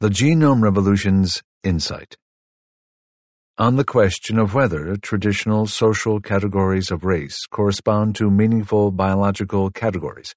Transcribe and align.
The 0.00 0.10
Genome 0.10 0.62
Revolution's 0.62 1.42
Insight 1.64 2.14
On 3.58 3.74
the 3.74 3.84
question 3.84 4.38
of 4.38 4.54
whether 4.54 4.94
traditional 4.94 5.66
social 5.66 6.20
categories 6.20 6.92
of 6.92 7.04
race 7.04 7.46
correspond 7.50 8.14
to 8.14 8.30
meaningful 8.30 8.92
biological 8.92 9.70
categories, 9.70 10.36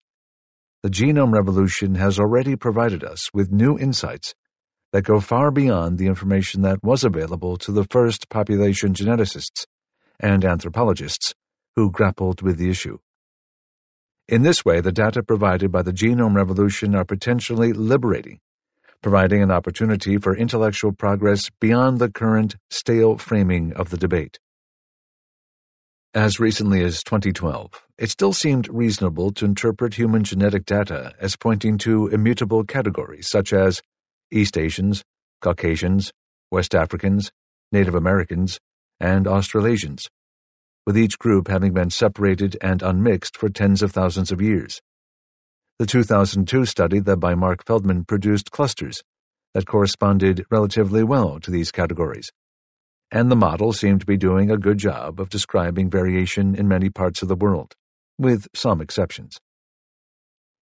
the 0.82 0.90
Genome 0.90 1.32
Revolution 1.32 1.94
has 1.94 2.18
already 2.18 2.56
provided 2.56 3.04
us 3.04 3.30
with 3.36 3.52
new 3.52 3.78
insights 3.78 4.34
that 4.94 5.04
go 5.04 5.20
far 5.20 5.52
beyond 5.52 6.00
the 6.00 6.08
information 6.08 6.64
that 6.64 6.84
was 6.84 7.04
available 7.04 7.56
to 7.58 7.72
the 7.72 7.86
first 7.92 8.30
population 8.30 8.96
geneticists 8.96 9.68
and 10.20 10.44
anthropologists 10.44 11.36
who 11.76 11.92
grappled 11.92 12.42
with 12.42 12.58
the 12.58 12.72
issue. 12.72 12.98
In 14.28 14.42
this 14.42 14.66
way, 14.66 14.82
the 14.82 14.92
data 14.92 15.22
provided 15.22 15.72
by 15.72 15.84
the 15.84 15.94
Genome 15.94 16.36
Revolution 16.36 16.96
are 16.96 17.06
potentially 17.06 17.74
liberating 17.74 18.40
providing 19.02 19.42
an 19.42 19.52
opportunity 19.52 20.18
for 20.18 20.36
intellectual 20.36 20.92
progress 20.92 21.50
beyond 21.60 22.00
the 22.00 22.10
current 22.10 22.56
stale 22.70 23.18
framing 23.18 23.74
of 23.74 23.90
the 23.90 23.98
debate. 23.98 24.40
As 26.14 26.40
recently 26.40 26.84
as 26.84 27.04
2012, 27.04 27.72
it 27.98 28.10
still 28.10 28.34
seemed 28.34 28.68
reasonable 28.68 29.32
to 29.32 29.46
interpret 29.46 29.94
human 29.94 30.24
genetic 30.24 30.66
data 30.66 31.14
as 31.20 31.38
pointing 31.38 31.78
to 31.80 32.08
immutable 32.08 32.64
categories 32.66 33.30
such 33.30 33.54
as 33.54 33.82
East 34.30 34.58
Asians, 34.58 35.04
Caucasians, 35.42 36.12
West 36.52 36.76
Africans, 36.76 37.32
Native 37.72 37.96
Americans, 37.96 38.60
and 39.00 39.26
Australasians, 39.26 40.10
with 40.86 40.98
each 40.98 41.18
group 41.18 41.48
having 41.48 41.74
been 41.74 41.90
separated 41.90 42.58
and 42.62 42.82
unmixed 42.82 43.38
for 43.38 43.48
tens 43.50 43.82
of 43.82 43.92
thousands 43.92 44.32
of 44.32 44.42
years. 44.42 44.82
The 45.82 45.88
2002 45.88 46.66
study 46.66 47.02
led 47.02 47.20
by 47.20 47.34
Mark 47.34 47.66
Feldman 47.66 48.06
produced 48.06 48.52
clusters 48.52 49.02
that 49.56 49.66
corresponded 49.66 50.46
relatively 50.52 51.04
well 51.04 51.40
to 51.40 51.50
these 51.50 51.72
categories, 51.72 52.32
and 53.10 53.32
the 53.32 53.36
model 53.36 53.74
seemed 53.74 54.02
to 54.02 54.06
be 54.06 54.16
doing 54.16 54.52
a 54.52 54.60
good 54.60 54.78
job 54.78 55.20
of 55.20 55.30
describing 55.30 55.90
variation 55.90 56.54
in 56.54 56.68
many 56.68 56.92
parts 56.92 57.24
of 57.24 57.30
the 57.30 57.36
world, 57.36 57.74
with 58.20 58.48
some 58.54 58.80
exceptions. 58.80 59.40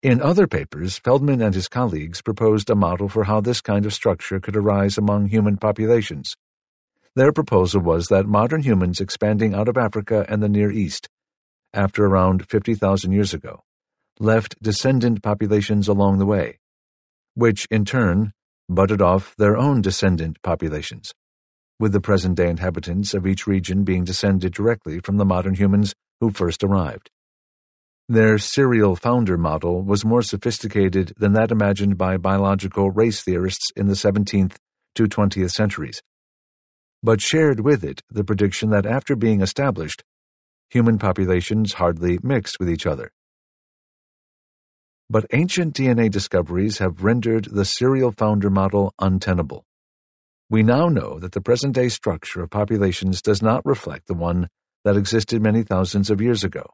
In 0.03 0.21
other 0.21 0.45
papers, 0.45 0.99
Feldman 0.99 1.41
and 1.41 1.55
his 1.55 1.67
colleagues 1.67 2.21
proposed 2.21 2.69
a 2.69 2.75
model 2.75 3.09
for 3.09 3.23
how 3.23 3.41
this 3.41 3.61
kind 3.61 3.87
of 3.87 3.95
structure 3.95 4.39
could 4.39 4.55
arise 4.55 4.95
among 4.95 5.29
human 5.29 5.57
populations. 5.57 6.35
Their 7.15 7.33
proposal 7.33 7.81
was 7.81 8.09
that 8.09 8.27
modern 8.27 8.61
humans 8.61 9.01
expanding 9.01 9.55
out 9.55 9.69
of 9.69 9.75
Africa 9.75 10.27
and 10.29 10.43
the 10.43 10.49
Near 10.49 10.69
East, 10.69 11.09
after 11.73 12.05
around 12.05 12.47
50,000 12.47 13.11
years 13.11 13.33
ago, 13.33 13.63
left 14.19 14.61
descendant 14.61 15.23
populations 15.23 15.87
along 15.87 16.19
the 16.19 16.25
way, 16.25 16.59
which 17.35 17.65
in 17.71 17.85
turn 17.85 18.33
budded 18.67 19.01
off 19.01 19.33
their 19.37 19.55
own 19.55 19.81
descendant 19.81 20.37
populations, 20.43 21.13
with 21.79 21.93
the 21.93 22.01
present 22.01 22.35
day 22.35 22.49
inhabitants 22.49 23.13
of 23.13 23.25
each 23.25 23.47
region 23.47 23.83
being 23.83 24.03
descended 24.03 24.53
directly 24.53 24.99
from 24.99 25.17
the 25.17 25.25
modern 25.25 25.53
humans 25.53 25.93
who 26.19 26.29
first 26.31 26.63
arrived. 26.63 27.09
Their 28.09 28.37
serial 28.37 28.95
founder 28.97 29.37
model 29.37 29.83
was 29.83 30.03
more 30.03 30.21
sophisticated 30.21 31.13
than 31.17 31.33
that 31.33 31.51
imagined 31.51 31.97
by 31.97 32.17
biological 32.17 32.91
race 32.91 33.21
theorists 33.23 33.69
in 33.77 33.87
the 33.87 33.93
17th 33.93 34.55
to 34.95 35.03
20th 35.03 35.51
centuries, 35.51 36.01
but 37.01 37.21
shared 37.21 37.61
with 37.61 37.85
it 37.85 38.01
the 38.09 38.25
prediction 38.25 38.69
that 38.71 38.85
after 38.85 39.15
being 39.15 39.41
established, 39.41 40.03
human 40.69 40.97
populations 40.97 41.73
hardly 41.73 42.19
mixed 42.21 42.57
with 42.59 42.69
each 42.69 42.85
other 42.85 43.11
but 45.11 45.25
ancient 45.33 45.73
DNA 45.73 46.09
discoveries 46.09 46.77
have 46.77 47.03
rendered 47.03 47.45
the 47.45 47.65
serial 47.65 48.11
founder 48.11 48.49
model 48.51 48.93
untenable. 48.99 49.65
We 50.51 50.61
now 50.61 50.87
know 50.87 51.17
that 51.19 51.31
the 51.31 51.41
present 51.41 51.73
day 51.73 51.89
structure 51.89 52.43
of 52.43 52.51
populations 52.51 53.21
does 53.21 53.41
not 53.41 53.65
reflect 53.65 54.05
the 54.07 54.13
one 54.13 54.49
that 54.83 54.95
existed 54.95 55.41
many 55.41 55.63
thousands 55.63 56.11
of 56.11 56.21
years 56.21 56.43
ago. 56.43 56.65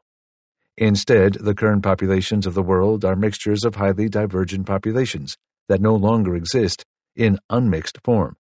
Instead, 0.76 1.34
the 1.34 1.54
current 1.54 1.82
populations 1.82 2.46
of 2.46 2.52
the 2.52 2.62
world 2.62 3.06
are 3.06 3.16
mixtures 3.16 3.64
of 3.64 3.76
highly 3.76 4.10
divergent 4.10 4.66
populations 4.66 5.38
that 5.68 5.80
no 5.80 5.94
longer 5.94 6.36
exist 6.36 6.84
in 7.14 7.38
unmixed 7.48 7.98
form. 8.04 8.36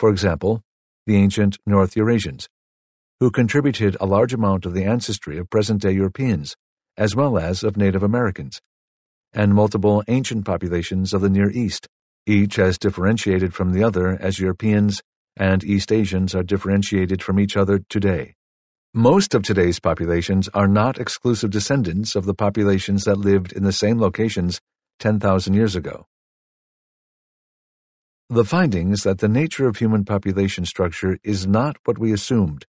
For 0.00 0.10
example, 0.10 0.62
the 1.06 1.16
ancient 1.16 1.58
North 1.64 1.94
Eurasians, 1.94 2.48
who 3.20 3.30
contributed 3.30 3.96
a 4.00 4.06
large 4.06 4.34
amount 4.34 4.66
of 4.66 4.74
the 4.74 4.84
ancestry 4.84 5.38
of 5.38 5.48
present 5.48 5.82
day 5.82 5.92
Europeans, 5.92 6.56
as 6.96 7.14
well 7.14 7.38
as 7.38 7.62
of 7.62 7.76
Native 7.76 8.02
Americans 8.02 8.60
and 9.34 9.54
multiple 9.54 10.02
ancient 10.08 10.44
populations 10.44 11.12
of 11.12 11.20
the 11.20 11.28
Near 11.28 11.50
East, 11.50 11.88
each 12.26 12.58
as 12.58 12.78
differentiated 12.78 13.52
from 13.52 13.72
the 13.72 13.82
other 13.82 14.16
as 14.20 14.38
Europeans 14.38 15.02
and 15.36 15.64
East 15.64 15.92
Asians 15.92 16.34
are 16.34 16.42
differentiated 16.42 17.22
from 17.22 17.40
each 17.40 17.56
other 17.56 17.80
today. 17.88 18.34
Most 18.94 19.34
of 19.34 19.42
today's 19.42 19.80
populations 19.80 20.48
are 20.54 20.68
not 20.68 21.00
exclusive 21.00 21.50
descendants 21.50 22.14
of 22.14 22.26
the 22.26 22.34
populations 22.34 23.04
that 23.04 23.16
lived 23.16 23.52
in 23.52 23.64
the 23.64 23.72
same 23.72 24.00
locations 24.00 24.60
10,000 25.00 25.52
years 25.52 25.74
ago. 25.74 26.06
The 28.30 28.44
findings 28.44 29.02
that 29.02 29.18
the 29.18 29.28
nature 29.28 29.66
of 29.66 29.76
human 29.76 30.04
population 30.04 30.64
structure 30.64 31.18
is 31.24 31.46
not 31.46 31.76
what 31.84 31.98
we 31.98 32.12
assumed 32.12 32.64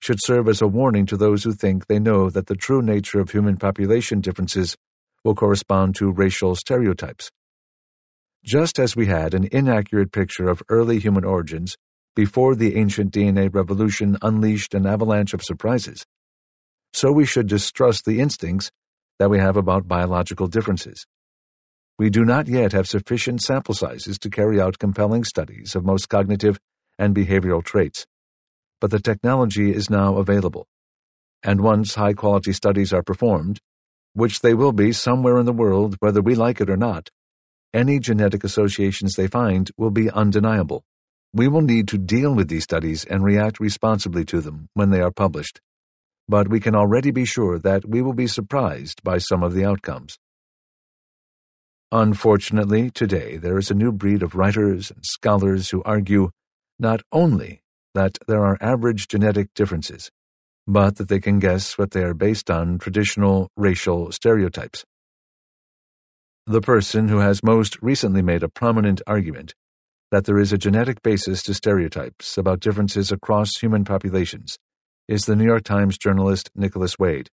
should 0.00 0.18
serve 0.20 0.48
as 0.48 0.60
a 0.60 0.66
warning 0.66 1.06
to 1.06 1.16
those 1.16 1.44
who 1.44 1.52
think 1.52 1.86
they 1.86 1.98
know 1.98 2.28
that 2.28 2.46
the 2.46 2.56
true 2.56 2.82
nature 2.82 3.20
of 3.20 3.30
human 3.30 3.56
population 3.56 4.20
differences 4.20 4.76
will 5.24 5.34
correspond 5.34 5.94
to 5.96 6.10
racial 6.10 6.54
stereotypes. 6.54 7.30
Just 8.44 8.78
as 8.78 8.96
we 8.96 9.06
had 9.06 9.34
an 9.34 9.48
inaccurate 9.52 10.12
picture 10.12 10.48
of 10.48 10.62
early 10.68 10.98
human 10.98 11.24
origins 11.24 11.76
before 12.16 12.54
the 12.54 12.76
ancient 12.76 13.12
DNA 13.12 13.52
revolution 13.54 14.18
unleashed 14.20 14.74
an 14.74 14.86
avalanche 14.86 15.32
of 15.32 15.42
surprises, 15.42 16.04
so 16.92 17.12
we 17.12 17.24
should 17.24 17.46
distrust 17.46 18.04
the 18.04 18.20
instincts 18.20 18.70
that 19.18 19.30
we 19.30 19.38
have 19.38 19.56
about 19.56 19.88
biological 19.88 20.46
differences. 20.46 21.06
We 21.98 22.10
do 22.10 22.24
not 22.24 22.48
yet 22.48 22.72
have 22.72 22.88
sufficient 22.88 23.42
sample 23.42 23.74
sizes 23.74 24.18
to 24.20 24.30
carry 24.30 24.60
out 24.60 24.78
compelling 24.78 25.24
studies 25.24 25.74
of 25.74 25.84
most 25.84 26.08
cognitive 26.08 26.58
and 26.98 27.14
behavioral 27.14 27.62
traits, 27.62 28.06
but 28.80 28.90
the 28.90 28.98
technology 28.98 29.72
is 29.72 29.88
now 29.88 30.16
available. 30.16 30.66
And 31.42 31.60
once 31.60 31.94
high 31.94 32.12
quality 32.12 32.52
studies 32.52 32.92
are 32.92 33.02
performed, 33.02 33.60
which 34.14 34.40
they 34.40 34.54
will 34.54 34.72
be 34.72 34.92
somewhere 34.92 35.38
in 35.38 35.46
the 35.46 35.52
world 35.52 35.96
whether 36.00 36.20
we 36.20 36.34
like 36.34 36.60
it 36.60 36.70
or 36.70 36.76
not, 36.76 37.08
any 37.74 37.98
genetic 37.98 38.44
associations 38.44 39.14
they 39.14 39.26
find 39.26 39.70
will 39.78 39.90
be 39.90 40.10
undeniable. 40.10 40.84
We 41.32 41.48
will 41.48 41.62
need 41.62 41.88
to 41.88 41.98
deal 41.98 42.34
with 42.34 42.48
these 42.48 42.64
studies 42.64 43.04
and 43.04 43.24
react 43.24 43.58
responsibly 43.60 44.24
to 44.26 44.42
them 44.42 44.68
when 44.74 44.90
they 44.90 45.00
are 45.00 45.10
published. 45.10 45.60
But 46.28 46.48
we 46.48 46.60
can 46.60 46.74
already 46.74 47.10
be 47.10 47.24
sure 47.24 47.58
that 47.60 47.88
we 47.88 48.02
will 48.02 48.12
be 48.12 48.26
surprised 48.26 49.02
by 49.02 49.18
some 49.18 49.42
of 49.42 49.54
the 49.54 49.64
outcomes. 49.64 50.18
Unfortunately, 51.90 52.90
today 52.90 53.38
there 53.38 53.58
is 53.58 53.70
a 53.70 53.74
new 53.74 53.92
breed 53.92 54.22
of 54.22 54.34
writers 54.34 54.90
and 54.90 55.04
scholars 55.04 55.70
who 55.70 55.82
argue 55.84 56.30
not 56.78 57.02
only 57.12 57.62
that 57.94 58.18
there 58.26 58.44
are 58.44 58.58
average 58.60 59.08
genetic 59.08 59.52
differences, 59.54 60.10
but 60.72 60.96
that 60.96 61.08
they 61.08 61.20
can 61.20 61.38
guess 61.38 61.76
what 61.76 61.90
they 61.90 62.02
are 62.02 62.14
based 62.14 62.50
on 62.50 62.78
traditional 62.78 63.50
racial 63.56 64.10
stereotypes. 64.10 64.84
The 66.46 66.62
person 66.62 67.08
who 67.08 67.18
has 67.18 67.42
most 67.42 67.76
recently 67.82 68.22
made 68.22 68.42
a 68.42 68.48
prominent 68.48 69.02
argument 69.06 69.54
that 70.10 70.24
there 70.24 70.38
is 70.38 70.52
a 70.52 70.58
genetic 70.58 71.02
basis 71.02 71.42
to 71.42 71.54
stereotypes 71.54 72.38
about 72.38 72.60
differences 72.60 73.12
across 73.12 73.58
human 73.58 73.84
populations 73.84 74.58
is 75.08 75.26
the 75.26 75.36
New 75.36 75.44
York 75.44 75.62
Times 75.62 75.98
journalist 75.98 76.50
Nicholas 76.54 76.98
Wade, 76.98 77.28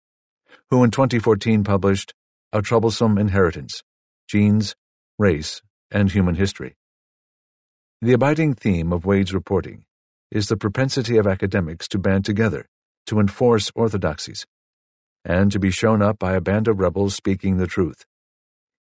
who 0.70 0.84
in 0.84 0.92
2014 0.92 1.64
published 1.66 2.14
A 2.54 2.62
Troublesome 2.62 3.18
Inheritance 3.18 3.82
Genes, 4.30 4.76
Race, 5.20 5.62
and 5.92 6.10
Human 6.12 6.36
History. 6.36 6.76
The 8.02 8.14
abiding 8.14 8.54
theme 8.54 8.94
of 8.94 9.06
Wade's 9.06 9.34
reporting 9.34 9.84
is 10.32 10.48
the 10.48 10.58
propensity 10.58 11.18
of 11.18 11.28
academics 11.28 11.88
to 11.90 12.00
band 12.00 12.24
together 12.24 12.66
to 13.06 13.20
enforce 13.20 13.72
orthodoxies, 13.76 14.46
and 15.24 15.52
to 15.52 15.60
be 15.60 15.72
shown 15.72 16.02
up 16.02 16.20
by 16.20 16.34
a 16.34 16.42
band 16.42 16.68
of 16.68 16.80
rebels 16.80 17.16
speaking 17.16 17.58
the 17.58 17.68
truth. 17.68 18.06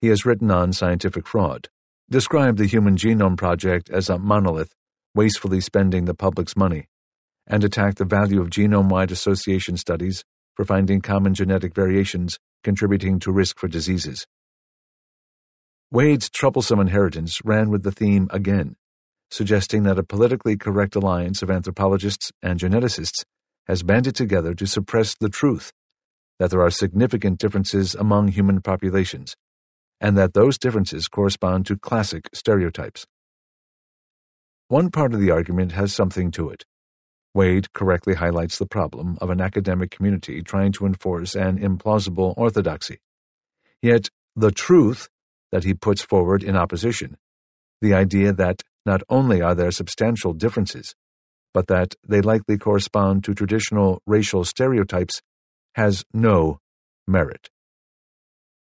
He 0.00 0.08
has 0.08 0.26
written 0.26 0.50
on 0.50 0.72
scientific 0.72 1.26
fraud, 1.26 1.68
described 2.10 2.58
the 2.58 2.66
Human 2.66 2.96
Genome 2.96 3.36
Project 3.36 3.90
as 3.90 4.08
a 4.08 4.18
monolith, 4.18 4.74
wastefully 5.14 5.60
spending 5.60 6.04
the 6.04 6.14
public's 6.14 6.56
money, 6.56 6.88
and 7.46 7.64
attacked 7.64 7.98
the 7.98 8.04
value 8.04 8.40
of 8.40 8.50
genome 8.50 8.88
wide 8.88 9.10
association 9.10 9.76
studies 9.76 10.24
for 10.54 10.64
finding 10.64 11.00
common 11.00 11.34
genetic 11.34 11.74
variations 11.74 12.38
contributing 12.62 13.18
to 13.20 13.32
risk 13.32 13.58
for 13.58 13.68
diseases. 13.68 14.26
Wade's 15.90 16.30
troublesome 16.30 16.80
inheritance 16.80 17.40
ran 17.44 17.70
with 17.70 17.82
the 17.82 17.92
theme 17.92 18.28
again, 18.30 18.76
suggesting 19.30 19.84
that 19.84 19.98
a 19.98 20.02
politically 20.02 20.56
correct 20.56 20.96
alliance 20.96 21.42
of 21.42 21.50
anthropologists 21.50 22.32
and 22.42 22.58
geneticists 22.58 23.24
has 23.66 23.82
banded 23.82 24.14
together 24.14 24.54
to 24.54 24.66
suppress 24.66 25.14
the 25.14 25.28
truth 25.28 25.72
that 26.38 26.50
there 26.50 26.62
are 26.62 26.70
significant 26.70 27.38
differences 27.38 27.94
among 27.94 28.28
human 28.28 28.60
populations, 28.60 29.36
and 30.00 30.18
that 30.18 30.34
those 30.34 30.58
differences 30.58 31.08
correspond 31.08 31.66
to 31.66 31.76
classic 31.76 32.28
stereotypes. 32.34 33.06
One 34.68 34.90
part 34.90 35.14
of 35.14 35.20
the 35.20 35.30
argument 35.30 35.72
has 35.72 35.94
something 35.94 36.30
to 36.32 36.50
it. 36.50 36.64
Wade 37.34 37.72
correctly 37.72 38.14
highlights 38.14 38.58
the 38.58 38.66
problem 38.66 39.18
of 39.20 39.30
an 39.30 39.40
academic 39.40 39.90
community 39.90 40.42
trying 40.42 40.72
to 40.72 40.86
enforce 40.86 41.34
an 41.34 41.58
implausible 41.58 42.34
orthodoxy. 42.36 42.98
Yet, 43.82 44.08
the 44.36 44.50
truth 44.50 45.08
that 45.52 45.64
he 45.64 45.74
puts 45.74 46.02
forward 46.02 46.42
in 46.42 46.56
opposition, 46.56 47.16
the 47.80 47.94
idea 47.94 48.32
that 48.32 48.62
not 48.86 49.02
only 49.08 49.42
are 49.42 49.54
there 49.54 49.70
substantial 49.70 50.32
differences, 50.32 50.94
but 51.54 51.68
that 51.68 51.94
they 52.06 52.20
likely 52.20 52.58
correspond 52.58 53.24
to 53.24 53.32
traditional 53.32 54.02
racial 54.06 54.44
stereotypes, 54.44 55.22
has 55.76 56.04
no 56.12 56.58
merit. 57.06 57.48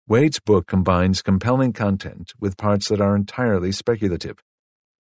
Wade's 0.06 0.38
book 0.38 0.66
combines 0.66 1.22
compelling 1.22 1.72
content 1.72 2.32
with 2.38 2.58
parts 2.58 2.90
that 2.90 3.00
are 3.00 3.16
entirely 3.16 3.72
speculative, 3.72 4.36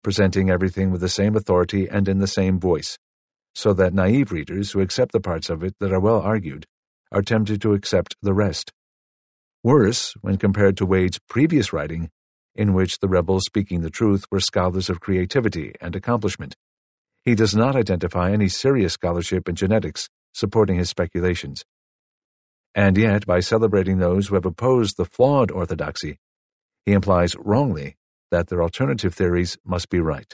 presenting 0.03 0.51
everything 0.51 0.91
with 0.91 1.01
the 1.01 1.09
same 1.09 1.35
authority 1.35 1.87
and 1.89 2.07
in 2.07 2.19
the 2.19 2.27
same 2.27 2.59
voice, 2.59 2.97
so 3.55 3.73
that 3.73 3.95
naive 3.95 4.31
readers 4.31 4.71
who 4.71 4.79
accept 4.79 5.11
the 5.11 5.19
parts 5.19 5.49
of 5.49 5.63
it 5.63 5.73
that 5.79 5.91
are 5.91 5.99
well 5.99 6.21
argued 6.21 6.65
are 7.11 7.23
tempted 7.23 7.61
to 7.61 7.73
accept 7.73 8.15
the 8.21 8.33
rest. 8.33 8.71
Worse, 9.63 10.13
when 10.21 10.37
compared 10.37 10.77
to 10.77 10.85
Wade's 10.85 11.19
previous 11.27 11.73
writing, 11.73 12.09
in 12.55 12.73
which 12.73 12.99
the 12.99 13.07
rebels 13.07 13.45
speaking 13.45 13.81
the 13.81 13.89
truth 13.89 14.25
were 14.31 14.39
scholars 14.39 14.89
of 14.89 14.99
creativity 14.99 15.73
and 15.81 15.95
accomplishment, 15.95 16.55
he 17.23 17.35
does 17.35 17.55
not 17.55 17.75
identify 17.75 18.31
any 18.31 18.49
serious 18.49 18.93
scholarship 18.93 19.47
in 19.47 19.55
genetics 19.55 20.09
supporting 20.33 20.77
his 20.77 20.89
speculations. 20.89 21.63
And 22.73 22.97
yet, 22.97 23.25
by 23.25 23.41
celebrating 23.41 23.97
those 23.97 24.27
who 24.27 24.35
have 24.35 24.45
opposed 24.45 24.97
the 24.97 25.05
flawed 25.05 25.51
orthodoxy, 25.51 26.17
he 26.85 26.93
implies 26.93 27.35
wrongly 27.37 27.97
that 28.31 28.47
their 28.47 28.63
alternative 28.63 29.13
theories 29.13 29.57
must 29.65 29.89
be 29.89 29.99
right. 29.99 30.33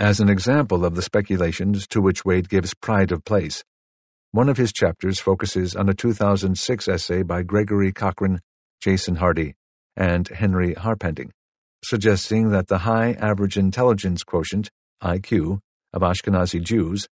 As 0.00 0.20
an 0.20 0.28
example 0.28 0.84
of 0.84 0.94
the 0.94 1.02
speculations 1.02 1.86
to 1.88 2.00
which 2.00 2.24
Wade 2.24 2.48
gives 2.48 2.74
pride 2.74 3.12
of 3.12 3.24
place, 3.24 3.64
one 4.32 4.48
of 4.48 4.56
his 4.56 4.72
chapters 4.72 5.18
focuses 5.18 5.74
on 5.74 5.88
a 5.88 5.94
2006 5.94 6.88
essay 6.88 7.22
by 7.22 7.42
Gregory 7.42 7.92
Cochran, 7.92 8.40
Jason 8.80 9.16
Hardy, 9.16 9.54
and 9.96 10.28
Henry 10.28 10.74
Harpending, 10.74 11.30
suggesting 11.84 12.50
that 12.50 12.68
the 12.68 12.78
high 12.78 13.12
average 13.12 13.56
intelligence 13.56 14.22
quotient, 14.22 14.70
IQ, 15.02 15.60
of 15.92 16.02
Ashkenazi 16.02 16.62
Jews 16.62 17.08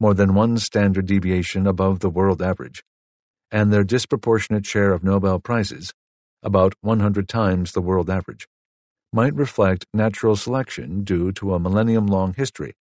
more 0.00 0.14
than 0.14 0.34
one 0.34 0.56
standard 0.58 1.06
deviation 1.06 1.66
above 1.66 2.00
the 2.00 2.10
world 2.10 2.40
average, 2.40 2.82
and 3.50 3.72
their 3.72 3.82
disproportionate 3.82 4.64
share 4.64 4.92
of 4.92 5.02
Nobel 5.02 5.40
Prizes, 5.40 5.92
about 6.42 6.74
100 6.82 7.28
times 7.28 7.72
the 7.72 7.80
world 7.80 8.08
average, 8.08 8.46
might 9.12 9.34
reflect 9.34 9.86
natural 9.92 10.36
selection 10.36 11.02
due 11.02 11.32
to 11.32 11.54
a 11.54 11.58
millennium 11.58 12.06
long 12.06 12.34
history 12.34 12.74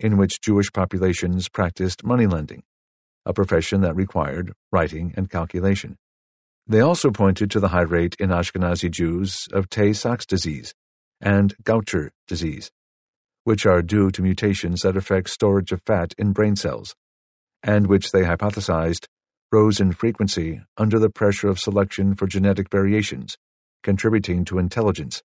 in 0.00 0.16
which 0.16 0.40
Jewish 0.40 0.72
populations 0.72 1.48
practiced 1.48 2.04
moneylending, 2.04 2.62
a 3.26 3.32
profession 3.32 3.82
that 3.82 3.94
required 3.94 4.52
writing 4.72 5.12
and 5.16 5.28
calculation. 5.28 5.96
They 6.66 6.80
also 6.80 7.10
pointed 7.10 7.50
to 7.50 7.60
the 7.60 7.68
high 7.68 7.82
rate 7.82 8.16
in 8.18 8.30
Ashkenazi 8.30 8.90
Jews 8.90 9.46
of 9.52 9.68
Tay 9.68 9.92
Sachs 9.92 10.24
disease 10.24 10.72
and 11.20 11.54
Gaucher 11.64 12.10
disease, 12.26 12.70
which 13.44 13.66
are 13.66 13.82
due 13.82 14.10
to 14.10 14.22
mutations 14.22 14.80
that 14.80 14.96
affect 14.96 15.28
storage 15.28 15.72
of 15.72 15.82
fat 15.86 16.14
in 16.18 16.32
brain 16.32 16.56
cells, 16.56 16.94
and 17.62 17.86
which 17.86 18.12
they 18.12 18.22
hypothesized 18.22 19.06
rose 19.50 19.80
in 19.80 19.92
frequency 19.92 20.60
under 20.76 20.98
the 20.98 21.10
pressure 21.10 21.48
of 21.48 21.58
selection 21.58 22.14
for 22.14 22.26
genetic 22.26 22.70
variations, 22.70 23.36
contributing 23.82 24.44
to 24.44 24.58
intelligence. 24.58 25.22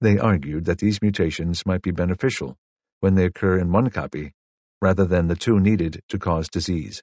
They 0.00 0.18
argued 0.18 0.64
that 0.64 0.78
these 0.78 1.02
mutations 1.02 1.64
might 1.66 1.82
be 1.82 1.90
beneficial 1.90 2.56
when 3.00 3.14
they 3.14 3.26
occur 3.26 3.58
in 3.58 3.70
one 3.70 3.90
copy 3.90 4.32
rather 4.82 5.04
than 5.04 5.28
the 5.28 5.36
two 5.36 5.60
needed 5.60 6.00
to 6.08 6.18
cause 6.18 6.48
disease. 6.48 7.02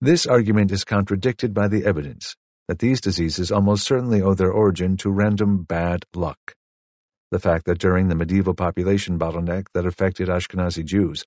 This 0.00 0.26
argument 0.26 0.70
is 0.70 0.84
contradicted 0.84 1.54
by 1.54 1.68
the 1.68 1.86
evidence 1.86 2.36
that 2.68 2.80
these 2.80 3.00
diseases 3.00 3.50
almost 3.50 3.86
certainly 3.86 4.20
owe 4.20 4.34
their 4.34 4.52
origin 4.52 4.96
to 4.98 5.10
random 5.10 5.62
bad 5.62 6.04
luck 6.14 6.38
the 7.30 7.38
fact 7.38 7.66
that 7.66 7.78
during 7.78 8.08
the 8.08 8.14
medieval 8.14 8.54
population 8.54 9.18
bottleneck 9.18 9.66
that 9.74 9.86
affected 9.86 10.28
Ashkenazi 10.28 10.84
Jews, 10.84 11.24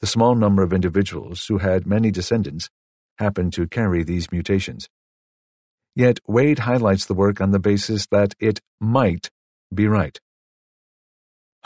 the 0.00 0.06
small 0.06 0.34
number 0.34 0.62
of 0.62 0.72
individuals 0.72 1.46
who 1.46 1.58
had 1.58 1.86
many 1.86 2.10
descendants 2.10 2.70
happened 3.18 3.52
to 3.52 3.66
carry 3.66 4.02
these 4.02 4.30
mutations. 4.30 4.88
Yet 5.94 6.20
Wade 6.26 6.60
highlights 6.60 7.06
the 7.06 7.14
work 7.14 7.40
on 7.40 7.50
the 7.50 7.58
basis 7.58 8.06
that 8.12 8.34
it 8.38 8.60
might 8.80 9.30
be 9.74 9.88
right. 9.88 10.18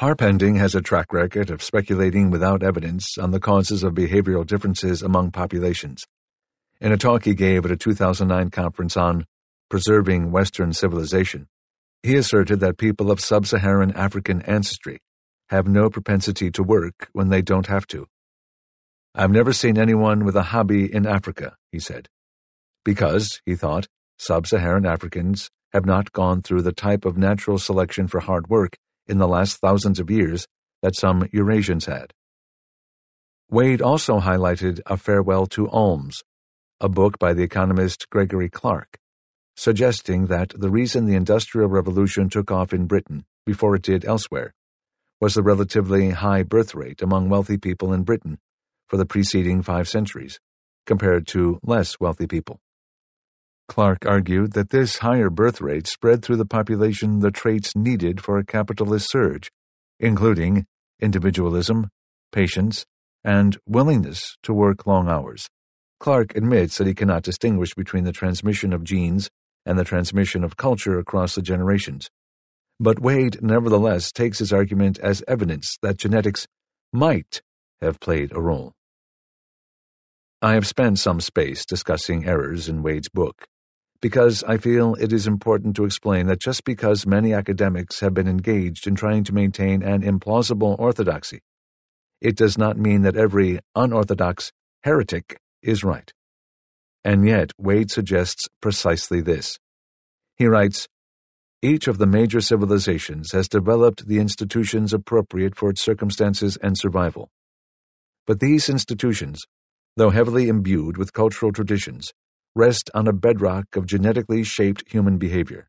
Harpending 0.00 0.56
has 0.56 0.74
a 0.74 0.80
track 0.80 1.12
record 1.12 1.50
of 1.50 1.62
speculating 1.62 2.30
without 2.30 2.62
evidence 2.62 3.18
on 3.18 3.30
the 3.30 3.38
causes 3.38 3.82
of 3.82 3.92
behavioral 3.92 4.46
differences 4.46 5.02
among 5.02 5.30
populations. 5.30 6.06
In 6.80 6.90
a 6.90 6.96
talk 6.96 7.24
he 7.24 7.34
gave 7.34 7.64
at 7.64 7.70
a 7.70 7.76
2009 7.76 8.50
conference 8.50 8.96
on 8.96 9.26
preserving 9.68 10.32
Western 10.32 10.72
civilization, 10.72 11.46
he 12.02 12.16
asserted 12.16 12.60
that 12.60 12.78
people 12.78 13.10
of 13.10 13.20
sub 13.20 13.46
Saharan 13.46 13.92
African 13.92 14.42
ancestry 14.42 15.00
have 15.48 15.66
no 15.66 15.90
propensity 15.90 16.50
to 16.50 16.62
work 16.62 17.08
when 17.12 17.28
they 17.28 17.42
don't 17.42 17.66
have 17.66 17.86
to. 17.88 18.06
I've 19.14 19.30
never 19.30 19.52
seen 19.52 19.78
anyone 19.78 20.24
with 20.24 20.36
a 20.36 20.42
hobby 20.42 20.92
in 20.92 21.06
Africa, 21.06 21.54
he 21.70 21.78
said, 21.78 22.08
because, 22.84 23.40
he 23.44 23.54
thought, 23.54 23.86
sub 24.18 24.46
Saharan 24.46 24.86
Africans 24.86 25.50
have 25.72 25.86
not 25.86 26.12
gone 26.12 26.42
through 26.42 26.62
the 26.62 26.72
type 26.72 27.04
of 27.04 27.16
natural 27.16 27.58
selection 27.58 28.08
for 28.08 28.20
hard 28.20 28.48
work 28.48 28.76
in 29.06 29.18
the 29.18 29.28
last 29.28 29.58
thousands 29.58 30.00
of 30.00 30.10
years 30.10 30.46
that 30.82 30.96
some 30.96 31.22
Eurasians 31.32 31.86
had. 31.86 32.12
Wade 33.50 33.82
also 33.82 34.20
highlighted 34.20 34.80
A 34.86 34.96
Farewell 34.96 35.46
to 35.46 35.68
Alms, 35.68 36.22
a 36.80 36.88
book 36.88 37.18
by 37.18 37.34
the 37.34 37.42
economist 37.42 38.08
Gregory 38.10 38.48
Clark, 38.48 38.98
suggesting 39.56 40.26
that 40.26 40.52
the 40.58 40.70
reason 40.70 41.06
the 41.06 41.14
Industrial 41.14 41.68
Revolution 41.68 42.28
took 42.28 42.50
off 42.50 42.72
in 42.72 42.86
Britain 42.86 43.24
before 43.44 43.74
it 43.76 43.82
did 43.82 44.04
elsewhere 44.04 44.54
was 45.20 45.34
the 45.34 45.42
relatively 45.42 46.10
high 46.10 46.42
birth 46.42 46.74
rate 46.74 47.00
among 47.00 47.28
wealthy 47.28 47.56
people 47.56 47.92
in 47.92 48.02
Britain 48.02 48.38
for 48.88 48.96
the 48.96 49.06
preceding 49.06 49.62
five 49.62 49.88
centuries, 49.88 50.40
compared 50.84 51.26
to 51.28 51.58
less 51.62 52.00
wealthy 52.00 52.26
people. 52.26 52.58
Clark 53.68 54.04
argued 54.04 54.52
that 54.52 54.70
this 54.70 54.98
higher 54.98 55.30
birth 55.30 55.60
rate 55.60 55.86
spread 55.86 56.22
through 56.22 56.36
the 56.36 56.44
population 56.44 57.20
the 57.20 57.30
traits 57.30 57.76
needed 57.76 58.20
for 58.20 58.36
a 58.36 58.44
capitalist 58.44 59.10
surge, 59.10 59.50
including 60.00 60.66
individualism, 61.00 61.88
patience, 62.32 62.84
and 63.24 63.56
willingness 63.66 64.36
to 64.42 64.52
work 64.52 64.86
long 64.86 65.08
hours. 65.08 65.48
Clark 66.00 66.36
admits 66.36 66.78
that 66.78 66.88
he 66.88 66.94
cannot 66.94 67.22
distinguish 67.22 67.74
between 67.74 68.04
the 68.04 68.12
transmission 68.12 68.72
of 68.72 68.82
genes 68.82 69.30
and 69.64 69.78
the 69.78 69.84
transmission 69.84 70.44
of 70.44 70.56
culture 70.56 70.98
across 70.98 71.34
the 71.34 71.42
generations. 71.42 72.08
But 72.80 73.00
Wade 73.00 73.42
nevertheless 73.42 74.10
takes 74.10 74.38
his 74.38 74.52
argument 74.52 74.98
as 74.98 75.22
evidence 75.28 75.78
that 75.82 75.98
genetics 75.98 76.46
might 76.92 77.42
have 77.80 78.00
played 78.00 78.32
a 78.32 78.40
role. 78.40 78.72
I 80.40 80.54
have 80.54 80.66
spent 80.66 80.98
some 80.98 81.20
space 81.20 81.64
discussing 81.64 82.26
errors 82.26 82.68
in 82.68 82.82
Wade's 82.82 83.08
book, 83.08 83.46
because 84.00 84.42
I 84.42 84.56
feel 84.56 84.96
it 84.96 85.12
is 85.12 85.28
important 85.28 85.76
to 85.76 85.84
explain 85.84 86.26
that 86.26 86.40
just 86.40 86.64
because 86.64 87.06
many 87.06 87.32
academics 87.32 88.00
have 88.00 88.14
been 88.14 88.26
engaged 88.26 88.88
in 88.88 88.96
trying 88.96 89.22
to 89.24 89.32
maintain 89.32 89.84
an 89.84 90.02
implausible 90.02 90.76
orthodoxy, 90.80 91.40
it 92.20 92.36
does 92.36 92.58
not 92.58 92.76
mean 92.76 93.02
that 93.02 93.16
every 93.16 93.60
unorthodox 93.76 94.50
heretic 94.82 95.38
is 95.62 95.84
right. 95.84 96.12
And 97.04 97.26
yet, 97.26 97.50
Wade 97.58 97.90
suggests 97.90 98.48
precisely 98.60 99.20
this. 99.20 99.58
He 100.36 100.46
writes, 100.46 100.86
Each 101.60 101.88
of 101.88 101.98
the 101.98 102.06
major 102.06 102.40
civilizations 102.40 103.32
has 103.32 103.48
developed 103.48 104.06
the 104.06 104.18
institutions 104.18 104.92
appropriate 104.92 105.56
for 105.56 105.70
its 105.70 105.82
circumstances 105.82 106.56
and 106.62 106.78
survival. 106.78 107.28
But 108.26 108.38
these 108.38 108.68
institutions, 108.68 109.42
though 109.96 110.10
heavily 110.10 110.48
imbued 110.48 110.96
with 110.96 111.12
cultural 111.12 111.52
traditions, 111.52 112.12
rest 112.54 112.90
on 112.94 113.08
a 113.08 113.12
bedrock 113.12 113.64
of 113.74 113.86
genetically 113.86 114.44
shaped 114.44 114.90
human 114.90 115.18
behavior. 115.18 115.68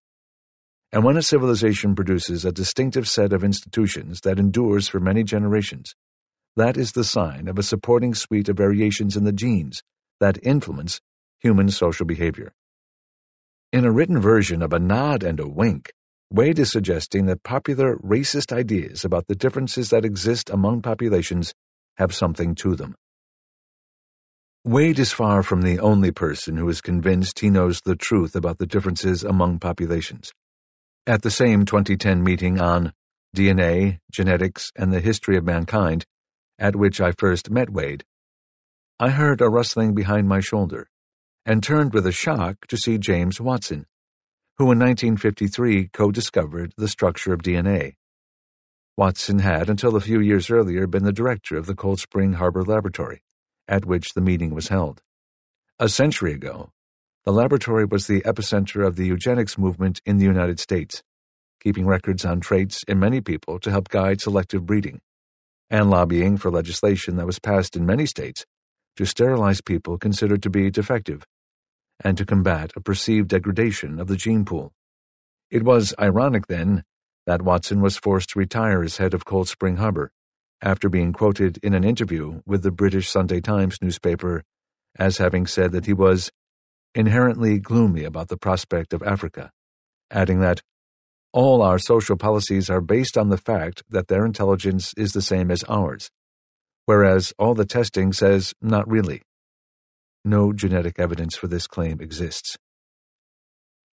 And 0.92 1.04
when 1.04 1.18
a 1.18 1.24
civilization 1.24 1.96
produces 1.96 2.46
a 2.46 2.52
distinctive 2.52 3.08
set 3.08 3.34
of 3.34 3.44
institutions 3.44 4.22
that 4.22 4.38
endures 4.38 4.88
for 4.88 5.00
many 5.00 5.24
generations, 5.24 5.96
that 6.56 6.78
is 6.78 6.92
the 6.92 7.04
sign 7.04 7.48
of 7.48 7.58
a 7.58 7.64
supporting 7.64 8.14
suite 8.14 8.50
of 8.50 8.58
variations 8.58 9.18
in 9.18 9.24
the 9.24 9.32
genes 9.32 9.82
that 10.20 10.38
influence 10.44 11.02
human 11.44 11.70
social 11.70 12.06
behavior. 12.06 12.54
In 13.74 13.86
a 13.86 13.92
written 13.92 14.20
version 14.20 14.62
of 14.62 14.72
a 14.72 14.80
nod 14.80 15.24
and 15.24 15.40
a 15.42 15.48
wink, 15.48 15.92
Wade 16.32 16.58
is 16.58 16.72
suggesting 16.72 17.26
that 17.26 17.44
popular 17.44 17.98
racist 17.98 18.54
ideas 18.54 19.04
about 19.04 19.28
the 19.28 19.36
differences 19.36 19.90
that 19.90 20.06
exist 20.06 20.50
among 20.50 20.82
populations 20.82 21.54
have 21.98 22.16
something 22.16 22.56
to 22.56 22.76
them. 22.76 22.96
Wade 24.64 25.00
is 25.00 25.12
far 25.12 25.44
from 25.44 25.62
the 25.62 25.80
only 25.80 26.12
person 26.12 26.56
who 26.56 26.70
is 26.70 26.80
convinced 26.80 27.40
he 27.40 27.50
knows 27.50 27.82
the 27.82 27.98
truth 27.98 28.36
about 28.36 28.58
the 28.58 28.66
differences 28.66 29.24
among 29.24 29.60
populations. 29.60 30.32
At 31.06 31.22
the 31.22 31.30
same 31.30 31.66
2010 31.66 32.24
meeting 32.24 32.62
on 32.62 32.94
DNA, 33.36 34.00
Genetics, 34.10 34.72
and 34.78 34.94
the 34.94 35.02
History 35.02 35.36
of 35.36 35.44
Mankind, 35.44 36.06
at 36.58 36.78
which 36.78 37.02
I 37.02 37.12
first 37.12 37.50
met 37.52 37.70
Wade, 37.70 38.06
I 38.98 39.10
heard 39.10 39.42
a 39.42 39.50
rustling 39.50 39.94
behind 39.94 40.30
my 40.30 40.40
shoulder 40.40 40.88
and 41.46 41.62
turned 41.62 41.94
with 41.94 42.08
a 42.08 42.12
shock 42.12 42.68
to 42.68 42.78
see 42.78 42.98
James 42.98 43.42
Watson, 43.42 43.86
who 44.58 44.66
in 44.72 44.80
1953 44.80 45.90
co-discovered 45.90 46.74
the 46.78 46.88
structure 46.88 47.34
of 47.34 47.42
DNA. 47.42 47.96
Watson 48.96 49.40
had, 49.40 49.70
until 49.70 49.96
a 49.96 50.02
few 50.02 50.20
years 50.20 50.50
earlier, 50.50 50.88
been 50.88 51.04
the 51.04 51.12
director 51.12 51.58
of 51.58 51.66
the 51.66 51.76
Cold 51.76 52.00
Spring 52.00 52.34
Harbor 52.34 52.64
Laboratory, 52.64 53.24
at 53.68 53.86
which 53.86 54.14
the 54.14 54.22
meeting 54.22 54.54
was 54.54 54.70
held. 54.70 55.02
A 55.80 55.90
century 55.90 56.34
ago, 56.34 56.70
the 57.26 57.34
laboratory 57.34 57.86
was 57.86 58.08
the 58.08 58.22
epicenter 58.22 58.86
of 58.86 58.96
the 58.96 59.08
eugenics 59.08 59.58
movement 59.58 60.00
in 60.06 60.18
the 60.18 60.26
United 60.26 60.60
States, 60.60 61.04
keeping 61.62 61.88
records 61.88 62.24
on 62.24 62.40
traits 62.40 62.84
in 62.88 63.00
many 63.00 63.20
people 63.20 63.60
to 63.60 63.72
help 63.72 63.90
guide 63.90 64.22
selective 64.22 64.66
breeding, 64.66 65.02
and 65.70 65.90
lobbying 65.90 66.38
for 66.38 66.52
legislation 66.52 67.16
that 67.18 67.26
was 67.26 67.40
passed 67.40 67.76
in 67.76 67.86
many 67.86 68.06
states 68.06 68.46
to 68.96 69.06
sterilize 69.06 69.60
people 69.60 69.98
considered 69.98 70.44
to 70.44 70.50
be 70.50 70.70
defective, 70.70 71.26
and 72.02 72.18
to 72.18 72.26
combat 72.26 72.72
a 72.76 72.82
perceived 72.82 73.30
degradation 73.30 74.00
of 74.00 74.08
the 74.08 74.18
gene 74.18 74.46
pool. 74.46 74.74
It 75.52 75.64
was 75.64 75.94
ironic, 76.00 76.48
then, 76.48 76.84
that 77.26 77.42
Watson 77.42 77.82
was 77.82 77.98
forced 77.98 78.30
to 78.30 78.40
retire 78.40 78.84
as 78.84 78.98
head 78.98 79.14
of 79.14 79.26
Cold 79.26 79.48
Spring 79.48 79.78
Harbor, 79.78 80.12
after 80.62 80.90
being 80.90 81.14
quoted 81.14 81.60
in 81.62 81.74
an 81.74 81.84
interview 81.84 82.42
with 82.46 82.64
the 82.64 82.72
British 82.72 83.10
Sunday 83.10 83.42
Times 83.42 83.78
newspaper 83.82 84.44
as 84.98 85.18
having 85.18 85.48
said 85.48 85.72
that 85.72 85.86
he 85.86 85.94
was 85.94 86.32
inherently 86.96 87.60
gloomy 87.60 88.04
about 88.04 88.28
the 88.28 88.38
prospect 88.38 88.94
of 88.94 89.02
Africa, 89.04 89.52
adding 90.12 90.40
that 90.40 90.62
all 91.32 91.62
our 91.62 91.80
social 91.80 92.16
policies 92.16 92.70
are 92.70 92.82
based 92.82 93.18
on 93.18 93.30
the 93.30 93.38
fact 93.38 93.84
that 93.90 94.08
their 94.08 94.26
intelligence 94.26 94.94
is 94.96 95.14
the 95.14 95.22
same 95.22 95.50
as 95.50 95.64
ours, 95.68 96.12
whereas 96.86 97.34
all 97.40 97.56
the 97.56 97.66
testing 97.66 98.14
says 98.14 98.54
not 98.62 98.88
really. 98.90 99.24
No 100.26 100.54
genetic 100.54 101.00
evidence 101.00 101.36
for 101.36 101.48
this 101.48 101.68
claim 101.68 102.00
exists. 102.00 102.58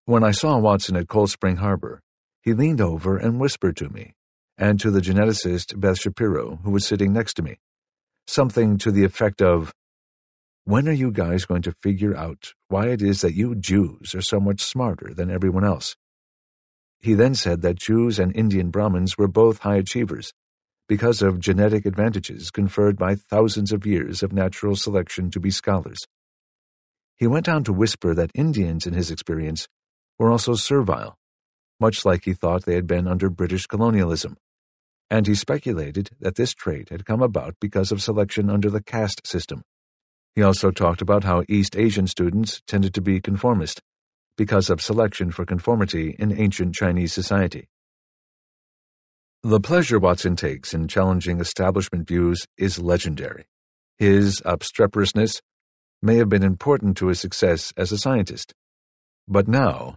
When 0.04 0.22
I 0.22 0.30
saw 0.30 0.58
Watson 0.58 0.94
at 0.94 1.08
Cold 1.08 1.28
Spring 1.28 1.56
Harbor, 1.56 2.00
he 2.40 2.54
leaned 2.54 2.80
over 2.80 3.16
and 3.16 3.40
whispered 3.40 3.76
to 3.78 3.88
me, 3.88 4.14
and 4.56 4.78
to 4.78 4.92
the 4.92 5.00
geneticist 5.00 5.80
Beth 5.80 5.98
Shapiro, 5.98 6.60
who 6.62 6.70
was 6.70 6.86
sitting 6.86 7.12
next 7.12 7.34
to 7.34 7.42
me, 7.42 7.56
something 8.28 8.78
to 8.78 8.92
the 8.92 9.02
effect 9.02 9.42
of, 9.42 9.72
When 10.62 10.88
are 10.88 10.92
you 10.92 11.10
guys 11.10 11.46
going 11.46 11.62
to 11.62 11.74
figure 11.82 12.16
out 12.16 12.52
why 12.68 12.90
it 12.90 13.02
is 13.02 13.22
that 13.22 13.34
you 13.34 13.56
Jews 13.56 14.14
are 14.14 14.22
so 14.22 14.38
much 14.38 14.62
smarter 14.62 15.12
than 15.12 15.32
everyone 15.32 15.64
else? 15.64 15.96
He 17.00 17.14
then 17.14 17.34
said 17.34 17.62
that 17.62 17.74
Jews 17.74 18.20
and 18.20 18.36
Indian 18.36 18.70
Brahmins 18.70 19.18
were 19.18 19.26
both 19.26 19.58
high 19.58 19.78
achievers, 19.78 20.32
because 20.86 21.22
of 21.22 21.40
genetic 21.40 21.86
advantages 21.86 22.52
conferred 22.52 22.96
by 22.96 23.16
thousands 23.16 23.72
of 23.72 23.84
years 23.84 24.22
of 24.22 24.32
natural 24.32 24.76
selection 24.76 25.28
to 25.32 25.40
be 25.40 25.50
scholars. 25.50 25.98
He 27.20 27.26
went 27.26 27.50
on 27.50 27.64
to 27.64 27.72
whisper 27.74 28.14
that 28.14 28.30
Indians, 28.34 28.86
in 28.86 28.94
his 28.94 29.10
experience, 29.10 29.68
were 30.18 30.30
also 30.30 30.54
servile, 30.54 31.16
much 31.78 32.06
like 32.06 32.24
he 32.24 32.32
thought 32.32 32.64
they 32.64 32.76
had 32.76 32.86
been 32.86 33.06
under 33.06 33.28
British 33.28 33.66
colonialism, 33.66 34.38
and 35.10 35.26
he 35.26 35.34
speculated 35.34 36.08
that 36.20 36.36
this 36.36 36.54
trait 36.54 36.88
had 36.88 37.04
come 37.04 37.20
about 37.20 37.56
because 37.60 37.92
of 37.92 38.02
selection 38.02 38.48
under 38.48 38.70
the 38.70 38.82
caste 38.82 39.26
system. 39.26 39.60
He 40.34 40.42
also 40.42 40.70
talked 40.70 41.02
about 41.02 41.24
how 41.24 41.44
East 41.46 41.76
Asian 41.76 42.06
students 42.06 42.62
tended 42.66 42.94
to 42.94 43.02
be 43.02 43.20
conformist 43.20 43.82
because 44.38 44.70
of 44.70 44.80
selection 44.80 45.30
for 45.30 45.44
conformity 45.44 46.16
in 46.18 46.32
ancient 46.32 46.74
Chinese 46.74 47.12
society. 47.12 47.68
The 49.42 49.60
pleasure 49.60 49.98
Watson 49.98 50.36
takes 50.36 50.72
in 50.72 50.88
challenging 50.88 51.38
establishment 51.38 52.08
views 52.08 52.46
is 52.56 52.78
legendary. 52.78 53.44
His 53.98 54.40
obstreperousness 54.46 55.40
may 56.02 56.16
have 56.16 56.28
been 56.28 56.42
important 56.42 56.96
to 56.96 57.08
his 57.08 57.20
success 57.20 57.72
as 57.76 57.92
a 57.92 57.98
scientist. 57.98 58.54
But 59.28 59.48
now, 59.48 59.96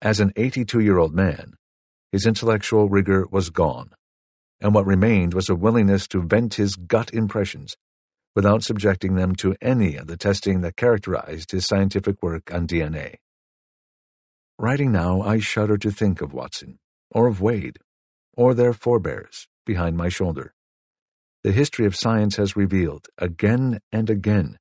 as 0.00 0.20
an 0.20 0.32
82 0.36 0.80
year 0.80 0.98
old 0.98 1.14
man, 1.14 1.54
his 2.12 2.26
intellectual 2.26 2.88
rigor 2.88 3.26
was 3.30 3.50
gone, 3.50 3.90
and 4.60 4.74
what 4.74 4.86
remained 4.86 5.34
was 5.34 5.48
a 5.48 5.54
willingness 5.54 6.08
to 6.08 6.22
vent 6.22 6.54
his 6.54 6.76
gut 6.76 7.12
impressions 7.12 7.76
without 8.34 8.62
subjecting 8.62 9.16
them 9.16 9.34
to 9.34 9.56
any 9.60 9.96
of 9.96 10.06
the 10.06 10.16
testing 10.16 10.60
that 10.60 10.76
characterized 10.76 11.50
his 11.50 11.66
scientific 11.66 12.22
work 12.22 12.52
on 12.52 12.66
DNA. 12.66 13.16
Writing 14.58 14.92
now, 14.92 15.22
I 15.22 15.38
shudder 15.38 15.78
to 15.78 15.90
think 15.90 16.20
of 16.20 16.32
Watson, 16.32 16.78
or 17.10 17.26
of 17.26 17.40
Wade, 17.40 17.78
or 18.36 18.54
their 18.54 18.72
forebears 18.72 19.48
behind 19.66 19.96
my 19.96 20.08
shoulder. 20.08 20.52
The 21.42 21.52
history 21.52 21.86
of 21.86 21.96
science 21.96 22.36
has 22.36 22.56
revealed, 22.56 23.08
again 23.18 23.80
and 23.90 24.10
again, 24.10 24.58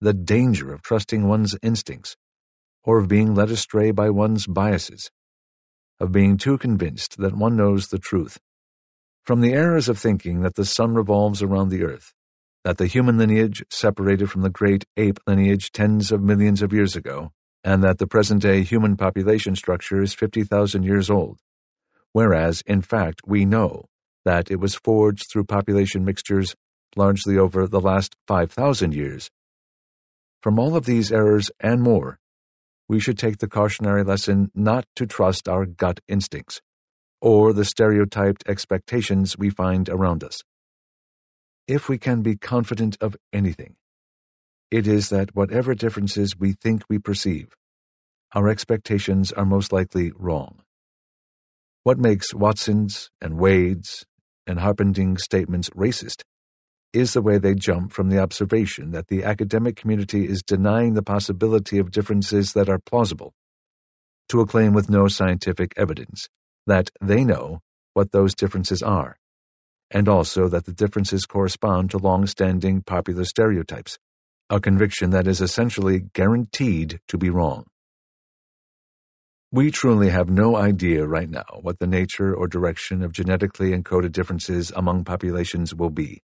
the 0.00 0.12
danger 0.12 0.72
of 0.72 0.82
trusting 0.82 1.26
one's 1.26 1.56
instincts, 1.62 2.16
or 2.84 2.98
of 2.98 3.08
being 3.08 3.34
led 3.34 3.50
astray 3.50 3.90
by 3.90 4.10
one's 4.10 4.46
biases, 4.46 5.10
of 5.98 6.12
being 6.12 6.36
too 6.36 6.58
convinced 6.58 7.16
that 7.18 7.36
one 7.36 7.56
knows 7.56 7.88
the 7.88 7.98
truth. 7.98 8.38
From 9.24 9.40
the 9.40 9.52
errors 9.52 9.88
of 9.88 9.98
thinking 9.98 10.42
that 10.42 10.54
the 10.54 10.64
sun 10.64 10.94
revolves 10.94 11.42
around 11.42 11.70
the 11.70 11.82
earth, 11.82 12.12
that 12.64 12.78
the 12.78 12.86
human 12.86 13.16
lineage 13.16 13.64
separated 13.70 14.30
from 14.30 14.42
the 14.42 14.50
great 14.50 14.84
ape 14.96 15.18
lineage 15.26 15.72
tens 15.72 16.12
of 16.12 16.22
millions 16.22 16.62
of 16.62 16.72
years 16.72 16.94
ago, 16.94 17.32
and 17.64 17.82
that 17.82 17.98
the 17.98 18.06
present 18.06 18.42
day 18.42 18.62
human 18.62 18.96
population 18.96 19.56
structure 19.56 20.02
is 20.02 20.14
50,000 20.14 20.82
years 20.82 21.10
old, 21.10 21.40
whereas, 22.12 22.62
in 22.66 22.82
fact, 22.82 23.22
we 23.26 23.44
know 23.44 23.86
that 24.24 24.50
it 24.50 24.60
was 24.60 24.74
forged 24.74 25.26
through 25.30 25.44
population 25.44 26.04
mixtures 26.04 26.54
largely 26.94 27.38
over 27.38 27.66
the 27.66 27.80
last 27.80 28.14
5,000 28.26 28.94
years. 28.94 29.30
From 30.46 30.60
all 30.60 30.76
of 30.76 30.86
these 30.86 31.10
errors 31.10 31.50
and 31.58 31.82
more, 31.82 32.20
we 32.88 33.00
should 33.00 33.18
take 33.18 33.38
the 33.38 33.48
cautionary 33.48 34.04
lesson 34.04 34.52
not 34.54 34.86
to 34.94 35.04
trust 35.04 35.48
our 35.48 35.66
gut 35.66 35.98
instincts 36.06 36.60
or 37.20 37.52
the 37.52 37.64
stereotyped 37.64 38.44
expectations 38.46 39.36
we 39.36 39.50
find 39.50 39.88
around 39.88 40.22
us. 40.22 40.44
If 41.66 41.88
we 41.88 41.98
can 41.98 42.22
be 42.22 42.36
confident 42.36 42.96
of 43.00 43.16
anything, 43.32 43.74
it 44.70 44.86
is 44.86 45.08
that 45.08 45.34
whatever 45.34 45.74
differences 45.74 46.38
we 46.38 46.52
think 46.52 46.84
we 46.88 47.00
perceive, 47.00 47.48
our 48.32 48.48
expectations 48.48 49.32
are 49.32 49.44
most 49.44 49.72
likely 49.72 50.12
wrong. 50.14 50.60
What 51.82 51.98
makes 51.98 52.32
Watson's 52.32 53.10
and 53.20 53.36
Wade's 53.36 54.06
and 54.46 54.60
Harpending's 54.60 55.24
statements 55.24 55.70
racist 55.70 56.22
is 56.96 57.12
the 57.12 57.20
way 57.20 57.36
they 57.36 57.54
jump 57.54 57.92
from 57.92 58.08
the 58.08 58.18
observation 58.18 58.90
that 58.92 59.08
the 59.08 59.22
academic 59.22 59.76
community 59.76 60.26
is 60.26 60.42
denying 60.42 60.94
the 60.94 61.02
possibility 61.02 61.78
of 61.78 61.90
differences 61.90 62.54
that 62.54 62.70
are 62.70 62.78
plausible 62.78 63.34
to 64.30 64.40
a 64.40 64.46
claim 64.46 64.72
with 64.72 64.88
no 64.88 65.06
scientific 65.06 65.74
evidence 65.76 66.28
that 66.66 66.90
they 67.00 67.22
know 67.22 67.60
what 67.92 68.12
those 68.12 68.34
differences 68.34 68.82
are, 68.82 69.16
and 69.90 70.08
also 70.08 70.48
that 70.48 70.64
the 70.64 70.72
differences 70.72 71.26
correspond 71.26 71.90
to 71.90 71.98
long-standing 71.98 72.82
popular 72.82 73.24
stereotypes, 73.24 73.98
a 74.48 74.58
conviction 74.58 75.10
that 75.10 75.26
is 75.26 75.40
essentially 75.40 76.00
guaranteed 76.14 76.98
to 77.08 77.18
be 77.18 77.30
wrong. 77.30 77.64
We 79.52 79.70
truly 79.70 80.08
have 80.10 80.28
no 80.28 80.56
idea 80.56 81.06
right 81.06 81.30
now 81.30 81.60
what 81.60 81.78
the 81.78 81.86
nature 81.86 82.34
or 82.34 82.48
direction 82.48 83.02
of 83.02 83.12
genetically 83.12 83.70
encoded 83.70 84.12
differences 84.12 84.72
among 84.74 85.04
populations 85.04 85.74
will 85.74 85.90
be. 85.90 86.22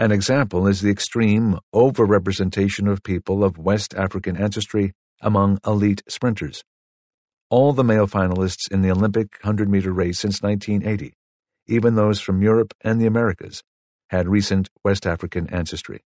An 0.00 0.12
example 0.12 0.68
is 0.68 0.80
the 0.80 0.90
extreme 0.90 1.58
overrepresentation 1.74 2.88
of 2.88 3.02
people 3.02 3.42
of 3.42 3.58
West 3.58 3.94
African 3.94 4.36
ancestry 4.36 4.92
among 5.20 5.58
elite 5.66 6.04
sprinters. 6.08 6.62
All 7.50 7.72
the 7.72 7.82
male 7.82 8.06
finalists 8.06 8.70
in 8.70 8.82
the 8.82 8.92
Olympic 8.92 9.38
100 9.42 9.68
meter 9.68 9.92
race 9.92 10.20
since 10.20 10.40
1980, 10.40 11.14
even 11.66 11.96
those 11.96 12.20
from 12.20 12.42
Europe 12.42 12.74
and 12.82 13.00
the 13.00 13.06
Americas, 13.06 13.64
had 14.10 14.28
recent 14.28 14.68
West 14.84 15.04
African 15.04 15.48
ancestry. 15.48 16.04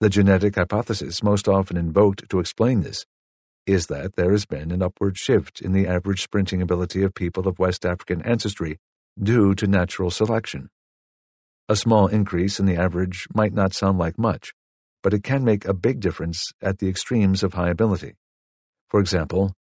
The 0.00 0.08
genetic 0.08 0.54
hypothesis 0.54 1.22
most 1.22 1.46
often 1.46 1.76
invoked 1.76 2.30
to 2.30 2.40
explain 2.40 2.80
this 2.80 3.04
is 3.66 3.88
that 3.88 4.16
there 4.16 4.30
has 4.30 4.46
been 4.46 4.70
an 4.70 4.80
upward 4.80 5.18
shift 5.18 5.60
in 5.60 5.72
the 5.74 5.86
average 5.86 6.22
sprinting 6.22 6.62
ability 6.62 7.02
of 7.02 7.12
people 7.12 7.48
of 7.48 7.58
West 7.58 7.84
African 7.84 8.22
ancestry 8.22 8.78
due 9.22 9.54
to 9.56 9.66
natural 9.66 10.10
selection. 10.10 10.70
A 11.70 11.76
small 11.76 12.06
increase 12.06 12.58
in 12.58 12.64
the 12.64 12.76
average 12.76 13.26
might 13.34 13.52
not 13.52 13.74
sound 13.74 13.98
like 13.98 14.18
much, 14.18 14.54
but 15.02 15.12
it 15.12 15.22
can 15.22 15.44
make 15.44 15.66
a 15.66 15.74
big 15.74 16.00
difference 16.00 16.50
at 16.62 16.78
the 16.78 16.88
extremes 16.88 17.42
of 17.42 17.52
high 17.52 17.68
ability. 17.68 18.14
For 18.88 19.00
example, 19.00 19.52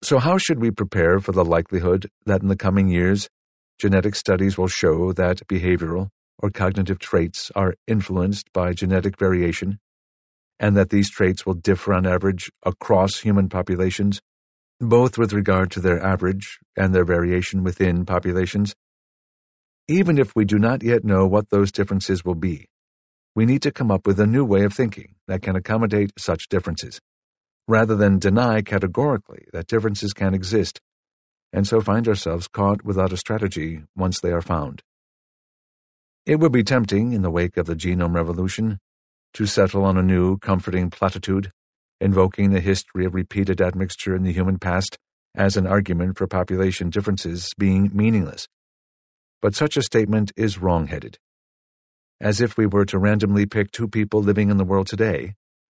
So, 0.02 0.18
how 0.18 0.36
should 0.38 0.60
we 0.60 0.70
prepare 0.70 1.20
for 1.20 1.32
the 1.32 1.44
likelihood 1.44 2.08
that 2.26 2.42
in 2.42 2.48
the 2.48 2.56
coming 2.56 2.88
years, 2.88 3.28
genetic 3.78 4.14
studies 4.14 4.56
will 4.56 4.68
show 4.68 5.12
that 5.12 5.46
behavioral 5.48 6.08
or 6.38 6.50
cognitive 6.50 6.98
traits 6.98 7.50
are 7.54 7.74
influenced 7.86 8.52
by 8.52 8.72
genetic 8.72 9.18
variation, 9.18 9.78
and 10.58 10.76
that 10.76 10.90
these 10.90 11.10
traits 11.10 11.44
will 11.44 11.54
differ 11.54 11.92
on 11.92 12.06
average 12.06 12.50
across 12.64 13.20
human 13.20 13.48
populations, 13.48 14.20
both 14.80 15.16
with 15.18 15.32
regard 15.32 15.70
to 15.70 15.80
their 15.80 16.02
average 16.04 16.58
and 16.76 16.94
their 16.94 17.04
variation 17.04 17.62
within 17.62 18.04
populations? 18.04 18.74
Even 19.88 20.18
if 20.18 20.34
we 20.34 20.44
do 20.44 20.58
not 20.58 20.82
yet 20.82 21.04
know 21.04 21.26
what 21.26 21.50
those 21.50 21.70
differences 21.72 22.24
will 22.24 22.34
be, 22.34 22.66
we 23.34 23.46
need 23.46 23.62
to 23.62 23.70
come 23.70 23.90
up 23.90 24.06
with 24.06 24.18
a 24.18 24.26
new 24.26 24.44
way 24.44 24.64
of 24.64 24.72
thinking 24.72 25.14
that 25.28 25.42
can 25.42 25.56
accommodate 25.56 26.10
such 26.18 26.48
differences, 26.48 27.00
rather 27.68 27.94
than 27.94 28.18
deny 28.18 28.62
categorically 28.62 29.46
that 29.52 29.66
differences 29.66 30.12
can 30.12 30.34
exist, 30.34 30.80
and 31.56 31.66
so 31.66 31.80
find 31.80 32.06
ourselves 32.06 32.46
caught 32.46 32.84
without 32.84 33.12
a 33.12 33.16
strategy 33.16 33.82
once 33.96 34.20
they 34.20 34.30
are 34.30 34.40
found. 34.40 34.80
It 36.24 36.36
would 36.36 36.52
be 36.52 36.62
tempting, 36.62 37.12
in 37.12 37.22
the 37.22 37.30
wake 37.30 37.56
of 37.56 37.66
the 37.66 37.74
genome 37.74 38.14
revolution, 38.14 38.78
to 39.34 39.46
settle 39.46 39.84
on 39.84 39.96
a 39.96 40.02
new, 40.04 40.38
comforting 40.38 40.90
platitude, 40.90 41.50
invoking 42.00 42.50
the 42.50 42.60
history 42.60 43.04
of 43.04 43.14
repeated 43.14 43.60
admixture 43.60 44.14
in 44.14 44.22
the 44.22 44.32
human 44.32 44.60
past 44.60 44.96
as 45.34 45.56
an 45.56 45.66
argument 45.66 46.16
for 46.16 46.28
population 46.28 46.90
differences 46.90 47.52
being 47.58 47.90
meaningless 47.92 48.46
but 49.42 49.54
such 49.54 49.76
a 49.76 49.82
statement 49.82 50.32
is 50.36 50.58
wrong-headed. 50.58 51.18
As 52.20 52.40
if 52.40 52.56
we 52.56 52.66
were 52.66 52.86
to 52.86 52.98
randomly 52.98 53.46
pick 53.46 53.70
two 53.70 53.86
people 53.86 54.20
living 54.20 54.50
in 54.50 54.56
the 54.56 54.64
world 54.64 54.86
today, 54.86 55.34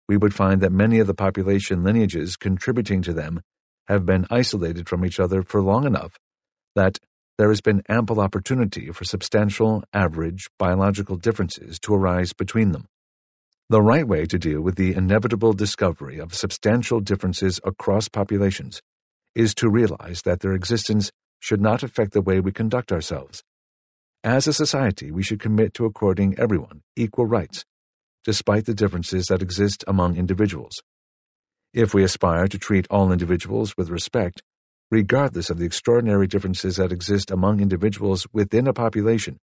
we 0.08 0.16
would 0.16 0.34
find 0.34 0.62
that 0.62 0.72
many 0.72 1.00
of 1.00 1.08
the 1.08 1.14
population 1.14 1.84
lineages 1.84 2.38
contributing 2.38 3.02
to 3.02 3.14
them 3.14 3.42
have 3.88 4.06
been 4.06 4.26
isolated 4.30 4.88
from 4.88 5.06
each 5.06 5.20
other 5.20 5.44
for 5.44 5.62
long 5.62 5.86
enough 5.86 6.18
that 6.76 7.00
there 7.38 7.50
has 7.50 7.62
been 7.62 7.84
ample 7.88 8.20
opportunity 8.20 8.92
for 8.92 9.04
substantial, 9.04 9.84
average, 9.94 10.48
biological 10.58 11.16
differences 11.16 11.80
to 11.80 11.94
arise 11.94 12.34
between 12.34 12.72
them. 12.72 12.88
The 13.70 13.82
right 13.82 14.08
way 14.08 14.26
to 14.26 14.40
deal 14.40 14.62
with 14.62 14.76
the 14.76 14.94
inevitable 14.94 15.54
discovery 15.54 16.20
of 16.20 16.34
substantial 16.34 17.00
differences 17.00 17.60
across 17.64 18.08
populations 18.08 18.82
is 19.36 19.54
to 19.56 19.70
realize 19.70 20.22
that 20.24 20.40
their 20.40 20.54
existence 20.54 21.12
should 21.40 21.62
not 21.62 21.84
affect 21.84 22.14
the 22.14 22.22
way 22.22 22.40
we 22.40 22.52
conduct 22.52 22.92
ourselves. 22.92 23.44
As 24.24 24.48
a 24.48 24.54
society, 24.54 25.12
we 25.12 25.22
should 25.22 25.40
commit 25.40 25.74
to 25.76 25.86
according 25.86 26.40
everyone 26.40 26.82
equal 26.96 27.28
rights, 27.28 27.66
despite 28.24 28.66
the 28.66 28.74
differences 28.74 29.28
that 29.28 29.42
exist 29.42 29.84
among 29.88 30.18
individuals. 30.18 30.82
If 31.78 31.94
we 31.94 32.04
aspire 32.04 32.48
to 32.48 32.58
treat 32.58 32.88
all 32.90 33.12
individuals 33.12 33.78
with 33.78 33.92
respect, 33.92 34.42
regardless 34.90 35.52
of 35.52 35.60
the 35.60 35.66
extraordinary 35.68 36.26
differences 36.26 36.78
that 36.78 36.92
exist 36.92 37.30
among 37.30 37.60
individuals 37.60 38.26
within 38.34 38.66
a 38.66 38.74
population, 38.74 39.38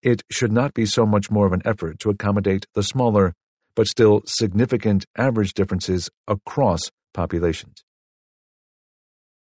it 0.00 0.22
should 0.30 0.52
not 0.52 0.74
be 0.74 0.86
so 0.86 1.04
much 1.04 1.28
more 1.28 1.46
of 1.46 1.52
an 1.52 1.62
effort 1.64 1.98
to 1.98 2.10
accommodate 2.10 2.66
the 2.76 2.84
smaller, 2.84 3.34
but 3.74 3.88
still 3.88 4.22
significant 4.26 5.06
average 5.18 5.52
differences 5.52 6.08
across 6.28 6.82
populations. 7.14 7.82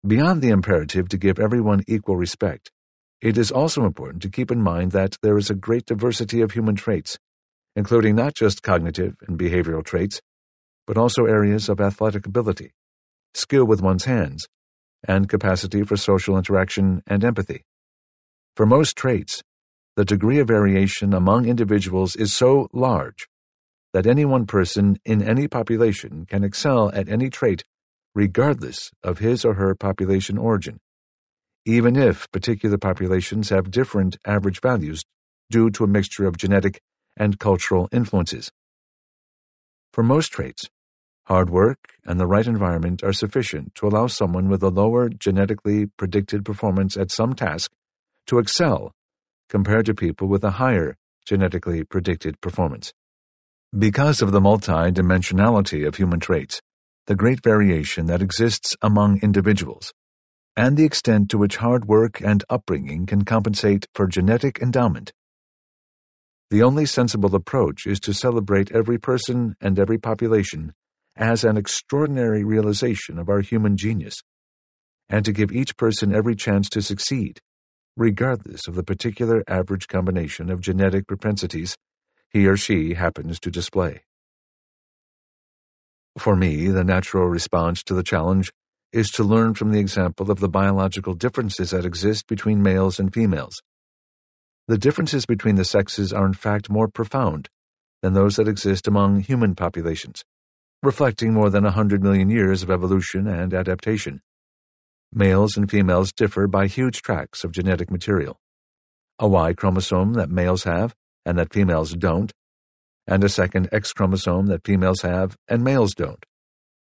Beyond 0.08 0.42
the 0.42 0.52
imperative 0.52 1.10
to 1.10 1.18
give 1.18 1.40
everyone 1.40 1.84
equal 1.90 2.16
respect, 2.16 2.72
it 3.20 3.38
is 3.38 3.52
also 3.52 3.84
important 3.84 4.22
to 4.22 4.30
keep 4.30 4.50
in 4.50 4.62
mind 4.62 4.94
that 4.94 5.18
there 5.22 5.38
is 5.38 5.50
a 5.50 5.56
great 5.56 5.86
diversity 5.86 6.40
of 6.40 6.52
human 6.52 6.76
traits, 6.76 7.18
including 7.76 8.16
not 8.16 8.34
just 8.34 8.64
cognitive 8.64 9.18
and 9.28 9.38
behavioral 9.38 9.84
traits, 9.84 10.22
but 10.88 10.98
also 10.98 11.26
areas 11.26 11.70
of 11.70 11.80
athletic 11.80 12.26
ability, 12.26 12.72
skill 13.34 13.66
with 13.66 13.82
one's 13.82 14.06
hands, 14.06 14.48
and 15.08 15.30
capacity 15.30 15.84
for 15.84 15.98
social 15.98 16.38
interaction 16.38 17.04
and 17.06 17.24
empathy. 17.24 17.64
For 18.56 18.66
most 18.66 18.96
traits, 18.96 19.44
the 19.96 20.06
degree 20.06 20.40
of 20.40 20.48
variation 20.48 21.14
among 21.14 21.46
individuals 21.46 22.16
is 22.16 22.34
so 22.34 22.70
large 22.74 23.28
that 23.94 24.08
any 24.08 24.26
one 24.26 24.46
person 24.46 24.98
in 25.06 25.22
any 25.22 25.48
population 25.48 26.26
can 26.26 26.44
excel 26.44 26.92
at 26.94 27.10
any 27.10 27.30
trait 27.30 27.64
regardless 28.16 28.92
of 29.04 29.20
his 29.20 29.46
or 29.46 29.56
her 29.56 29.76
population 29.76 30.38
origin, 30.38 30.80
even 31.66 31.96
if 31.96 32.30
particular 32.32 32.78
populations 32.78 33.50
have 33.50 33.70
different 33.70 34.18
average 34.26 34.62
values 34.62 35.04
due 35.52 35.70
to 35.70 35.84
a 35.84 35.88
mixture 35.88 36.26
of 36.26 36.38
genetic 36.38 36.80
and 37.16 37.40
cultural 37.40 37.88
influences. 37.92 38.52
For 39.94 40.04
most 40.04 40.32
traits, 40.32 40.70
hard 41.28 41.50
work 41.50 41.96
and 42.06 42.18
the 42.18 42.26
right 42.26 42.48
environment 42.48 43.04
are 43.04 43.12
sufficient 43.12 43.76
to 43.76 43.86
allow 43.86 44.08
someone 44.08 44.48
with 44.48 44.64
a 44.64 44.70
lower 44.70 45.10
genetically 45.10 45.86
predicted 45.98 46.46
performance 46.46 46.96
at 46.96 47.12
some 47.12 47.34
task 47.34 47.70
to 48.26 48.40
excel 48.40 48.94
compared 49.50 49.86
to 49.86 49.94
people 49.94 50.30
with 50.30 50.42
a 50.46 50.52
higher 50.52 50.96
genetically 51.26 51.84
predicted 51.84 52.40
performance. 52.40 52.94
Because 53.78 54.22
of 54.22 54.32
the 54.32 54.40
multi-dimensionality 54.40 55.86
of 55.86 55.96
human 55.96 56.22
traits, 56.22 56.62
the 57.08 57.16
great 57.16 57.44
variation 57.44 58.06
that 58.06 58.22
exists 58.22 58.78
among 58.82 59.20
individuals, 59.22 59.94
and 60.56 60.78
the 60.78 60.86
extent 60.86 61.30
to 61.30 61.38
which 61.38 61.58
hard 61.58 61.86
work 61.86 62.22
and 62.22 62.46
upbringing 62.50 63.06
can 63.06 63.26
compensate 63.26 63.86
for 63.94 64.08
genetic 64.08 64.60
endowment. 64.60 65.12
The 66.52 66.64
only 66.64 66.86
sensible 66.86 67.36
approach 67.36 67.86
is 67.86 68.00
to 68.02 68.14
celebrate 68.14 68.72
every 68.72 68.98
person 68.98 69.58
and 69.60 69.78
every 69.78 69.98
population 69.98 70.72
as 71.18 71.44
an 71.44 71.58
extraordinary 71.58 72.44
realization 72.44 73.18
of 73.18 73.30
our 73.30 73.42
human 73.42 73.76
genius, 73.76 74.22
and 75.10 75.26
to 75.26 75.32
give 75.32 75.52
each 75.52 75.76
person 75.78 76.14
every 76.14 76.36
chance 76.36 76.70
to 76.70 76.82
succeed, 76.82 77.40
regardless 77.96 78.68
of 78.68 78.76
the 78.76 78.84
particular 78.84 79.44
average 79.48 79.88
combination 79.88 80.50
of 80.50 80.62
genetic 80.62 81.08
propensities 81.08 81.76
he 82.30 82.46
or 82.46 82.58
she 82.58 82.94
happens 82.94 83.40
to 83.40 83.50
display. 83.50 84.02
For 86.18 86.36
me, 86.36 86.68
the 86.68 86.84
natural 86.84 87.28
response 87.28 87.84
to 87.84 87.94
the 87.94 88.04
challenge 88.04 88.52
is 88.92 89.10
to 89.12 89.24
learn 89.24 89.54
from 89.54 89.72
the 89.72 89.80
example 89.80 90.32
of 90.32 90.40
the 90.40 90.50
biological 90.50 91.14
differences 91.14 91.72
that 91.72 91.86
exist 91.86 92.28
between 92.28 92.62
males 92.62 93.00
and 93.00 93.14
females. 93.14 93.62
The 94.68 94.78
differences 94.78 95.26
between 95.26 95.56
the 95.56 95.66
sexes 95.66 96.12
are 96.12 96.26
in 96.26 96.34
fact 96.34 96.70
more 96.70 96.88
profound 96.88 97.48
than 98.02 98.14
those 98.14 98.36
that 98.36 98.48
exist 98.48 98.88
among 98.88 99.22
human 99.22 99.56
populations, 99.56 100.24
reflecting 100.84 101.34
more 101.34 101.50
than 101.50 101.66
a 101.66 101.72
hundred 101.72 102.04
million 102.04 102.30
years 102.30 102.62
of 102.62 102.70
evolution 102.70 103.28
and 103.28 103.54
adaptation. 103.54 104.22
Males 105.12 105.58
and 105.58 105.70
females 105.70 106.12
differ 106.12 106.48
by 106.48 106.68
huge 106.68 107.02
tracts 107.02 107.44
of 107.44 107.52
genetic 107.52 107.90
material. 107.90 108.40
A 109.20 109.28
Y 109.28 109.54
chromosome 109.54 110.14
that 110.14 110.30
males 110.30 110.64
have 110.64 110.94
and 111.26 111.38
that 111.38 111.52
females 111.52 111.94
don't 111.94 112.32
and 113.08 113.24
a 113.24 113.30
second 113.30 113.70
X 113.72 113.94
chromosome 113.94 114.48
that 114.48 114.66
females 114.66 115.02
have 115.02 115.38
and 115.48 115.64
males 115.64 115.96
don't. 115.96 116.26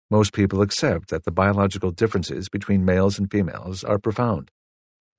Most 0.10 0.34
people 0.34 0.62
accept 0.62 1.10
that 1.10 1.24
the 1.24 1.32
biological 1.32 1.92
differences 1.92 2.50
between 2.50 2.84
males 2.84 3.18
and 3.18 3.32
females 3.32 3.84
are 3.84 4.00
profound, 4.00 4.50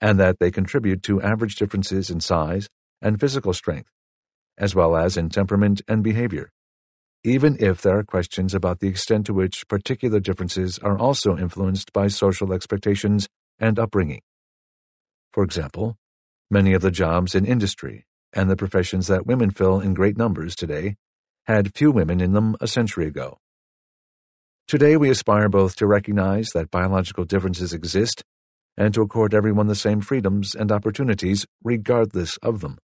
and 0.00 0.18
that 0.20 0.38
they 0.38 0.50
contribute 0.50 1.02
to 1.04 1.22
average 1.22 1.54
differences 1.54 2.10
in 2.10 2.20
size 2.20 2.68
and 3.00 3.20
physical 3.20 3.52
strength, 3.52 3.90
as 4.58 4.74
well 4.74 4.96
as 4.96 5.16
in 5.16 5.28
temperament 5.28 5.80
and 5.88 6.02
behavior, 6.02 6.50
even 7.26 7.56
if 7.58 7.82
there 7.82 7.98
are 7.98 8.04
questions 8.04 8.54
about 8.54 8.78
the 8.78 8.86
extent 8.86 9.26
to 9.26 9.34
which 9.34 9.66
particular 9.66 10.20
differences 10.20 10.78
are 10.78 10.96
also 10.96 11.36
influenced 11.36 11.92
by 11.92 12.06
social 12.06 12.52
expectations 12.52 13.26
and 13.58 13.80
upbringing. 13.80 14.20
For 15.32 15.42
example, 15.42 15.96
many 16.52 16.72
of 16.72 16.82
the 16.82 16.92
jobs 16.92 17.34
in 17.34 17.44
industry 17.44 18.06
and 18.32 18.48
the 18.48 18.54
professions 18.54 19.08
that 19.08 19.26
women 19.26 19.50
fill 19.50 19.80
in 19.80 19.92
great 19.92 20.16
numbers 20.16 20.54
today 20.54 20.94
had 21.48 21.74
few 21.74 21.90
women 21.90 22.20
in 22.20 22.32
them 22.32 22.54
a 22.60 22.68
century 22.68 23.08
ago. 23.08 23.38
Today 24.68 24.96
we 24.96 25.10
aspire 25.10 25.48
both 25.48 25.74
to 25.76 25.86
recognize 25.88 26.50
that 26.50 26.70
biological 26.70 27.24
differences 27.24 27.72
exist 27.72 28.22
and 28.76 28.94
to 28.94 29.02
accord 29.02 29.34
everyone 29.34 29.66
the 29.66 29.74
same 29.74 30.00
freedoms 30.00 30.54
and 30.54 30.70
opportunities 30.70 31.44
regardless 31.64 32.36
of 32.36 32.60
them. 32.60 32.78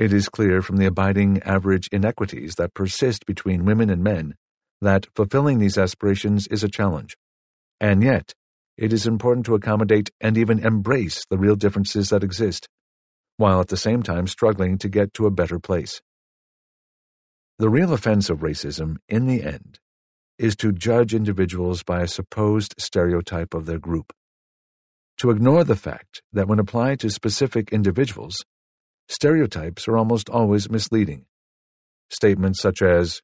It 0.00 0.14
is 0.14 0.30
clear 0.30 0.62
from 0.62 0.78
the 0.78 0.86
abiding 0.86 1.42
average 1.42 1.86
inequities 1.92 2.54
that 2.54 2.72
persist 2.72 3.26
between 3.26 3.66
women 3.66 3.90
and 3.90 4.02
men 4.02 4.34
that 4.80 5.06
fulfilling 5.14 5.58
these 5.58 5.76
aspirations 5.76 6.46
is 6.46 6.64
a 6.64 6.70
challenge. 6.70 7.18
And 7.82 8.02
yet, 8.02 8.32
it 8.78 8.94
is 8.94 9.06
important 9.06 9.44
to 9.44 9.54
accommodate 9.54 10.08
and 10.18 10.38
even 10.38 10.64
embrace 10.64 11.26
the 11.28 11.36
real 11.36 11.54
differences 11.54 12.08
that 12.08 12.24
exist, 12.24 12.66
while 13.36 13.60
at 13.60 13.68
the 13.68 13.76
same 13.76 14.02
time 14.02 14.26
struggling 14.26 14.78
to 14.78 14.88
get 14.88 15.12
to 15.12 15.26
a 15.26 15.30
better 15.30 15.58
place. 15.58 16.00
The 17.58 17.68
real 17.68 17.92
offense 17.92 18.30
of 18.30 18.38
racism, 18.38 18.96
in 19.06 19.26
the 19.26 19.42
end, 19.42 19.80
is 20.38 20.56
to 20.56 20.72
judge 20.72 21.12
individuals 21.12 21.82
by 21.82 22.00
a 22.00 22.08
supposed 22.08 22.74
stereotype 22.78 23.52
of 23.52 23.66
their 23.66 23.78
group. 23.78 24.14
To 25.18 25.30
ignore 25.30 25.64
the 25.64 25.76
fact 25.76 26.22
that 26.32 26.48
when 26.48 26.58
applied 26.58 27.00
to 27.00 27.10
specific 27.10 27.70
individuals, 27.70 28.46
stereotypes 29.10 29.88
are 29.88 29.96
almost 29.96 30.30
always 30.30 30.70
misleading. 30.70 31.26
Statements 32.10 32.60
such 32.60 32.80
as, 32.80 33.20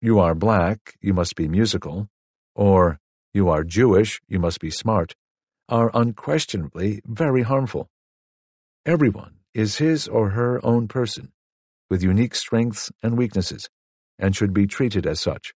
you 0.00 0.20
are 0.20 0.34
black, 0.34 0.94
you 1.00 1.14
must 1.14 1.34
be 1.34 1.48
musical, 1.48 2.08
or 2.54 2.98
you 3.32 3.48
are 3.48 3.64
Jewish, 3.64 4.20
you 4.28 4.38
must 4.38 4.60
be 4.60 4.70
smart, 4.70 5.14
are 5.68 5.90
unquestionably 5.94 7.00
very 7.06 7.42
harmful. 7.42 7.88
Everyone 8.86 9.36
is 9.54 9.78
his 9.78 10.06
or 10.06 10.30
her 10.30 10.64
own 10.64 10.88
person, 10.88 11.32
with 11.90 12.02
unique 12.02 12.34
strengths 12.34 12.92
and 13.02 13.16
weaknesses, 13.16 13.68
and 14.18 14.36
should 14.36 14.52
be 14.52 14.66
treated 14.66 15.06
as 15.06 15.20
such. 15.20 15.54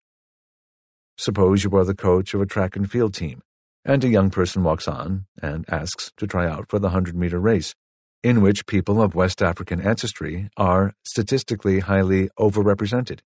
Suppose 1.19 1.63
you 1.63 1.77
are 1.77 1.85
the 1.85 1.95
coach 1.95 2.33
of 2.33 2.41
a 2.41 2.47
track 2.47 2.75
and 2.75 2.91
field 2.91 3.15
team, 3.15 3.43
and 3.85 4.03
a 4.03 4.09
young 4.09 4.31
person 4.31 4.65
walks 4.65 4.89
on 4.89 5.27
and 5.41 5.65
asks 5.69 6.11
to 6.17 6.27
try 6.27 6.49
out 6.49 6.69
for 6.69 6.79
the 6.79 6.89
100 6.89 7.15
meter 7.15 7.39
race, 7.39 7.75
in 8.25 8.41
which 8.43 8.67
people 8.67 9.03
of 9.03 9.15
West 9.15 9.43
African 9.43 9.81
ancestry 9.81 10.49
are 10.57 10.95
statistically 11.05 11.81
highly 11.81 12.29
overrepresented 12.39 13.21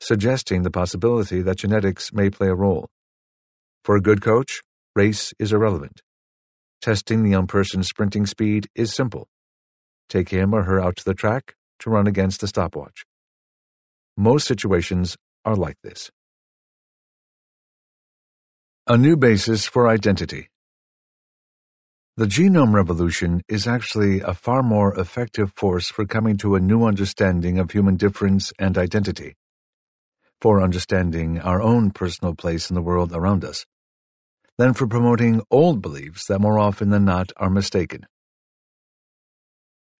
suggesting 0.00 0.62
the 0.62 0.70
possibility 0.70 1.42
that 1.42 1.58
genetics 1.58 2.12
may 2.12 2.30
play 2.30 2.48
a 2.48 2.54
role. 2.54 2.88
For 3.84 3.96
a 3.96 4.00
good 4.00 4.22
coach, 4.22 4.60
race 4.94 5.32
is 5.38 5.52
irrelevant. 5.52 6.02
Testing 6.82 7.22
the 7.22 7.30
young 7.30 7.46
person's 7.46 7.88
sprinting 7.88 8.26
speed 8.26 8.68
is 8.74 8.92
simple. 8.92 9.28
Take 10.08 10.28
him 10.30 10.54
or 10.54 10.64
her 10.64 10.80
out 10.80 10.96
to 10.96 11.04
the 11.04 11.14
track 11.14 11.54
to 11.80 11.90
run 11.90 12.06
against 12.06 12.40
the 12.40 12.48
stopwatch. 12.48 13.04
Most 14.16 14.46
situations 14.46 15.16
are 15.44 15.56
like 15.56 15.76
this. 15.82 16.10
A 18.86 18.98
new 18.98 19.16
basis 19.16 19.66
for 19.66 19.88
identity. 19.88 20.48
The 22.16 22.26
genome 22.26 22.72
revolution 22.72 23.42
is 23.48 23.66
actually 23.66 24.20
a 24.20 24.34
far 24.34 24.62
more 24.62 24.96
effective 24.96 25.52
force 25.56 25.88
for 25.88 26.06
coming 26.06 26.36
to 26.36 26.54
a 26.54 26.60
new 26.60 26.84
understanding 26.84 27.58
of 27.58 27.72
human 27.72 27.96
difference 27.96 28.52
and 28.56 28.78
identity 28.78 29.34
for 30.40 30.62
understanding 30.62 31.40
our 31.40 31.60
own 31.60 31.90
personal 31.90 32.36
place 32.36 32.70
in 32.70 32.74
the 32.74 32.82
world 32.82 33.12
around 33.12 33.44
us, 33.44 33.66
than 34.58 34.74
for 34.74 34.86
promoting 34.86 35.42
old 35.50 35.82
beliefs 35.82 36.26
that 36.28 36.38
more 36.38 36.56
often 36.56 36.90
than 36.90 37.04
not 37.04 37.32
are 37.36 37.50
mistaken. 37.50 38.06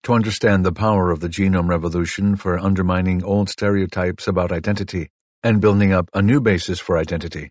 To 0.04 0.12
understand 0.12 0.64
the 0.64 0.70
power 0.70 1.10
of 1.10 1.18
the 1.18 1.28
genome 1.28 1.68
revolution 1.68 2.36
for 2.36 2.60
undermining 2.60 3.24
old 3.24 3.48
stereotypes 3.48 4.28
about 4.28 4.52
identity 4.52 5.08
and 5.42 5.60
building 5.60 5.92
up 5.92 6.10
a 6.14 6.22
new 6.22 6.40
basis 6.40 6.78
for 6.78 6.96
identity, 6.96 7.50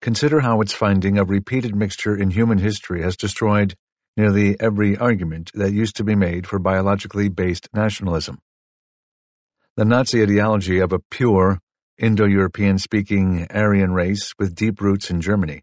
consider 0.00 0.40
how 0.40 0.60
its 0.60 0.72
finding 0.72 1.18
of 1.18 1.30
repeated 1.30 1.76
mixture 1.76 2.16
in 2.16 2.30
human 2.30 2.58
history 2.58 3.02
has 3.02 3.16
destroyed 3.16 3.76
nearly 4.16 4.58
every 4.60 4.96
argument 4.96 5.50
that 5.54 5.72
used 5.72 5.96
to 5.96 6.04
be 6.04 6.14
made 6.14 6.46
for 6.46 6.58
biologically 6.58 7.28
based 7.28 7.68
nationalism. 7.72 8.38
The 9.76 9.84
Nazi 9.84 10.22
ideology 10.22 10.80
of 10.80 10.92
a 10.92 10.98
pure, 10.98 11.58
Indo-European 11.98 12.78
speaking 12.78 13.46
Aryan 13.50 13.92
race 13.92 14.32
with 14.38 14.54
deep 14.54 14.80
roots 14.80 15.10
in 15.10 15.20
Germany, 15.20 15.62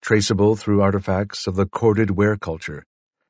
traceable 0.00 0.56
through 0.56 0.82
artifacts 0.82 1.46
of 1.46 1.56
the 1.56 1.66
corded 1.66 2.12
ware 2.12 2.36
culture, 2.36 2.84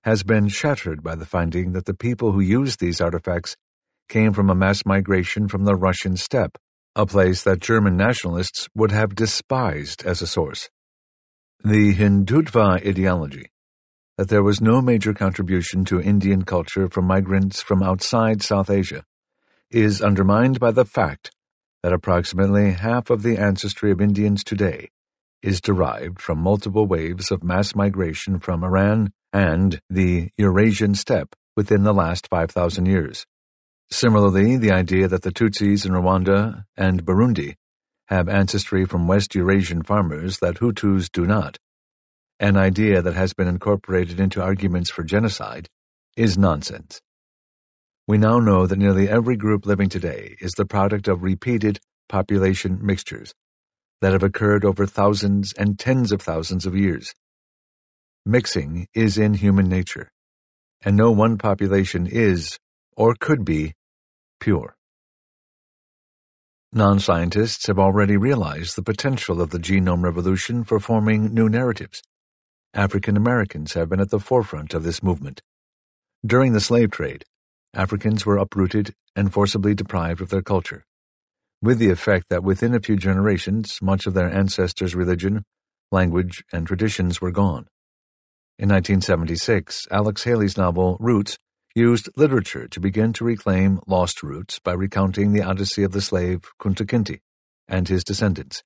has 0.04 0.22
been 0.22 0.48
shattered 0.48 1.02
by 1.02 1.14
the 1.14 1.26
finding 1.26 1.72
that 1.72 1.84
the 1.84 1.94
people 1.94 2.32
who 2.32 2.40
used 2.40 2.80
these 2.80 3.00
artifacts 3.00 3.56
came 4.08 4.32
from 4.32 4.50
a 4.50 4.54
mass 4.54 4.84
migration 4.84 5.48
from 5.48 5.64
the 5.64 5.76
Russian 5.76 6.16
steppe, 6.16 6.58
a 6.96 7.06
place 7.06 7.42
that 7.44 7.60
German 7.60 7.96
nationalists 7.96 8.68
would 8.74 8.90
have 8.90 9.14
despised 9.14 10.04
as 10.04 10.20
a 10.20 10.26
source. 10.26 10.68
The 11.64 11.94
Hindutva 11.94 12.84
ideology, 12.86 13.51
that 14.18 14.28
there 14.28 14.42
was 14.42 14.60
no 14.60 14.82
major 14.82 15.14
contribution 15.14 15.84
to 15.86 16.00
Indian 16.00 16.44
culture 16.44 16.88
from 16.88 17.06
migrants 17.06 17.62
from 17.62 17.82
outside 17.82 18.42
South 18.42 18.70
Asia, 18.70 19.04
is 19.70 20.02
undermined 20.02 20.60
by 20.60 20.70
the 20.70 20.84
fact 20.84 21.30
that 21.82 21.92
approximately 21.92 22.72
half 22.72 23.10
of 23.10 23.22
the 23.22 23.38
ancestry 23.38 23.90
of 23.90 24.00
Indians 24.00 24.44
today 24.44 24.88
is 25.42 25.60
derived 25.60 26.20
from 26.20 26.38
multiple 26.38 26.86
waves 26.86 27.30
of 27.30 27.42
mass 27.42 27.74
migration 27.74 28.38
from 28.38 28.62
Iran 28.62 29.12
and 29.32 29.80
the 29.90 30.30
Eurasian 30.36 30.94
steppe 30.94 31.34
within 31.56 31.82
the 31.82 31.94
last 31.94 32.28
5,000 32.28 32.86
years. 32.86 33.26
Similarly, 33.90 34.56
the 34.56 34.72
idea 34.72 35.08
that 35.08 35.22
the 35.22 35.32
Tutsis 35.32 35.84
in 35.84 35.92
Rwanda 35.92 36.64
and 36.76 37.04
Burundi 37.04 37.56
have 38.06 38.28
ancestry 38.28 38.84
from 38.84 39.08
West 39.08 39.34
Eurasian 39.34 39.82
farmers 39.82 40.38
that 40.38 40.56
Hutus 40.56 41.10
do 41.10 41.26
not, 41.26 41.58
an 42.42 42.56
idea 42.56 43.00
that 43.00 43.14
has 43.14 43.32
been 43.32 43.46
incorporated 43.46 44.18
into 44.18 44.42
arguments 44.42 44.90
for 44.90 45.04
genocide, 45.04 45.68
is 46.16 46.36
nonsense. 46.36 47.00
We 48.08 48.18
now 48.18 48.40
know 48.40 48.66
that 48.66 48.80
nearly 48.80 49.08
every 49.08 49.36
group 49.36 49.64
living 49.64 49.88
today 49.88 50.34
is 50.40 50.50
the 50.56 50.66
product 50.66 51.06
of 51.06 51.22
repeated 51.22 51.78
population 52.08 52.80
mixtures 52.82 53.32
that 54.00 54.12
have 54.12 54.24
occurred 54.24 54.64
over 54.64 54.86
thousands 54.86 55.52
and 55.52 55.78
tens 55.78 56.10
of 56.10 56.20
thousands 56.20 56.66
of 56.66 56.76
years. 56.76 57.14
Mixing 58.26 58.88
is 58.92 59.18
in 59.18 59.34
human 59.34 59.68
nature, 59.68 60.10
and 60.84 60.96
no 60.96 61.12
one 61.12 61.38
population 61.38 62.08
is, 62.08 62.58
or 62.96 63.14
could 63.14 63.44
be, 63.44 63.72
pure. 64.40 64.74
Non-scientists 66.72 67.68
have 67.68 67.78
already 67.78 68.16
realized 68.16 68.74
the 68.74 68.82
potential 68.82 69.40
of 69.40 69.50
the 69.50 69.60
genome 69.60 70.02
revolution 70.02 70.64
for 70.64 70.80
forming 70.80 71.32
new 71.32 71.48
narratives. 71.48 72.02
African 72.74 73.18
Americans 73.18 73.74
have 73.74 73.90
been 73.90 74.00
at 74.00 74.08
the 74.08 74.18
forefront 74.18 74.72
of 74.72 74.82
this 74.82 75.02
movement. 75.02 75.42
During 76.24 76.54
the 76.54 76.60
slave 76.60 76.90
trade, 76.90 77.24
Africans 77.74 78.24
were 78.24 78.38
uprooted 78.38 78.94
and 79.14 79.30
forcibly 79.30 79.74
deprived 79.74 80.22
of 80.22 80.30
their 80.30 80.40
culture, 80.40 80.84
with 81.60 81.78
the 81.78 81.90
effect 81.90 82.30
that 82.30 82.42
within 82.42 82.74
a 82.74 82.80
few 82.80 82.96
generations 82.96 83.78
much 83.82 84.06
of 84.06 84.14
their 84.14 84.32
ancestors' 84.32 84.94
religion, 84.94 85.44
language, 85.90 86.42
and 86.50 86.66
traditions 86.66 87.20
were 87.20 87.30
gone. 87.30 87.66
In 88.58 88.70
1976, 88.70 89.86
Alex 89.90 90.24
Haley's 90.24 90.56
novel 90.56 90.96
Roots 90.98 91.36
used 91.74 92.08
literature 92.16 92.68
to 92.68 92.80
begin 92.80 93.12
to 93.14 93.24
reclaim 93.24 93.80
lost 93.86 94.22
roots 94.22 94.58
by 94.58 94.72
recounting 94.72 95.32
the 95.32 95.42
odyssey 95.42 95.82
of 95.82 95.92
the 95.92 96.00
slave 96.00 96.50
Kunta 96.58 96.86
Kinte 96.86 97.20
and 97.68 97.88
his 97.88 98.02
descendants. 98.02 98.62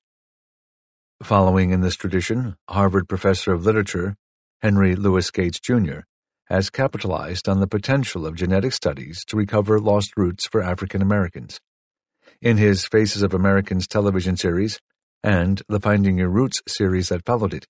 Following 1.23 1.71
in 1.71 1.81
this 1.81 1.95
tradition, 1.95 2.57
Harvard 2.69 3.09
professor 3.09 3.51
of 3.51 3.65
literature 3.65 4.15
Henry 4.61 4.95
Louis 4.95 5.29
Gates, 5.31 5.59
Jr., 5.59 6.01
has 6.45 6.69
capitalized 6.69 7.49
on 7.49 7.59
the 7.59 7.67
potential 7.67 8.27
of 8.27 8.35
genetic 8.35 8.71
studies 8.71 9.25
to 9.25 9.35
recover 9.35 9.79
lost 9.79 10.13
roots 10.15 10.45
for 10.45 10.61
African 10.61 11.01
Americans. 11.01 11.59
In 12.39 12.57
his 12.57 12.85
Faces 12.85 13.23
of 13.23 13.33
Americans 13.33 13.87
television 13.87 14.37
series 14.37 14.79
and 15.23 15.63
the 15.67 15.79
Finding 15.79 16.19
Your 16.19 16.29
Roots 16.29 16.61
series 16.67 17.09
that 17.09 17.25
followed 17.25 17.53
it, 17.53 17.65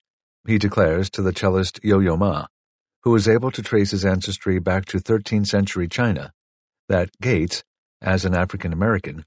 he 0.45 0.57
declares 0.57 1.10
to 1.12 1.21
the 1.21 1.31
cellist 1.31 1.79
Yo-Yo 1.81 2.17
Ma, 2.17 2.47
who 3.03 3.15
is 3.15 3.29
able 3.29 3.51
to 3.51 3.63
trace 3.63 3.91
his 3.91 4.03
ancestry 4.03 4.60
back 4.60 4.83
to 4.88 4.97
13th 4.97 5.47
century 5.47 5.88
China, 5.88 6.33
that 6.89 7.10
Gates, 7.21 7.63
as 8.01 8.25
an 8.25 8.36
African 8.36 8.73
American, 8.73 9.23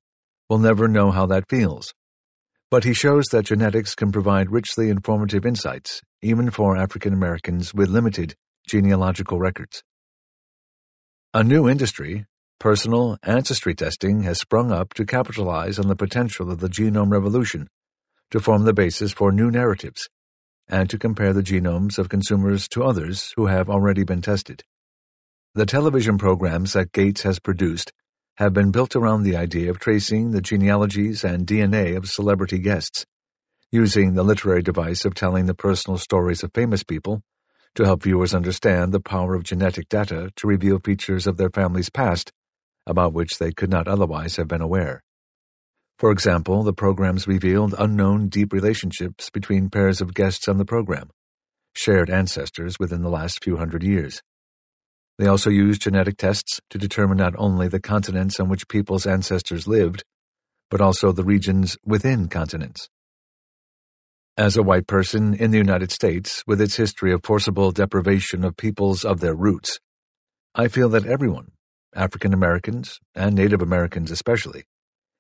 will 0.50 0.58
never 0.58 0.88
know 0.88 1.10
how 1.10 1.24
that 1.24 1.48
feels. 1.48 1.94
But 2.70 2.84
he 2.84 2.94
shows 2.94 3.26
that 3.28 3.46
genetics 3.46 3.96
can 3.96 4.12
provide 4.12 4.52
richly 4.52 4.90
informative 4.90 5.44
insights, 5.44 6.02
even 6.22 6.50
for 6.50 6.76
African 6.76 7.12
Americans 7.12 7.74
with 7.74 7.88
limited 7.88 8.36
genealogical 8.68 9.40
records. 9.40 9.82
A 11.34 11.42
new 11.42 11.68
industry, 11.68 12.26
personal 12.60 13.18
ancestry 13.24 13.74
testing, 13.74 14.22
has 14.22 14.38
sprung 14.38 14.70
up 14.70 14.94
to 14.94 15.04
capitalize 15.04 15.80
on 15.80 15.88
the 15.88 15.96
potential 15.96 16.48
of 16.48 16.60
the 16.60 16.68
genome 16.68 17.10
revolution 17.10 17.66
to 18.30 18.38
form 18.38 18.64
the 18.64 18.72
basis 18.72 19.10
for 19.10 19.32
new 19.32 19.50
narratives 19.50 20.08
and 20.68 20.88
to 20.90 20.98
compare 20.98 21.32
the 21.32 21.42
genomes 21.42 21.98
of 21.98 22.08
consumers 22.08 22.68
to 22.68 22.84
others 22.84 23.32
who 23.34 23.46
have 23.46 23.68
already 23.68 24.04
been 24.04 24.22
tested. 24.22 24.62
The 25.56 25.66
television 25.66 26.18
programs 26.18 26.74
that 26.74 26.92
Gates 26.92 27.22
has 27.22 27.40
produced 27.40 27.92
have 28.40 28.54
been 28.54 28.70
built 28.70 28.96
around 28.96 29.22
the 29.22 29.36
idea 29.36 29.68
of 29.68 29.78
tracing 29.78 30.30
the 30.30 30.40
genealogies 30.40 31.24
and 31.24 31.46
DNA 31.46 31.94
of 31.94 32.08
celebrity 32.08 32.58
guests, 32.58 33.04
using 33.70 34.14
the 34.14 34.22
literary 34.22 34.62
device 34.62 35.04
of 35.04 35.12
telling 35.12 35.44
the 35.44 35.54
personal 35.54 35.98
stories 35.98 36.42
of 36.42 36.50
famous 36.54 36.82
people 36.82 37.20
to 37.74 37.84
help 37.84 38.02
viewers 38.02 38.34
understand 38.34 38.92
the 38.92 39.00
power 39.00 39.34
of 39.34 39.42
genetic 39.42 39.90
data 39.90 40.30
to 40.36 40.46
reveal 40.48 40.78
features 40.78 41.26
of 41.26 41.36
their 41.36 41.50
family's 41.50 41.90
past 41.90 42.32
about 42.86 43.12
which 43.12 43.36
they 43.38 43.52
could 43.52 43.68
not 43.68 43.86
otherwise 43.86 44.36
have 44.36 44.48
been 44.48 44.62
aware. 44.62 45.02
For 45.98 46.10
example, 46.10 46.62
the 46.62 46.72
programs 46.72 47.28
revealed 47.28 47.74
unknown 47.78 48.30
deep 48.30 48.54
relationships 48.54 49.28
between 49.28 49.68
pairs 49.68 50.00
of 50.00 50.14
guests 50.14 50.48
on 50.48 50.56
the 50.56 50.64
program, 50.64 51.10
shared 51.76 52.08
ancestors 52.08 52.78
within 52.80 53.02
the 53.02 53.10
last 53.10 53.44
few 53.44 53.58
hundred 53.58 53.82
years. 53.82 54.22
They 55.20 55.26
also 55.26 55.50
used 55.50 55.82
genetic 55.82 56.16
tests 56.16 56.62
to 56.70 56.78
determine 56.78 57.18
not 57.18 57.34
only 57.36 57.68
the 57.68 57.78
continents 57.78 58.40
on 58.40 58.48
which 58.48 58.68
people's 58.68 59.06
ancestors 59.06 59.68
lived, 59.68 60.02
but 60.70 60.80
also 60.80 61.12
the 61.12 61.24
regions 61.24 61.76
within 61.84 62.26
continents. 62.26 62.88
As 64.38 64.56
a 64.56 64.62
white 64.62 64.86
person 64.86 65.34
in 65.34 65.50
the 65.50 65.58
United 65.58 65.92
States, 65.92 66.42
with 66.46 66.58
its 66.58 66.76
history 66.76 67.12
of 67.12 67.20
forcible 67.22 67.70
deprivation 67.70 68.44
of 68.44 68.56
peoples 68.56 69.04
of 69.04 69.20
their 69.20 69.34
roots, 69.34 69.78
I 70.54 70.68
feel 70.68 70.88
that 70.88 71.04
everyone, 71.04 71.50
African 71.94 72.32
Americans, 72.32 72.98
and 73.14 73.34
Native 73.34 73.60
Americans 73.60 74.10
especially, 74.10 74.64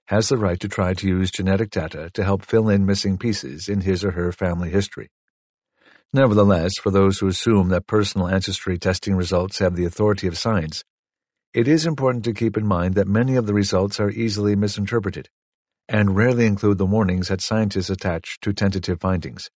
has 0.06 0.30
the 0.30 0.38
right 0.38 0.60
to 0.60 0.68
try 0.68 0.94
to 0.94 1.06
use 1.06 1.30
genetic 1.30 1.68
data 1.68 2.08
to 2.14 2.24
help 2.24 2.46
fill 2.46 2.70
in 2.70 2.86
missing 2.86 3.18
pieces 3.18 3.68
in 3.68 3.82
his 3.82 4.02
or 4.02 4.12
her 4.12 4.32
family 4.32 4.70
history. 4.70 5.10
Nevertheless, 6.12 6.72
for 6.80 6.90
those 6.90 7.20
who 7.20 7.28
assume 7.28 7.68
that 7.68 7.86
personal 7.86 8.26
ancestry 8.26 8.78
testing 8.78 9.14
results 9.14 9.60
have 9.60 9.76
the 9.76 9.84
authority 9.84 10.26
of 10.26 10.36
science, 10.36 10.82
it 11.54 11.68
is 11.68 11.86
important 11.86 12.24
to 12.24 12.32
keep 12.32 12.56
in 12.56 12.66
mind 12.66 12.96
that 12.96 13.06
many 13.06 13.36
of 13.36 13.46
the 13.46 13.54
results 13.54 14.00
are 14.00 14.10
easily 14.10 14.56
misinterpreted 14.56 15.28
and 15.88 16.16
rarely 16.16 16.46
include 16.46 16.78
the 16.78 16.86
warnings 16.86 17.28
that 17.28 17.40
scientists 17.40 17.90
attach 17.90 18.40
to 18.40 18.52
tentative 18.52 19.00
findings. 19.00 19.50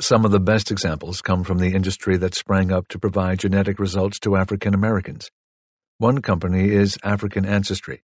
Some 0.00 0.24
of 0.24 0.32
the 0.32 0.40
best 0.40 0.72
examples 0.72 1.22
come 1.22 1.44
from 1.44 1.58
the 1.58 1.74
industry 1.74 2.16
that 2.16 2.34
sprang 2.34 2.72
up 2.72 2.88
to 2.88 2.98
provide 2.98 3.38
genetic 3.38 3.78
results 3.78 4.18
to 4.20 4.34
African 4.34 4.74
Americans. 4.74 5.30
One 5.98 6.22
company 6.22 6.70
is 6.70 6.98
African 7.04 7.44
Ancestry, 7.44 8.02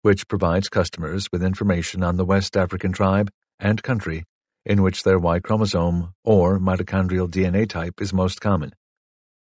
which 0.00 0.26
provides 0.26 0.70
customers 0.70 1.28
with 1.32 1.42
information 1.42 2.02
on 2.02 2.16
the 2.16 2.24
West 2.24 2.56
African 2.56 2.92
tribe 2.92 3.30
and 3.58 3.82
country 3.82 4.24
in 4.64 4.82
which 4.82 5.02
their 5.02 5.18
Y 5.18 5.40
chromosome 5.40 6.14
or 6.24 6.58
mitochondrial 6.58 7.28
DNA 7.28 7.68
type 7.68 8.00
is 8.00 8.12
most 8.12 8.40
common. 8.40 8.72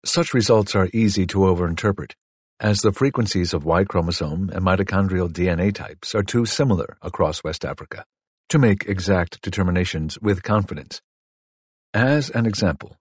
Such 0.06 0.34
results 0.34 0.76
are 0.76 0.90
easy 0.94 1.28
to 1.28 1.40
overinterpret, 1.40 2.14
as 2.60 2.82
the 2.82 2.92
frequencies 2.92 3.54
of 3.54 3.66
Y 3.66 3.84
chromosome 3.84 4.50
and 4.50 4.66
mitochondrial 4.66 5.30
DNA 5.30 5.74
types 5.74 6.16
are 6.16 6.24
too 6.24 6.46
similar 6.46 6.98
across 7.02 7.44
West 7.44 7.66
Africa 7.66 8.06
to 8.50 8.60
make 8.60 8.86
exact 8.86 9.42
determinations 9.42 10.20
with 10.20 10.44
confidence. 10.44 11.02
As 11.94 12.30
an 12.30 12.46
example, 12.46 12.98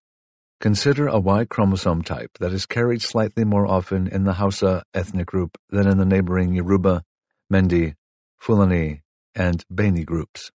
consider 0.60 1.08
a 1.08 1.18
Y 1.18 1.44
chromosome 1.44 2.02
type 2.02 2.30
that 2.40 2.52
is 2.52 2.66
carried 2.66 3.02
slightly 3.02 3.44
more 3.44 3.66
often 3.66 4.06
in 4.06 4.24
the 4.24 4.34
Hausa 4.34 4.82
ethnic 4.94 5.26
group 5.26 5.58
than 5.70 5.86
in 5.86 5.98
the 5.98 6.04
neighboring 6.04 6.54
Yoruba, 6.54 7.02
Mende, 7.48 7.94
Fulani, 8.38 9.02
and 9.34 9.64
Beni 9.70 10.04
groups. 10.04 10.50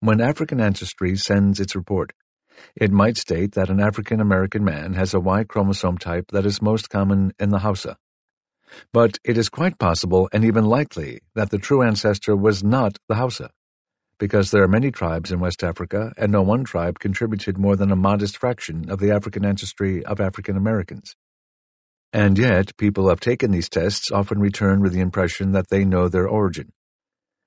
When 0.00 0.20
African 0.20 0.60
Ancestry 0.60 1.16
sends 1.16 1.58
its 1.58 1.74
report, 1.74 2.12
it 2.74 2.92
might 2.92 3.16
state 3.16 3.52
that 3.52 3.70
an 3.70 3.80
African 3.80 4.20
American 4.20 4.62
man 4.62 4.92
has 4.92 5.14
a 5.14 5.20
Y 5.20 5.44
chromosome 5.44 5.96
type 5.96 6.26
that 6.32 6.44
is 6.44 6.60
most 6.60 6.90
common 6.90 7.32
in 7.38 7.48
the 7.48 7.60
Hausa. 7.60 7.96
But 8.92 9.18
it 9.24 9.38
is 9.38 9.48
quite 9.48 9.78
possible 9.78 10.28
and 10.32 10.44
even 10.44 10.66
likely 10.66 11.20
that 11.34 11.48
the 11.48 11.58
true 11.58 11.82
ancestor 11.82 12.36
was 12.36 12.62
not 12.62 12.98
the 13.08 13.14
Hausa, 13.14 13.50
because 14.18 14.50
there 14.50 14.62
are 14.62 14.68
many 14.68 14.90
tribes 14.90 15.32
in 15.32 15.40
West 15.40 15.64
Africa 15.64 16.12
and 16.18 16.30
no 16.30 16.42
one 16.42 16.64
tribe 16.64 16.98
contributed 16.98 17.56
more 17.56 17.74
than 17.74 17.90
a 17.90 17.96
modest 17.96 18.36
fraction 18.36 18.90
of 18.90 18.98
the 18.98 19.10
African 19.10 19.46
ancestry 19.46 20.04
of 20.04 20.20
African 20.20 20.58
Americans. 20.58 21.16
And 22.12 22.38
yet, 22.38 22.76
people 22.76 23.04
who 23.04 23.10
have 23.10 23.20
taken 23.20 23.50
these 23.50 23.70
tests 23.70 24.10
often 24.10 24.40
return 24.40 24.82
with 24.82 24.92
the 24.92 25.00
impression 25.00 25.52
that 25.52 25.68
they 25.70 25.86
know 25.86 26.08
their 26.08 26.28
origin. 26.28 26.72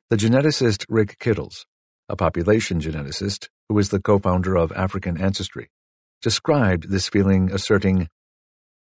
The 0.09 0.17
geneticist 0.17 0.85
Rick 0.89 1.19
Kittles 1.19 1.67
a 2.10 2.15
population 2.15 2.80
geneticist 2.80 3.48
who 3.69 3.78
is 3.78 3.89
the 3.89 4.02
co-founder 4.02 4.58
of 4.58 4.72
African 4.72 5.22
Ancestry, 5.22 5.69
described 6.22 6.89
this 6.89 7.08
feeling 7.08 7.52
asserting, 7.52 8.10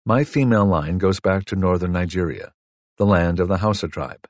My 0.05 0.25
female 0.25 0.67
line 0.67 0.99
goes 0.99 1.21
back 1.21 1.47
to 1.47 1.57
northern 1.57 1.93
Nigeria, 1.93 2.53
the 2.99 3.07
land 3.07 3.41
of 3.41 3.49
the 3.49 3.57
Hausa 3.59 3.89
tribe. 3.89 4.29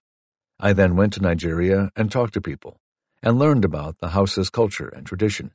I 0.61 0.73
then 0.73 0.95
went 0.95 1.13
to 1.15 1.21
Nigeria 1.21 1.91
and 1.97 2.11
talked 2.11 2.35
to 2.35 2.41
people, 2.41 2.79
and 3.21 3.39
learned 3.39 3.65
about 3.65 3.99
the 3.99 4.11
Hausa's 4.11 4.49
culture 4.49 4.89
and 4.89 5.05
tradition. 5.05 5.51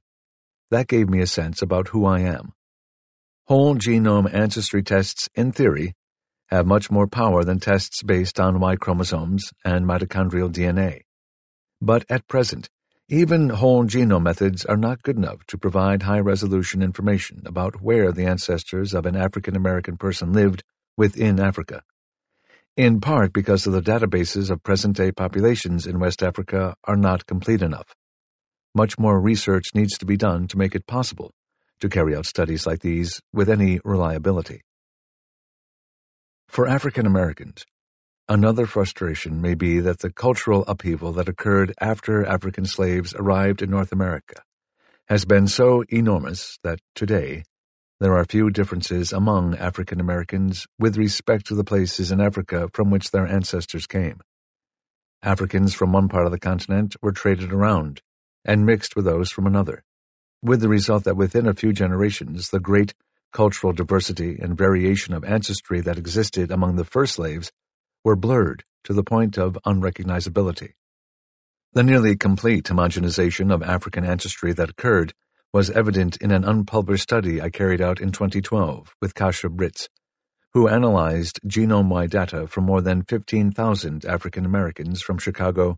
That 0.69 0.87
gave 0.87 1.09
me 1.09 1.21
a 1.21 1.27
sense 1.27 1.61
about 1.61 1.87
who 1.87 2.05
I 2.05 2.19
am. 2.19 2.53
Whole 3.47 3.75
genome 3.75 4.31
ancestry 4.31 4.83
tests, 4.83 5.29
in 5.33 5.53
theory, 5.53 5.93
have 6.47 6.67
much 6.67 6.91
more 6.91 7.07
power 7.07 7.43
than 7.43 7.59
tests 7.59 8.03
based 8.03 8.39
on 8.39 8.59
Y 8.59 8.75
chromosomes 8.75 9.53
and 9.63 9.85
mitochondrial 9.85 10.51
DNA. 10.51 11.03
But 11.81 12.05
at 12.09 12.27
present, 12.27 12.69
even 13.11 13.49
whole 13.49 13.85
genome 13.85 14.21
methods 14.21 14.65
are 14.65 14.77
not 14.77 15.01
good 15.01 15.17
enough 15.17 15.43
to 15.47 15.57
provide 15.57 16.03
high-resolution 16.03 16.83
information 16.83 17.41
about 17.43 17.81
where 17.81 18.11
the 18.11 18.25
ancestors 18.25 18.93
of 18.93 19.07
an 19.07 19.15
African 19.15 19.55
American 19.55 19.97
person 19.97 20.31
lived 20.31 20.63
within 20.95 21.39
Africa, 21.39 21.81
in 22.77 23.01
part 23.01 23.33
because 23.33 23.65
of 23.65 23.73
the 23.73 23.81
databases 23.81 24.51
of 24.51 24.61
present-day 24.61 25.11
populations 25.11 25.87
in 25.87 25.99
West 25.99 26.21
Africa 26.21 26.75
are 26.83 26.95
not 26.95 27.25
complete 27.25 27.63
enough. 27.63 27.95
Much 28.75 28.99
more 28.99 29.19
research 29.19 29.65
needs 29.73 29.97
to 29.97 30.05
be 30.05 30.15
done 30.15 30.47
to 30.47 30.57
make 30.57 30.75
it 30.75 30.85
possible 30.85 31.31
to 31.79 31.89
carry 31.89 32.15
out 32.15 32.27
studies 32.27 32.67
like 32.67 32.81
these 32.81 33.19
with 33.33 33.49
any 33.49 33.79
reliability. 33.83 34.61
For 36.47 36.67
African 36.67 37.07
Americans, 37.07 37.65
Another 38.31 38.67
frustration 38.67 39.41
may 39.41 39.55
be 39.55 39.79
that 39.79 40.01
the 40.01 40.11
cultural 40.11 40.63
upheaval 40.67 41.11
that 41.13 41.27
occurred 41.27 41.73
after 41.81 42.23
African 42.23 42.63
slaves 42.63 43.15
arrived 43.15 43.63
in 43.63 43.71
North 43.71 43.91
America 43.91 44.43
has 45.07 45.25
been 45.25 45.47
so 45.47 45.83
enormous 45.89 46.59
that 46.63 46.77
today 46.93 47.43
there 47.99 48.15
are 48.15 48.23
few 48.25 48.51
differences 48.51 49.11
among 49.11 49.55
African 49.55 49.99
Americans 49.99 50.67
with 50.77 50.95
respect 50.95 51.47
to 51.47 51.55
the 51.55 51.63
places 51.63 52.11
in 52.11 52.21
Africa 52.21 52.69
from 52.71 52.91
which 52.91 53.09
their 53.09 53.25
ancestors 53.25 53.87
came. 53.87 54.21
Africans 55.23 55.73
from 55.73 55.91
one 55.91 56.07
part 56.07 56.27
of 56.27 56.31
the 56.31 56.37
continent 56.37 56.95
were 57.01 57.11
traded 57.11 57.51
around 57.51 58.03
and 58.45 58.63
mixed 58.63 58.95
with 58.95 59.05
those 59.05 59.31
from 59.31 59.47
another, 59.47 59.83
with 60.43 60.61
the 60.61 60.69
result 60.69 61.03
that 61.05 61.17
within 61.17 61.47
a 61.47 61.55
few 61.55 61.73
generations 61.73 62.51
the 62.51 62.59
great 62.59 62.93
cultural 63.33 63.73
diversity 63.73 64.37
and 64.39 64.55
variation 64.55 65.15
of 65.15 65.23
ancestry 65.23 65.81
that 65.81 65.97
existed 65.97 66.51
among 66.51 66.75
the 66.75 66.85
first 66.85 67.15
slaves 67.15 67.51
were 68.03 68.15
blurred 68.15 68.63
to 68.83 68.93
the 68.93 69.03
point 69.03 69.37
of 69.37 69.57
unrecognizability. 69.65 70.71
The 71.73 71.83
nearly 71.83 72.15
complete 72.15 72.65
homogenization 72.65 73.53
of 73.53 73.61
African 73.61 74.03
ancestry 74.03 74.53
that 74.53 74.71
occurred 74.71 75.13
was 75.53 75.69
evident 75.69 76.17
in 76.17 76.31
an 76.31 76.43
unpublished 76.43 77.03
study 77.03 77.41
I 77.41 77.49
carried 77.49 77.81
out 77.81 77.99
in 77.99 78.11
2012 78.11 78.95
with 79.01 79.15
Kasia 79.15 79.49
Bryc, 79.49 79.87
who 80.53 80.67
analyzed 80.67 81.39
genome-wide 81.47 82.09
data 82.09 82.47
from 82.47 82.65
more 82.65 82.81
than 82.81 83.03
15,000 83.03 84.05
African 84.05 84.45
Americans 84.45 85.01
from 85.01 85.17
Chicago, 85.17 85.77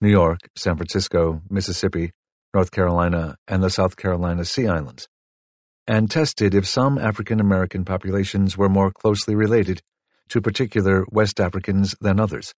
New 0.00 0.10
York, 0.10 0.40
San 0.56 0.76
Francisco, 0.76 1.42
Mississippi, 1.48 2.12
North 2.52 2.70
Carolina, 2.70 3.36
and 3.46 3.62
the 3.62 3.70
South 3.70 3.96
Carolina 3.96 4.44
Sea 4.44 4.66
Islands, 4.66 5.08
and 5.86 6.10
tested 6.10 6.54
if 6.54 6.66
some 6.66 6.98
African 6.98 7.40
American 7.40 7.84
populations 7.84 8.56
were 8.58 8.68
more 8.68 8.90
closely 8.90 9.34
related 9.34 9.80
to 10.30 10.40
particular 10.40 11.04
West 11.10 11.40
Africans 11.40 11.94
than 12.00 12.20
others, 12.20 12.54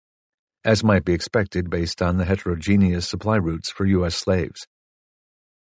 as 0.65 0.85
might 0.85 1.05
be 1.05 1.13
expected 1.13 1.71
based 1.71 2.03
on 2.03 2.19
the 2.19 2.25
heterogeneous 2.25 3.09
supply 3.09 3.37
routes 3.37 3.71
for 3.71 3.87
U.S. 3.87 4.17
slaves. 4.17 4.67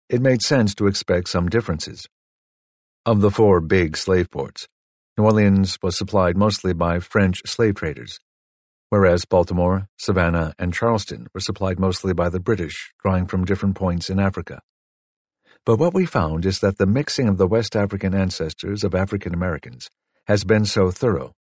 It 0.08 0.22
made 0.22 0.42
sense 0.42 0.74
to 0.76 0.86
expect 0.86 1.28
some 1.28 1.50
differences. 1.50 2.06
Of 3.04 3.20
the 3.20 3.30
four 3.30 3.60
big 3.60 3.96
slave 3.96 4.30
ports, 4.30 4.66
New 5.18 5.24
Orleans 5.24 5.76
was 5.82 5.96
supplied 5.96 6.36
mostly 6.36 6.72
by 6.72 6.98
French 6.98 7.42
slave 7.44 7.74
traders, 7.74 8.18
whereas 8.88 9.26
Baltimore, 9.26 9.88
Savannah, 9.98 10.54
and 10.58 10.72
Charleston 10.72 11.26
were 11.34 11.40
supplied 11.40 11.78
mostly 11.78 12.14
by 12.14 12.30
the 12.30 12.40
British, 12.40 12.92
drawing 13.02 13.26
from 13.26 13.44
different 13.44 13.76
points 13.76 14.08
in 14.08 14.18
Africa. 14.18 14.60
But 15.66 15.78
what 15.78 15.92
we 15.92 16.06
found 16.06 16.46
is 16.46 16.60
that 16.60 16.78
the 16.78 16.86
mixing 16.86 17.28
of 17.28 17.36
the 17.36 17.46
West 17.46 17.76
African 17.76 18.14
ancestors 18.14 18.82
of 18.82 18.94
African 18.94 19.34
Americans 19.34 19.90
has 20.26 20.44
been 20.44 20.64
so 20.64 20.90
thorough 20.90 21.34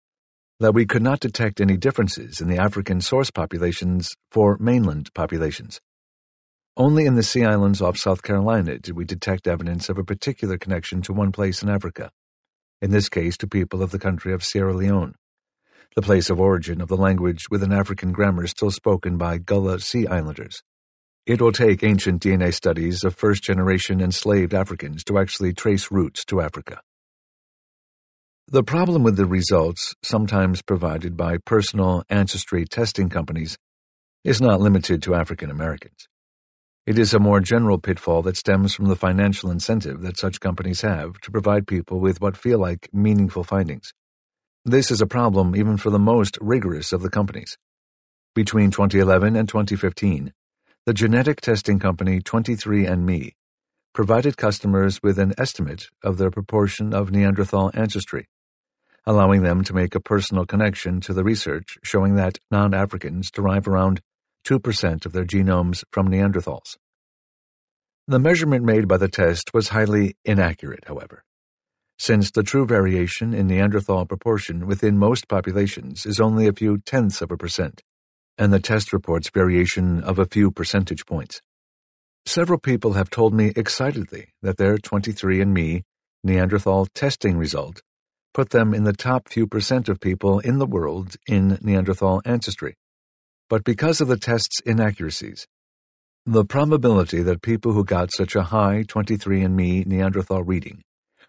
that 0.60 0.74
we 0.74 0.86
could 0.86 1.02
not 1.02 1.20
detect 1.20 1.60
any 1.60 1.76
differences 1.76 2.40
in 2.40 2.48
the 2.48 2.58
African 2.58 3.00
source 3.00 3.30
populations 3.30 4.14
for 4.30 4.56
mainland 4.60 5.12
populations. 5.14 5.80
Only 6.76 7.06
in 7.06 7.16
the 7.16 7.22
Sea 7.22 7.44
Islands 7.44 7.82
off 7.82 7.98
South 7.98 8.22
Carolina 8.22 8.78
did 8.78 8.96
we 8.96 9.04
detect 9.04 9.46
evidence 9.48 9.88
of 9.90 9.98
a 9.98 10.04
particular 10.04 10.58
connection 10.58 11.02
to 11.02 11.12
one 11.12 11.32
place 11.32 11.62
in 11.62 11.68
Africa. 11.70 12.10
in 12.80 12.90
this 12.92 13.08
case 13.08 13.36
to 13.38 13.46
people 13.48 13.82
of 13.82 13.90
the 13.90 13.98
country 13.98 14.32
of 14.32 14.44
Sierra 14.44 14.74
Leone, 14.74 15.14
the 15.96 16.02
place 16.02 16.30
of 16.30 16.40
origin 16.40 16.80
of 16.80 16.88
the 16.88 16.96
language 16.96 17.46
with 17.50 17.62
an 17.62 17.72
African 17.72 18.12
grammar 18.12 18.46
still 18.46 18.70
spoken 18.70 19.18
by 19.18 19.38
Gullah 19.38 19.80
Sea 19.80 20.06
Islanders. 20.06 20.62
It 21.26 21.42
will 21.42 21.52
take 21.52 21.84
ancient 21.84 22.22
DNA 22.22 22.54
studies 22.54 23.04
of 23.04 23.14
first 23.16 23.42
generation 23.44 24.00
enslaved 24.00 24.54
Africans 24.54 25.04
to 25.04 25.18
actually 25.18 25.54
trace 25.54 25.90
roots 25.90 26.24
to 26.26 26.40
Africa. 26.40 26.80
The 28.48 28.62
problem 28.62 29.02
with 29.02 29.16
the 29.16 29.26
results, 29.26 29.96
sometimes 30.04 30.62
provided 30.62 31.16
by 31.16 31.38
personal 31.38 32.04
ancestry 32.08 32.64
testing 32.64 33.08
companies, 33.08 33.58
is 34.22 34.40
not 34.40 34.60
limited 34.60 35.02
to 35.02 35.16
African 35.16 35.50
Americans. 35.50 36.06
It 36.86 36.96
is 36.96 37.12
a 37.12 37.18
more 37.18 37.40
general 37.40 37.78
pitfall 37.78 38.22
that 38.22 38.36
stems 38.36 38.72
from 38.72 38.84
the 38.84 38.94
financial 38.94 39.50
incentive 39.50 40.00
that 40.02 40.16
such 40.16 40.38
companies 40.38 40.82
have 40.82 41.18
to 41.22 41.32
provide 41.32 41.66
people 41.66 41.98
with 41.98 42.20
what 42.20 42.36
feel 42.36 42.60
like 42.60 42.88
meaningful 42.92 43.42
findings. 43.42 43.92
This 44.64 44.92
is 44.92 45.00
a 45.00 45.08
problem 45.08 45.56
even 45.56 45.76
for 45.76 45.90
the 45.90 45.98
most 45.98 46.38
rigorous 46.40 46.92
of 46.92 47.02
the 47.02 47.10
companies. 47.10 47.58
Between 48.32 48.70
2011 48.70 49.34
and 49.34 49.48
2015, 49.48 50.32
the 50.84 50.94
genetic 50.94 51.40
testing 51.40 51.80
company 51.80 52.20
23andMe 52.20 53.32
provided 53.92 54.36
customers 54.36 55.02
with 55.02 55.18
an 55.18 55.34
estimate 55.36 55.88
of 56.04 56.18
their 56.18 56.30
proportion 56.30 56.94
of 56.94 57.10
Neanderthal 57.10 57.72
ancestry, 57.74 58.28
allowing 59.06 59.42
them 59.42 59.62
to 59.64 59.74
make 59.74 59.94
a 59.94 60.00
personal 60.00 60.44
connection 60.44 61.00
to 61.00 61.14
the 61.14 61.24
research 61.24 61.78
showing 61.84 62.16
that 62.16 62.38
non-Africans 62.50 63.30
derive 63.30 63.68
around 63.68 64.00
2% 64.46 65.06
of 65.06 65.12
their 65.12 65.24
genomes 65.24 65.84
from 65.92 66.08
Neanderthals. 66.08 66.76
The 68.08 68.18
measurement 68.18 68.64
made 68.64 68.86
by 68.86 68.96
the 68.96 69.08
test 69.08 69.52
was 69.52 69.70
highly 69.70 70.16
inaccurate, 70.24 70.84
however, 70.86 71.24
since 71.98 72.30
the 72.30 72.42
true 72.42 72.66
variation 72.66 73.34
in 73.34 73.46
Neanderthal 73.46 74.06
proportion 74.06 74.66
within 74.66 74.98
most 74.98 75.28
populations 75.28 76.06
is 76.06 76.20
only 76.20 76.46
a 76.46 76.52
few 76.52 76.78
tenths 76.78 77.22
of 77.22 77.30
a 77.30 77.36
percent 77.36 77.82
and 78.38 78.52
the 78.52 78.60
test 78.60 78.92
reports 78.92 79.30
variation 79.30 80.02
of 80.02 80.18
a 80.18 80.26
few 80.26 80.50
percentage 80.50 81.06
points. 81.06 81.40
Several 82.26 82.58
people 82.58 82.94
have 82.94 83.08
told 83.08 83.32
me 83.32 83.52
excitedly 83.56 84.28
that 84.42 84.56
their 84.56 84.76
23andMe 84.76 85.82
Neanderthal 86.24 86.86
testing 86.94 87.36
result 87.36 87.82
put 88.36 88.50
them 88.50 88.74
in 88.74 88.84
the 88.84 88.92
top 88.92 89.30
few 89.30 89.46
percent 89.46 89.88
of 89.88 89.98
people 89.98 90.40
in 90.40 90.58
the 90.58 90.66
world 90.66 91.16
in 91.26 91.58
Neanderthal 91.62 92.20
ancestry. 92.26 92.74
But 93.48 93.64
because 93.64 94.02
of 94.02 94.08
the 94.08 94.18
test's 94.18 94.60
inaccuracies, 94.60 95.46
the 96.26 96.44
probability 96.44 97.22
that 97.22 97.40
people 97.40 97.72
who 97.72 97.82
got 97.82 98.12
such 98.12 98.36
a 98.36 98.42
high 98.42 98.84
23andMe 98.86 99.86
Neanderthal 99.86 100.42
reading 100.42 100.82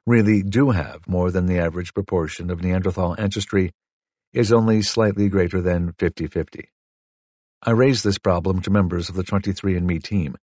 really 0.05 0.43
do 0.43 0.71
have 0.71 1.07
more 1.07 1.31
than 1.31 1.45
the 1.45 1.57
average 1.57 1.93
proportion 1.93 2.49
of 2.51 2.61
Neanderthal 2.61 3.15
ancestry 3.17 3.71
is 4.33 4.51
only 4.51 4.81
slightly 4.81 5.29
greater 5.29 5.61
than 5.61 5.93
50 5.99 6.27
50. 6.27 6.69
I 7.63 7.71
raised 7.71 8.03
this 8.03 8.17
problem 8.17 8.61
to 8.63 8.69
members 8.69 9.07
of 9.07 9.15
the 9.15 9.23
23andMe 9.23 10.03
team, 10.03 10.35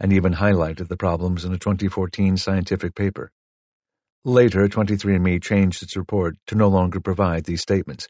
and 0.00 0.12
even 0.12 0.34
highlighted 0.34 0.88
the 0.88 0.96
problems 0.96 1.44
in 1.44 1.52
a 1.52 1.58
2014 1.58 2.36
scientific 2.38 2.96
paper. 2.96 3.30
Later, 4.28 4.68
23andMe 4.68 5.42
changed 5.42 5.82
its 5.82 5.96
report 5.96 6.36
to 6.48 6.54
no 6.54 6.68
longer 6.68 7.00
provide 7.00 7.44
these 7.44 7.62
statements. 7.62 8.08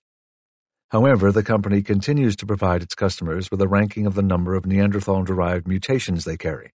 However, 0.91 1.31
the 1.31 1.45
company 1.45 1.81
continues 1.81 2.35
to 2.37 2.47
provide 2.47 2.83
its 2.83 2.97
customers 2.97 3.53
with 3.53 3.63
a 3.63 3.69
ranking 3.69 4.05
of 4.05 4.17
the 4.17 4.23
number 4.23 4.57
of 4.57 4.67
Neanderthal-derived 4.67 5.69
mutations 5.69 6.25
they 6.25 6.37
carry. 6.37 6.73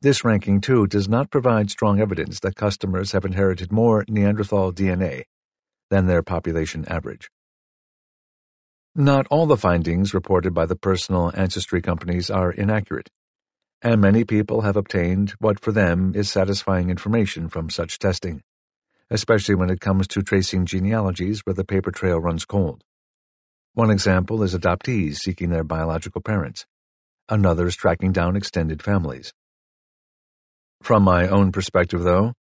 This 0.00 0.24
ranking, 0.24 0.62
too, 0.62 0.86
does 0.86 1.06
not 1.06 1.30
provide 1.30 1.70
strong 1.70 2.00
evidence 2.00 2.40
that 2.40 2.56
customers 2.56 3.12
have 3.12 3.26
inherited 3.26 3.70
more 3.70 4.06
Neanderthal 4.08 4.72
DNA 4.72 5.24
than 5.90 6.06
their 6.06 6.22
population 6.22 6.86
average. 6.88 7.28
Not 8.94 9.26
all 9.28 9.44
the 9.44 9.58
findings 9.58 10.14
reported 10.14 10.54
by 10.54 10.64
the 10.64 10.76
personal 10.76 11.30
ancestry 11.34 11.82
companies 11.82 12.30
are 12.30 12.50
inaccurate, 12.50 13.10
and 13.82 14.00
many 14.00 14.24
people 14.24 14.62
have 14.62 14.78
obtained 14.78 15.34
what 15.40 15.60
for 15.60 15.72
them 15.72 16.14
is 16.14 16.30
satisfying 16.30 16.88
information 16.88 17.50
from 17.50 17.68
such 17.68 17.98
testing, 17.98 18.40
especially 19.12 19.54
when 19.54 19.68
it 19.68 19.78
comes 19.78 20.08
to 20.08 20.22
tracing 20.22 20.64
genealogies 20.64 21.40
where 21.44 21.52
the 21.52 21.64
paper 21.64 21.90
trail 21.90 22.18
runs 22.18 22.46
cold. 22.46 22.82
One 23.74 23.90
example 23.90 24.42
is 24.42 24.54
adoptees 24.54 25.16
seeking 25.16 25.50
their 25.50 25.64
biological 25.64 26.22
parents. 26.22 26.64
Another 27.28 27.66
is 27.66 27.76
tracking 27.76 28.12
down 28.12 28.36
extended 28.36 28.82
families. 28.82 29.34
From 30.82 31.02
my 31.02 31.28
own 31.28 31.52
perspective, 31.52 32.02
though, 32.02 32.32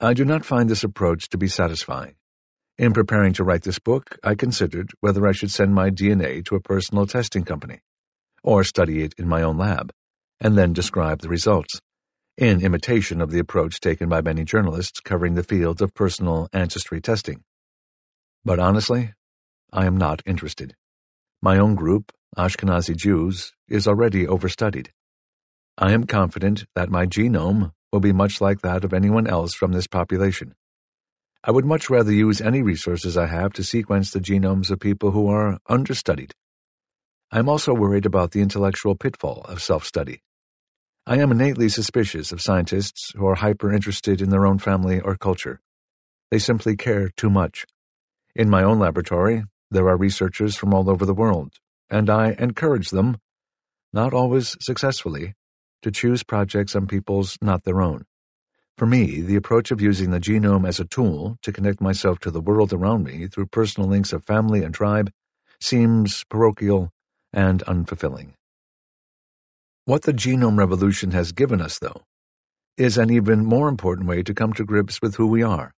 I 0.00 0.14
do 0.14 0.24
not 0.24 0.44
find 0.44 0.70
this 0.70 0.84
approach 0.84 1.28
to 1.30 1.38
be 1.38 1.48
satisfying. 1.48 2.14
In 2.78 2.92
preparing 2.92 3.32
to 3.34 3.44
write 3.44 3.62
this 3.62 3.80
book, 3.80 4.16
I 4.22 4.36
considered 4.36 4.92
whether 5.00 5.26
I 5.26 5.32
should 5.32 5.50
send 5.50 5.74
my 5.74 5.90
DNA 5.90 6.44
to 6.44 6.54
a 6.54 6.60
personal 6.60 7.06
testing 7.06 7.42
company, 7.44 7.80
or 8.44 8.62
study 8.62 9.02
it 9.02 9.12
in 9.18 9.28
my 9.28 9.42
own 9.42 9.58
lab, 9.58 9.92
and 10.40 10.56
then 10.56 10.72
describe 10.72 11.20
the 11.20 11.28
results, 11.28 11.80
in 12.36 12.64
imitation 12.64 13.20
of 13.20 13.30
the 13.30 13.38
approach 13.38 13.80
taken 13.80 14.08
by 14.08 14.20
many 14.20 14.44
journalists 14.44 15.00
covering 15.00 15.34
the 15.34 15.42
field 15.42 15.82
of 15.82 15.94
personal 15.94 16.48
ancestry 16.52 17.00
testing. 17.00 17.42
But 18.44 18.58
honestly, 18.58 19.12
I 19.72 19.86
am 19.86 19.96
not 19.96 20.22
interested. 20.24 20.74
My 21.40 21.58
own 21.58 21.74
group, 21.74 22.12
Ashkenazi 22.36 22.96
Jews, 22.96 23.52
is 23.68 23.86
already 23.86 24.26
overstudied. 24.26 24.88
I 25.76 25.92
am 25.92 26.04
confident 26.04 26.64
that 26.74 26.90
my 26.90 27.06
genome 27.06 27.72
will 27.92 28.00
be 28.00 28.12
much 28.12 28.40
like 28.40 28.62
that 28.62 28.84
of 28.84 28.92
anyone 28.92 29.26
else 29.26 29.54
from 29.54 29.72
this 29.72 29.86
population. 29.86 30.54
I 31.44 31.50
would 31.50 31.64
much 31.64 31.90
rather 31.90 32.12
use 32.12 32.40
any 32.40 32.62
resources 32.62 33.16
I 33.16 33.26
have 33.26 33.52
to 33.54 33.64
sequence 33.64 34.10
the 34.10 34.20
genomes 34.20 34.70
of 34.70 34.80
people 34.80 35.10
who 35.10 35.28
are 35.28 35.58
understudied. 35.68 36.32
I 37.30 37.38
am 37.38 37.48
also 37.48 37.74
worried 37.74 38.06
about 38.06 38.30
the 38.30 38.40
intellectual 38.40 38.94
pitfall 38.94 39.42
of 39.48 39.62
self-study. 39.62 40.22
I 41.04 41.16
am 41.16 41.32
innately 41.32 41.68
suspicious 41.68 42.30
of 42.30 42.40
scientists 42.40 43.10
who 43.16 43.26
are 43.26 43.34
hyper-interested 43.34 44.22
in 44.22 44.30
their 44.30 44.46
own 44.46 44.58
family 44.58 45.00
or 45.00 45.16
culture. 45.16 45.60
They 46.30 46.38
simply 46.38 46.76
care 46.76 47.08
too 47.08 47.28
much. 47.28 47.66
In 48.36 48.48
my 48.48 48.62
own 48.62 48.78
laboratory, 48.78 49.42
there 49.68 49.88
are 49.88 49.96
researchers 49.96 50.54
from 50.54 50.72
all 50.72 50.88
over 50.88 51.04
the 51.04 51.12
world, 51.12 51.54
and 51.90 52.08
I 52.08 52.36
encourage 52.38 52.90
them, 52.90 53.18
not 53.92 54.14
always 54.14 54.56
successfully, 54.60 55.34
to 55.82 55.90
choose 55.90 56.22
projects 56.22 56.76
on 56.76 56.86
people's 56.86 57.36
not 57.42 57.64
their 57.64 57.82
own. 57.82 58.04
For 58.78 58.86
me, 58.86 59.22
the 59.22 59.36
approach 59.36 59.72
of 59.72 59.80
using 59.80 60.12
the 60.12 60.20
genome 60.20 60.68
as 60.68 60.78
a 60.78 60.84
tool 60.84 61.36
to 61.42 61.52
connect 61.52 61.80
myself 61.80 62.20
to 62.20 62.30
the 62.30 62.40
world 62.40 62.72
around 62.72 63.02
me 63.02 63.26
through 63.26 63.46
personal 63.46 63.90
links 63.90 64.12
of 64.12 64.24
family 64.24 64.62
and 64.62 64.72
tribe 64.72 65.10
seems 65.60 66.22
parochial 66.30 66.92
and 67.32 67.60
unfulfilling. 67.66 68.34
What 69.84 70.02
the 70.02 70.12
genome 70.12 70.58
revolution 70.58 71.10
has 71.10 71.32
given 71.32 71.60
us, 71.60 71.80
though, 71.80 72.02
is 72.76 72.96
an 72.96 73.10
even 73.10 73.44
more 73.44 73.68
important 73.68 74.06
way 74.06 74.22
to 74.22 74.32
come 74.32 74.52
to 74.52 74.64
grips 74.64 75.02
with 75.02 75.16
who 75.16 75.26
we 75.26 75.42
are, 75.42 75.72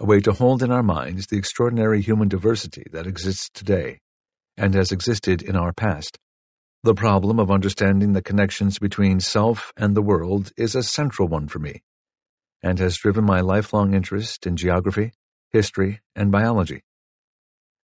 a 0.00 0.04
way 0.04 0.18
to 0.22 0.32
hold 0.32 0.64
in 0.64 0.72
our 0.72 0.82
minds 0.82 1.28
the 1.28 1.38
extraordinary 1.38 2.02
human 2.02 2.26
diversity 2.26 2.82
that 2.90 3.06
exists 3.06 3.48
today 3.54 4.00
and 4.56 4.74
has 4.74 4.90
existed 4.90 5.42
in 5.42 5.54
our 5.54 5.72
past. 5.72 6.18
The 6.82 6.94
problem 6.94 7.38
of 7.38 7.48
understanding 7.48 8.14
the 8.14 8.22
connections 8.22 8.80
between 8.80 9.20
self 9.20 9.72
and 9.76 9.94
the 9.94 10.02
world 10.02 10.50
is 10.56 10.74
a 10.74 10.82
central 10.82 11.28
one 11.28 11.46
for 11.46 11.60
me 11.60 11.82
and 12.64 12.80
has 12.80 12.96
driven 12.96 13.24
my 13.24 13.42
lifelong 13.42 13.94
interest 13.94 14.44
in 14.44 14.56
geography, 14.56 15.12
history, 15.52 16.00
and 16.16 16.32
biology. 16.32 16.82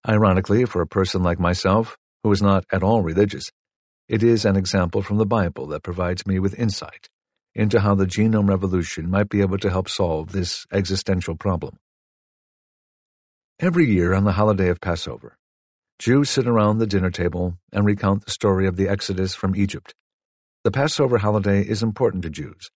Ironically, 0.10 0.66
for 0.66 0.82
a 0.82 0.88
person 0.88 1.22
like 1.22 1.40
myself, 1.40 1.98
who 2.24 2.32
is 2.32 2.42
not 2.42 2.66
at 2.72 2.82
all 2.82 3.04
religious, 3.04 3.52
it 4.12 4.24
is 4.24 4.44
an 4.44 4.58
example 4.58 5.02
from 5.02 5.18
the 5.18 5.26
Bible 5.26 5.68
that 5.68 5.84
provides 5.84 6.28
me 6.28 6.38
with 6.38 6.60
insight 6.60 7.08
into 7.56 7.80
how 7.80 7.96
the 7.96 8.06
genome 8.06 8.50
revolution 8.50 9.10
might 9.10 9.30
be 9.30 9.40
able 9.40 9.58
to 9.58 9.70
help 9.70 9.88
solve 9.88 10.34
this 10.34 10.66
existential 10.70 11.38
problem. 11.38 11.78
Every 13.58 13.90
year 13.90 14.14
on 14.14 14.26
the 14.26 14.34
holiday 14.34 14.68
of 14.68 14.82
Passover, 14.82 15.38
Jews 15.98 16.30
sit 16.30 16.46
around 16.46 16.80
the 16.80 16.88
dinner 16.88 17.10
table 17.10 17.56
and 17.72 17.86
recount 17.86 18.26
the 18.26 18.32
story 18.32 18.68
of 18.68 18.76
the 18.76 18.90
Exodus 18.90 19.34
from 19.34 19.56
Egypt. 19.56 19.94
The 20.66 20.72
Passover 20.72 21.20
holiday 21.20 21.62
is 21.62 21.82
important 21.82 22.24
to 22.24 22.30
Jews 22.30 22.70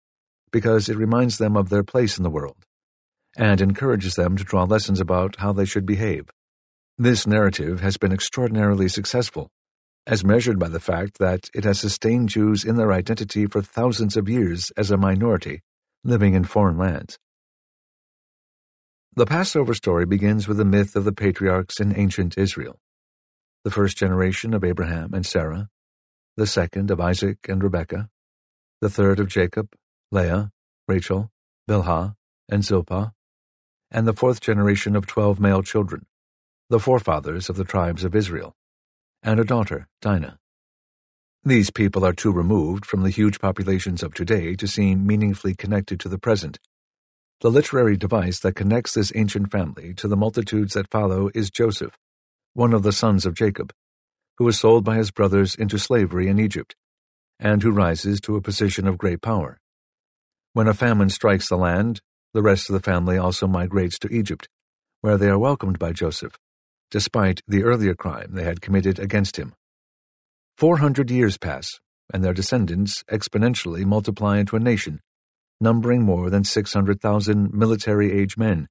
because 0.52 0.88
it 0.88 0.96
reminds 0.96 1.38
them 1.38 1.56
of 1.56 1.68
their 1.68 1.82
place 1.82 2.16
in 2.16 2.22
the 2.22 2.30
world 2.30 2.64
and 3.36 3.60
encourages 3.60 4.14
them 4.14 4.36
to 4.36 4.44
draw 4.44 4.62
lessons 4.62 5.00
about 5.00 5.34
how 5.40 5.52
they 5.52 5.64
should 5.64 5.84
behave. 5.84 6.30
This 6.96 7.26
narrative 7.26 7.80
has 7.80 7.96
been 7.96 8.12
extraordinarily 8.12 8.88
successful, 8.88 9.50
as 10.06 10.24
measured 10.24 10.58
by 10.58 10.68
the 10.68 10.80
fact 10.80 11.18
that 11.18 11.48
it 11.54 11.64
has 11.64 11.80
sustained 11.80 12.28
Jews 12.28 12.64
in 12.64 12.76
their 12.76 12.92
identity 12.92 13.46
for 13.46 13.62
thousands 13.62 14.16
of 14.16 14.28
years 14.28 14.70
as 14.76 14.90
a 14.90 14.96
minority 14.96 15.62
living 16.04 16.34
in 16.34 16.44
foreign 16.44 16.76
lands. 16.76 17.18
The 19.16 19.26
Passover 19.26 19.74
story 19.74 20.04
begins 20.04 20.46
with 20.46 20.58
the 20.58 20.64
myth 20.64 20.96
of 20.96 21.04
the 21.04 21.12
patriarchs 21.12 21.80
in 21.80 21.96
ancient 21.96 22.36
Israel. 22.36 22.78
The 23.62 23.70
first 23.70 23.96
generation 23.96 24.52
of 24.52 24.64
Abraham 24.64 25.14
and 25.14 25.24
Sarah, 25.24 25.68
the 26.36 26.46
second 26.46 26.90
of 26.90 27.00
Isaac 27.00 27.38
and 27.48 27.62
Rebekah, 27.62 28.10
the 28.80 28.90
third 28.90 29.20
of 29.20 29.28
Jacob, 29.28 29.68
Leah, 30.10 30.50
Rachel, 30.86 31.30
Bilhah, 31.66 32.16
and 32.50 32.62
Zilpah, 32.62 33.12
and 33.90 34.06
the 34.06 34.12
fourth 34.12 34.40
generation 34.40 34.96
of 34.96 35.06
twelve 35.06 35.40
male 35.40 35.62
children, 35.62 36.04
the 36.68 36.80
forefathers 36.80 37.48
of 37.48 37.56
the 37.56 37.64
tribes 37.64 38.04
of 38.04 38.14
Israel, 38.14 38.54
and 39.24 39.40
a 39.40 39.44
daughter, 39.44 39.88
Dinah. 40.02 40.36
These 41.42 41.70
people 41.70 42.04
are 42.04 42.12
too 42.12 42.30
removed 42.30 42.84
from 42.84 43.02
the 43.02 43.10
huge 43.10 43.40
populations 43.40 44.02
of 44.02 44.14
today 44.14 44.54
to 44.56 44.68
seem 44.68 45.06
meaningfully 45.06 45.54
connected 45.54 45.98
to 46.00 46.08
the 46.10 46.18
present. 46.18 46.58
The 47.40 47.50
literary 47.50 47.96
device 47.96 48.38
that 48.40 48.54
connects 48.54 48.92
this 48.92 49.12
ancient 49.14 49.50
family 49.50 49.94
to 49.94 50.08
the 50.08 50.16
multitudes 50.16 50.74
that 50.74 50.90
follow 50.90 51.30
is 51.34 51.50
Joseph, 51.50 51.96
one 52.52 52.74
of 52.74 52.82
the 52.82 52.92
sons 52.92 53.24
of 53.24 53.34
Jacob, 53.34 53.72
who 54.36 54.44
was 54.44 54.58
sold 54.58 54.84
by 54.84 54.96
his 54.96 55.10
brothers 55.10 55.54
into 55.54 55.78
slavery 55.78 56.28
in 56.28 56.38
Egypt, 56.38 56.76
and 57.38 57.62
who 57.62 57.72
rises 57.72 58.20
to 58.22 58.36
a 58.36 58.42
position 58.42 58.86
of 58.86 58.98
great 58.98 59.22
power. 59.22 59.58
When 60.52 60.68
a 60.68 60.74
famine 60.74 61.08
strikes 61.08 61.48
the 61.48 61.56
land, 61.56 62.00
the 62.34 62.42
rest 62.42 62.68
of 62.68 62.74
the 62.74 62.80
family 62.80 63.16
also 63.16 63.46
migrates 63.46 63.98
to 64.00 64.08
Egypt, 64.08 64.48
where 65.00 65.16
they 65.16 65.28
are 65.28 65.38
welcomed 65.38 65.78
by 65.78 65.92
Joseph, 65.92 66.38
despite 66.94 67.42
the 67.48 67.64
earlier 67.64 67.92
crime 67.92 68.28
they 68.34 68.44
had 68.44 68.60
committed 68.60 69.00
against 69.00 69.36
him. 69.36 69.52
Four 70.56 70.76
hundred 70.76 71.10
years 71.10 71.36
pass, 71.36 71.80
and 72.12 72.22
their 72.22 72.32
descendants 72.32 73.02
exponentially 73.10 73.84
multiply 73.84 74.38
into 74.38 74.54
a 74.54 74.60
nation, 74.60 75.00
numbering 75.60 76.04
more 76.04 76.30
than 76.30 76.44
600,000 76.44 77.52
military-age 77.52 78.36
men, 78.36 78.68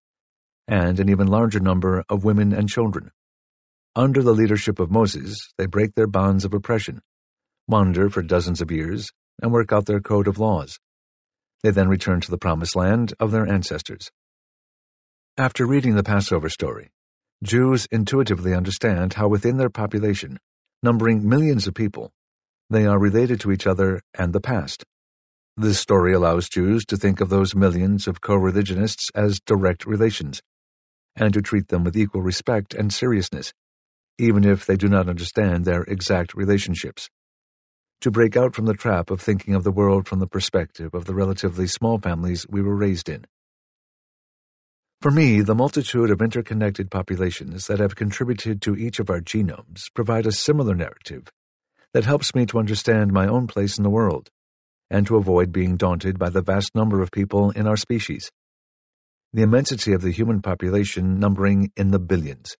and 0.70 1.02
an 1.02 1.10
even 1.10 1.28
larger 1.28 1.60
number 1.60 2.06
of 2.08 2.24
women 2.24 2.54
and 2.54 2.70
children. 2.70 3.12
Under 3.94 4.24
the 4.24 4.32
leadership 4.32 4.80
of 4.80 4.90
Moses, 4.90 5.52
they 5.58 5.66
break 5.66 5.96
their 5.96 6.08
bonds 6.08 6.46
of 6.46 6.54
oppression, 6.54 7.02
wander 7.68 8.10
for 8.10 8.22
dozens 8.22 8.62
of 8.62 8.72
years, 8.72 9.12
and 9.42 9.52
work 9.52 9.74
out 9.74 9.86
their 9.86 10.00
code 10.00 10.30
of 10.30 10.40
laws. 10.40 10.80
They 11.62 11.72
then 11.72 11.90
return 11.90 12.22
to 12.22 12.32
the 12.32 12.38
promised 12.38 12.78
land 12.78 13.14
of 13.20 13.32
their 13.32 13.46
ancestors. 13.46 14.10
After 15.38 15.68
reading 15.68 15.96
the 15.96 16.04
Passover 16.04 16.48
story, 16.48 16.90
Jews 17.44 17.88
intuitively 17.92 18.54
understand 18.54 19.16
how 19.16 19.28
within 19.28 19.58
their 19.58 19.70
population, 19.70 20.40
numbering 20.82 21.28
millions 21.28 21.68
of 21.68 21.74
people, 21.74 22.10
they 22.70 22.86
are 22.86 22.98
related 22.98 23.42
to 23.42 23.52
each 23.52 23.68
other 23.68 24.02
and 24.18 24.32
the 24.32 24.40
past. 24.40 24.86
This 25.58 25.78
story 25.78 26.14
allows 26.14 26.48
Jews 26.48 26.86
to 26.86 26.96
think 26.96 27.20
of 27.20 27.30
those 27.30 27.54
millions 27.54 28.08
of 28.08 28.22
co-religionists 28.22 29.10
as 29.14 29.42
direct 29.42 29.86
relations, 29.86 30.42
and 31.18 31.34
to 31.34 31.42
treat 31.42 31.68
them 31.68 31.84
with 31.84 31.98
equal 31.98 32.22
respect 32.22 32.74
and 32.74 32.94
seriousness, 32.94 33.54
even 34.18 34.46
if 34.46 34.66
they 34.66 34.78
do 34.78 34.88
not 34.88 35.10
understand 35.10 35.66
their 35.66 35.84
exact 35.84 36.34
relationships 36.34 37.10
to 38.04 38.12
break 38.12 38.36
out 38.36 38.54
from 38.54 38.66
the 38.66 38.74
trap 38.74 39.10
of 39.10 39.22
thinking 39.22 39.56
of 39.56 39.64
the 39.64 39.72
world 39.72 40.10
from 40.10 40.20
the 40.20 40.28
perspective 40.28 40.94
of 40.94 41.06
the 41.06 41.14
relatively 41.14 41.66
small 41.66 41.98
families 41.98 42.46
we 42.50 42.62
were 42.62 42.76
raised 42.76 43.08
in. 43.08 43.26
For 45.04 45.12
me, 45.12 45.42
the 45.42 45.54
multitude 45.54 46.12
of 46.12 46.22
interconnected 46.22 46.90
populations 46.90 47.68
that 47.68 47.80
have 47.80 47.94
contributed 47.94 48.62
to 48.62 48.78
each 48.78 49.00
of 49.02 49.10
our 49.10 49.20
genomes 49.20 49.82
provide 49.94 50.26
a 50.26 50.32
similar 50.32 50.74
narrative 50.74 51.30
that 51.94 52.06
helps 52.06 52.34
me 52.34 52.46
to 52.46 52.58
understand 52.58 53.12
my 53.12 53.28
own 53.28 53.46
place 53.46 53.78
in 53.78 53.84
the 53.84 53.90
world 53.90 54.30
and 54.90 55.06
to 55.08 55.18
avoid 55.18 55.52
being 55.52 55.76
daunted 55.76 56.18
by 56.18 56.30
the 56.30 56.42
vast 56.42 56.74
number 56.74 57.02
of 57.02 57.12
people 57.12 57.52
in 57.52 57.68
our 57.68 57.76
species. 57.76 58.32
The 59.34 59.42
immensity 59.42 59.92
of 59.92 60.04
the 60.04 60.12
human 60.12 60.42
population 60.42 61.20
numbering 61.20 61.74
in 61.76 61.92
the 61.92 62.00
billions. 62.00 62.56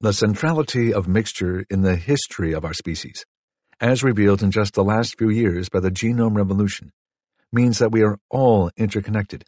The 0.00 0.12
centrality 0.12 0.94
of 0.94 1.08
mixture 1.08 1.66
in 1.68 1.82
the 1.82 1.96
history 1.96 2.52
of 2.52 2.64
our 2.64 2.74
species 2.74 3.24
as 3.80 4.04
revealed 4.04 4.44
in 4.44 4.52
just 4.52 4.74
the 4.74 4.84
last 4.84 5.18
few 5.18 5.30
years 5.30 5.68
by 5.68 5.80
the 5.80 5.90
genome 5.90 6.36
revolution, 6.36 6.92
means 7.52 7.80
that 7.80 7.90
we 7.90 8.04
are 8.04 8.18
all 8.30 8.70
interconnected, 8.76 9.42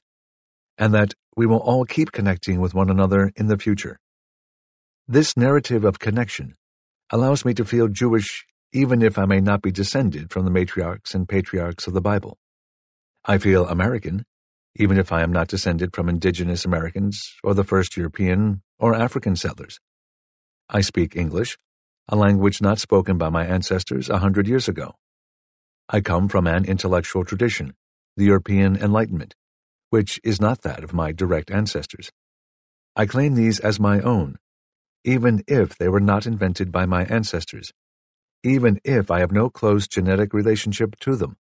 and 0.82 0.92
that 0.92 1.14
we 1.36 1.46
will 1.46 1.60
all 1.60 1.84
keep 1.84 2.10
connecting 2.10 2.58
with 2.60 2.74
one 2.74 2.90
another 2.90 3.30
in 3.36 3.46
the 3.46 3.56
future. 3.56 4.00
This 5.06 5.36
narrative 5.36 5.84
of 5.84 6.00
connection 6.00 6.56
allows 7.10 7.44
me 7.44 7.54
to 7.54 7.64
feel 7.64 7.86
Jewish 7.86 8.44
even 8.72 9.00
if 9.00 9.16
I 9.16 9.24
may 9.24 9.40
not 9.40 9.62
be 9.62 9.70
descended 9.70 10.32
from 10.32 10.44
the 10.44 10.50
matriarchs 10.50 11.14
and 11.14 11.28
patriarchs 11.28 11.86
of 11.86 11.92
the 11.94 12.00
Bible. 12.00 12.36
I 13.24 13.38
feel 13.38 13.68
American 13.68 14.24
even 14.74 14.98
if 14.98 15.12
I 15.12 15.22
am 15.22 15.30
not 15.30 15.46
descended 15.46 15.94
from 15.94 16.08
indigenous 16.08 16.64
Americans 16.64 17.32
or 17.44 17.54
the 17.54 17.62
first 17.62 17.96
European 17.96 18.62
or 18.80 18.92
African 18.92 19.36
settlers. 19.36 19.78
I 20.68 20.80
speak 20.80 21.14
English 21.14 21.58
a 22.08 22.16
language 22.16 22.60
not 22.60 22.80
spoken 22.80 23.18
by 23.18 23.28
my 23.28 23.46
ancestors 23.46 24.10
a 24.10 24.18
hundred 24.18 24.48
years 24.48 24.66
ago. 24.66 24.96
I 25.88 26.00
come 26.00 26.26
from 26.26 26.48
an 26.48 26.64
intellectual 26.64 27.24
tradition, 27.24 27.74
the 28.16 28.24
European 28.24 28.74
Enlightenment, 28.74 29.36
which 29.92 30.18
is 30.24 30.40
not 30.40 30.62
that 30.62 30.82
of 30.82 30.94
my 30.94 31.12
direct 31.12 31.50
ancestors. 31.50 32.10
I 32.96 33.04
claim 33.04 33.34
these 33.34 33.60
as 33.60 33.78
my 33.78 34.00
own, 34.00 34.38
even 35.04 35.44
if 35.46 35.76
they 35.76 35.86
were 35.86 36.00
not 36.00 36.26
invented 36.26 36.72
by 36.72 36.86
my 36.86 37.04
ancestors, 37.04 37.74
even 38.42 38.80
if 38.84 39.10
I 39.10 39.20
have 39.20 39.32
no 39.32 39.50
close 39.50 39.86
genetic 39.86 40.32
relationship 40.32 40.96
to 41.00 41.14
them. 41.14 41.36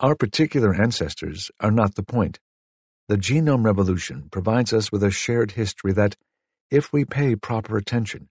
Our 0.00 0.14
particular 0.14 0.74
ancestors 0.74 1.50
are 1.60 1.70
not 1.70 1.94
the 1.94 2.02
point. 2.02 2.40
The 3.08 3.18
genome 3.18 3.66
revolution 3.66 4.28
provides 4.30 4.72
us 4.72 4.90
with 4.90 5.04
a 5.04 5.10
shared 5.10 5.50
history 5.50 5.92
that, 5.92 6.16
if 6.70 6.90
we 6.90 7.04
pay 7.04 7.36
proper 7.36 7.76
attention, 7.76 8.30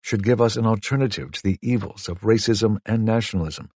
should 0.00 0.22
give 0.22 0.40
us 0.40 0.54
an 0.54 0.64
alternative 0.64 1.32
to 1.32 1.42
the 1.42 1.58
evils 1.60 2.08
of 2.08 2.20
racism 2.20 2.78
and 2.86 3.04
nationalism, 3.04 3.70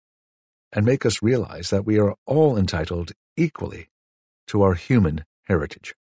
and 0.72 0.84
make 0.84 1.06
us 1.06 1.22
realize 1.22 1.70
that 1.70 1.86
we 1.86 2.00
are 2.00 2.16
all 2.26 2.56
entitled 2.58 3.12
equally 3.36 3.88
to 4.48 4.62
our 4.62 4.74
human 4.74 5.24
heritage. 5.44 5.94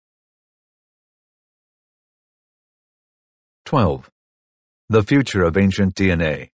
12. 3.65 4.09
The 4.89 5.03
Future 5.03 5.43
of 5.43 5.55
Ancient 5.55 5.95
DNA 5.95 6.49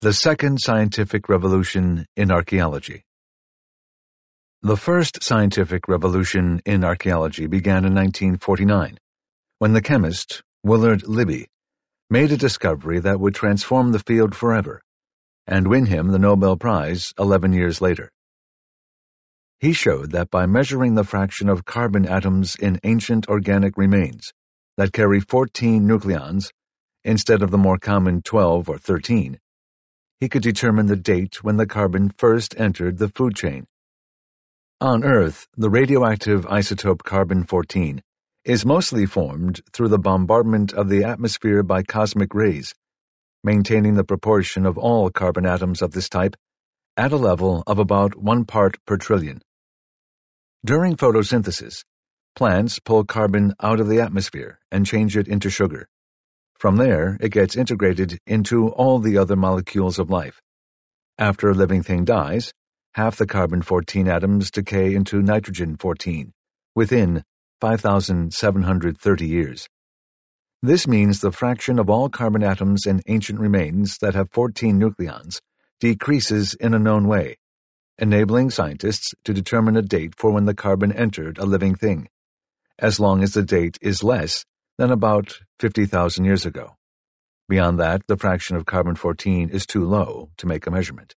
The 0.00 0.12
Second 0.12 0.60
Scientific 0.60 1.28
Revolution 1.28 2.06
in 2.16 2.30
Archaeology 2.30 3.04
The 4.62 4.76
first 4.76 5.22
scientific 5.22 5.86
revolution 5.86 6.60
in 6.64 6.84
archaeology 6.84 7.46
began 7.46 7.84
in 7.84 7.94
1949, 7.94 8.98
when 9.58 9.72
the 9.72 9.82
chemist 9.82 10.42
Willard 10.64 11.06
Libby, 11.06 11.46
made 12.10 12.32
a 12.32 12.36
discovery 12.36 12.98
that 12.98 13.20
would 13.20 13.34
transform 13.34 13.92
the 13.92 14.00
field 14.00 14.34
forever 14.34 14.82
and 15.46 15.68
win 15.68 15.86
him 15.86 16.08
the 16.08 16.18
Nobel 16.18 16.56
Prize 16.56 17.14
11 17.18 17.52
years 17.52 17.80
later. 17.80 18.10
He 19.60 19.72
showed 19.72 20.12
that 20.12 20.30
by 20.30 20.46
measuring 20.46 20.94
the 20.94 21.02
fraction 21.02 21.48
of 21.48 21.64
carbon 21.64 22.06
atoms 22.06 22.54
in 22.54 22.78
ancient 22.84 23.28
organic 23.28 23.76
remains 23.76 24.32
that 24.76 24.92
carry 24.92 25.18
14 25.18 25.82
nucleons 25.82 26.52
instead 27.02 27.42
of 27.42 27.50
the 27.50 27.58
more 27.58 27.76
common 27.76 28.22
12 28.22 28.68
or 28.68 28.78
13, 28.78 29.40
he 30.20 30.28
could 30.28 30.42
determine 30.42 30.86
the 30.86 30.94
date 30.96 31.42
when 31.42 31.56
the 31.56 31.66
carbon 31.66 32.12
first 32.16 32.54
entered 32.56 32.98
the 32.98 33.08
food 33.08 33.34
chain. 33.34 33.66
On 34.80 35.02
Earth, 35.02 35.48
the 35.56 35.70
radioactive 35.70 36.46
isotope 36.46 37.02
carbon-14 37.02 37.98
is 38.44 38.64
mostly 38.64 39.06
formed 39.06 39.60
through 39.72 39.88
the 39.88 39.98
bombardment 39.98 40.72
of 40.72 40.88
the 40.88 41.02
atmosphere 41.02 41.64
by 41.64 41.82
cosmic 41.82 42.32
rays, 42.32 42.74
maintaining 43.42 43.94
the 43.94 44.04
proportion 44.04 44.64
of 44.64 44.78
all 44.78 45.10
carbon 45.10 45.44
atoms 45.44 45.82
of 45.82 45.90
this 45.90 46.08
type 46.08 46.36
at 46.96 47.10
a 47.10 47.16
level 47.16 47.64
of 47.66 47.80
about 47.80 48.16
one 48.16 48.44
part 48.44 48.76
per 48.86 48.96
trillion. 48.96 49.40
During 50.64 50.96
photosynthesis, 50.96 51.84
plants 52.34 52.80
pull 52.80 53.04
carbon 53.04 53.54
out 53.62 53.78
of 53.78 53.88
the 53.88 54.00
atmosphere 54.00 54.58
and 54.72 54.84
change 54.84 55.16
it 55.16 55.28
into 55.28 55.50
sugar. 55.50 55.86
From 56.58 56.76
there, 56.76 57.16
it 57.20 57.30
gets 57.30 57.54
integrated 57.54 58.18
into 58.26 58.70
all 58.70 58.98
the 58.98 59.16
other 59.16 59.36
molecules 59.36 60.00
of 60.00 60.10
life. 60.10 60.40
After 61.16 61.48
a 61.48 61.54
living 61.54 61.84
thing 61.84 62.04
dies, 62.04 62.52
half 62.94 63.16
the 63.16 63.26
carbon-14 63.26 64.08
atoms 64.08 64.50
decay 64.50 64.96
into 64.96 65.22
nitrogen-14 65.22 66.32
within 66.74 67.22
5,730 67.60 69.26
years. 69.26 69.68
This 70.60 70.88
means 70.88 71.20
the 71.20 71.30
fraction 71.30 71.78
of 71.78 71.88
all 71.88 72.08
carbon 72.08 72.42
atoms 72.42 72.84
in 72.84 73.00
ancient 73.06 73.38
remains 73.38 73.98
that 73.98 74.16
have 74.16 74.32
14 74.32 74.76
nucleons 74.76 75.40
decreases 75.78 76.54
in 76.54 76.74
a 76.74 76.80
known 76.80 77.06
way, 77.06 77.36
enabling 77.98 78.50
scientists 78.50 79.14
to 79.24 79.34
determine 79.34 79.76
a 79.76 79.82
date 79.82 80.14
for 80.16 80.30
when 80.30 80.44
the 80.44 80.54
carbon 80.54 80.92
entered 80.92 81.38
a 81.38 81.46
living 81.46 81.74
thing, 81.74 82.08
as 82.78 83.00
long 83.00 83.22
as 83.22 83.32
the 83.32 83.42
date 83.42 83.78
is 83.80 84.02
less 84.02 84.44
than 84.78 84.90
about 84.90 85.38
50,000 85.60 86.24
years 86.24 86.46
ago. 86.46 86.76
Beyond 87.48 87.80
that, 87.80 88.02
the 88.06 88.16
fraction 88.16 88.56
of 88.56 88.66
carbon-14 88.66 89.50
is 89.50 89.66
too 89.66 89.84
low 89.84 90.30
to 90.36 90.46
make 90.46 90.66
a 90.66 90.70
measurement. 90.70 91.14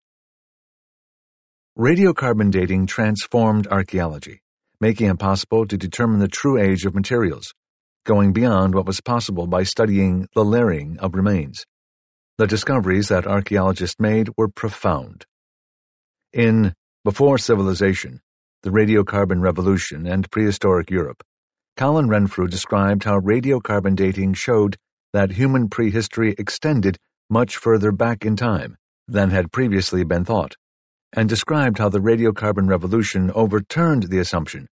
Radiocarbon 1.77 2.51
dating 2.51 2.87
transformed 2.87 3.67
archaeology 3.67 4.41
making 4.81 5.07
it 5.07 5.19
possible 5.19 5.67
to 5.67 5.77
determine 5.77 6.19
the 6.19 6.27
true 6.27 6.59
age 6.59 6.85
of 6.85 6.95
materials, 6.95 7.53
going 8.03 8.33
beyond 8.33 8.73
what 8.73 8.87
was 8.87 8.99
possible 8.99 9.45
by 9.45 9.61
studying 9.61 10.27
the 10.33 10.43
layering 10.43 10.97
of 10.97 11.13
remains. 11.13 11.63
The 12.39 12.47
discoveries 12.47 13.07
that 13.09 13.27
archaeologists 13.27 13.99
made 13.99 14.29
were 14.35 14.47
profound. 14.47 15.25
In 16.33 16.73
Before 17.03 17.37
Civilization, 17.37 18.21
The 18.63 18.69
Radiocarbon 18.69 19.41
Revolution 19.41 20.07
and 20.07 20.31
Prehistoric 20.31 20.89
Europe, 20.89 21.23
Colin 21.75 22.07
Renfrew 22.07 22.47
described 22.47 23.03
how 23.03 23.19
radiocarbon 23.19 23.97
dating 23.97 24.35
showed 24.35 24.77
that 25.11 25.31
human 25.31 25.67
prehistory 25.67 26.33
extended 26.37 26.97
much 27.29 27.57
further 27.57 27.91
back 27.91 28.25
in 28.25 28.37
time 28.37 28.77
than 29.09 29.31
had 29.31 29.51
previously 29.51 30.05
been 30.05 30.23
thought, 30.23 30.55
and 31.11 31.27
described 31.27 31.79
how 31.79 31.89
the 31.89 31.99
radiocarbon 31.99 32.69
revolution 32.69 33.29
overturned 33.31 34.03
the 34.03 34.19
assumption 34.19 34.69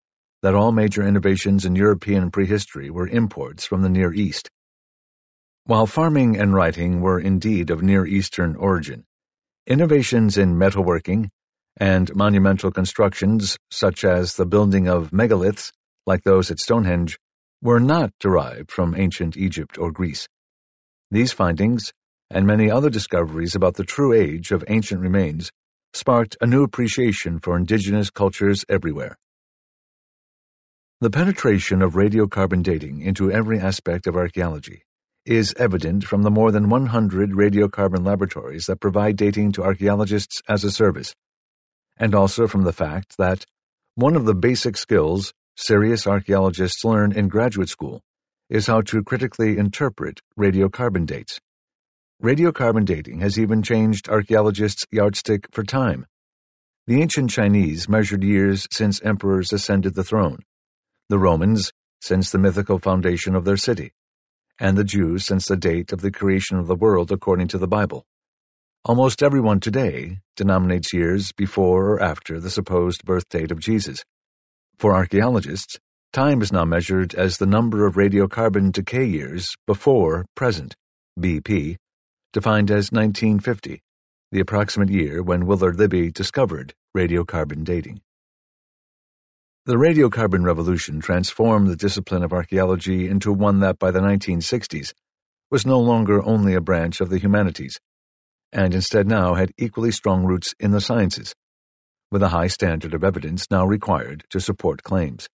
that 0.41 0.55
all 0.55 0.73
major 0.73 1.07
innovations 1.07 1.67
in 1.67 1.77
European 1.77 2.31
prehistory 2.31 2.89
were 2.89 3.09
imports 3.09 3.67
from 3.67 3.83
the 3.83 3.91
Near 3.91 4.15
East. 4.15 4.49
While 5.65 5.87
farming 5.87 6.35
and 6.35 6.55
writing 6.55 7.03
were 7.03 7.21
indeed 7.21 7.69
of 7.69 7.83
Near 7.83 8.07
Eastern 8.07 8.57
origin, 8.57 9.05
innovations 9.67 10.39
in 10.39 10.57
metalworking 10.57 11.29
and 11.77 12.15
monumental 12.15 12.71
constructions, 12.71 13.57
such 13.71 14.05
as 14.05 14.35
the 14.35 14.47
building 14.47 14.89
of 14.89 15.11
megaliths, 15.11 15.73
like 16.07 16.23
those 16.23 16.51
at 16.51 16.59
Stonehenge, 16.59 17.19
were 17.63 17.81
not 17.81 18.13
derived 18.21 18.71
from 18.71 18.95
ancient 18.97 19.37
Egypt 19.37 19.79
or 19.79 19.93
Greece. 19.93 20.29
These 21.11 21.33
findings, 21.33 21.93
and 22.31 22.47
many 22.47 22.71
other 22.71 22.91
discoveries 22.91 23.55
about 23.55 23.75
the 23.75 23.85
true 23.85 24.13
age 24.13 24.51
of 24.51 24.65
ancient 24.69 25.01
remains, 25.01 25.51
sparked 25.95 26.37
a 26.41 26.47
new 26.47 26.63
appreciation 26.63 27.39
for 27.39 27.57
indigenous 27.57 28.11
cultures 28.11 28.65
everywhere. 28.69 29.17
The 31.01 31.11
penetration 31.11 31.83
of 31.83 31.95
radiocarbon 31.95 32.63
dating 32.63 33.03
into 33.03 33.31
every 33.31 33.59
aspect 33.59 34.07
of 34.07 34.17
archaeology 34.17 34.85
is 35.27 35.55
evident 35.59 36.05
from 36.05 36.23
the 36.23 36.31
more 36.31 36.51
than 36.51 36.69
100 36.69 37.31
radiocarbon 37.31 38.05
laboratories 38.05 38.67
that 38.67 38.81
provide 38.81 39.17
dating 39.17 39.53
to 39.53 39.63
archaeologists 39.63 40.43
as 40.49 40.65
a 40.65 40.71
service, 40.71 41.15
and 42.03 42.17
also 42.17 42.49
from 42.49 42.65
the 42.65 42.73
fact 42.73 43.17
that 43.17 43.47
one 43.95 44.17
of 44.17 44.25
the 44.25 44.35
basic 44.35 44.77
skills 44.77 45.33
serious 45.57 46.05
archaeologists 46.05 46.85
learn 46.85 47.13
in 47.13 47.29
graduate 47.29 47.69
school 47.69 48.01
is 48.51 48.67
how 48.67 48.81
to 48.81 49.05
critically 49.05 49.57
interpret 49.57 50.19
radiocarbon 50.37 51.07
dates. 51.07 51.39
Radiocarbon 52.21 52.85
dating 52.85 53.21
has 53.21 53.39
even 53.39 53.63
changed 53.63 54.09
archaeologists' 54.09 54.85
yardstick 54.91 55.47
for 55.53 55.63
time. 55.63 56.05
The 56.89 57.01
ancient 57.01 57.31
Chinese 57.31 57.89
measured 57.89 58.25
years 58.25 58.67
since 58.73 59.01
emperors 59.03 59.53
ascended 59.53 59.95
the 59.95 60.03
throne, 60.03 60.41
the 61.09 61.21
Romans 61.21 61.73
since 62.01 62.33
the 62.33 62.39
mythical 62.39 62.81
foundation 62.81 63.37
of 63.37 63.45
their 63.45 63.57
city, 63.57 63.93
and 64.59 64.77
the 64.77 64.83
Jews 64.83 65.25
since 65.25 65.47
the 65.47 65.57
date 65.57 65.93
of 65.93 66.01
the 66.01 66.11
creation 66.11 66.59
of 66.59 66.67
the 66.67 66.75
world 66.75 67.13
according 67.13 67.47
to 67.49 67.59
the 67.59 67.69
Bible. 67.69 68.05
Almost 68.85 69.23
everyone 69.23 69.61
today 69.61 70.19
denominates 70.35 70.93
years 70.93 71.31
before 71.31 71.91
or 71.91 72.03
after 72.03 72.41
the 72.41 72.51
supposed 72.51 73.05
birth 73.05 73.29
date 73.29 73.53
of 73.53 73.61
Jesus. 73.61 74.05
For 74.77 74.93
archaeologists, 74.93 75.79
time 76.13 76.43
is 76.43 76.51
now 76.51 76.65
measured 76.65 77.15
as 77.15 77.39
the 77.39 77.47
number 77.47 77.87
of 77.87 77.95
radiocarbon 77.95 78.73
decay 78.73 79.05
years 79.05 79.55
before 79.69 80.27
present, 80.35 80.75
BP, 81.17 81.77
defined 82.33 82.73
as 82.73 82.91
1950, 82.91 83.81
the 84.33 84.41
approximate 84.41 84.91
year 84.91 85.23
when 85.23 85.47
Willard 85.47 85.79
Libby 85.79 86.11
discovered 86.11 86.75
radiocarbon 86.97 87.63
dating. 87.63 88.01
The 89.65 89.77
radiocarbon 89.77 90.45
revolution 90.45 91.01
transformed 91.01 91.69
the 91.69 91.77
discipline 91.77 92.25
of 92.25 92.33
archaeology 92.33 93.07
into 93.07 93.33
one 93.33 93.61
that 93.61 93.79
by 93.79 93.93
the 93.93 94.01
1960s 94.01 94.93
was 95.53 95.65
no 95.65 95.79
longer 95.79 96.21
only 96.25 96.55
a 96.55 96.61
branch 96.61 97.01
of 97.01 97.11
the 97.11 97.19
humanities, 97.19 97.79
and 98.53 98.75
instead 98.75 99.07
now 99.07 99.35
had 99.35 99.53
equally 99.59 99.91
strong 99.91 100.25
roots 100.25 100.55
in 100.61 100.71
the 100.71 100.81
sciences, 100.81 101.35
with 102.11 102.23
a 102.23 102.29
high 102.29 102.47
standard 102.47 102.95
of 102.95 103.03
evidence 103.03 103.47
now 103.51 103.65
required 103.65 104.25
to 104.31 104.41
support 104.41 104.83
claims. 104.83 105.29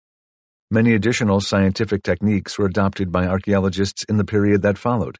Many 0.71 0.95
additional 0.95 1.41
scientific 1.41 2.03
techniques 2.03 2.59
were 2.59 2.67
adopted 2.67 3.13
by 3.13 3.27
archaeologists 3.27 4.05
in 4.09 4.17
the 4.17 4.25
period 4.25 4.63
that 4.63 4.79
followed, 4.79 5.17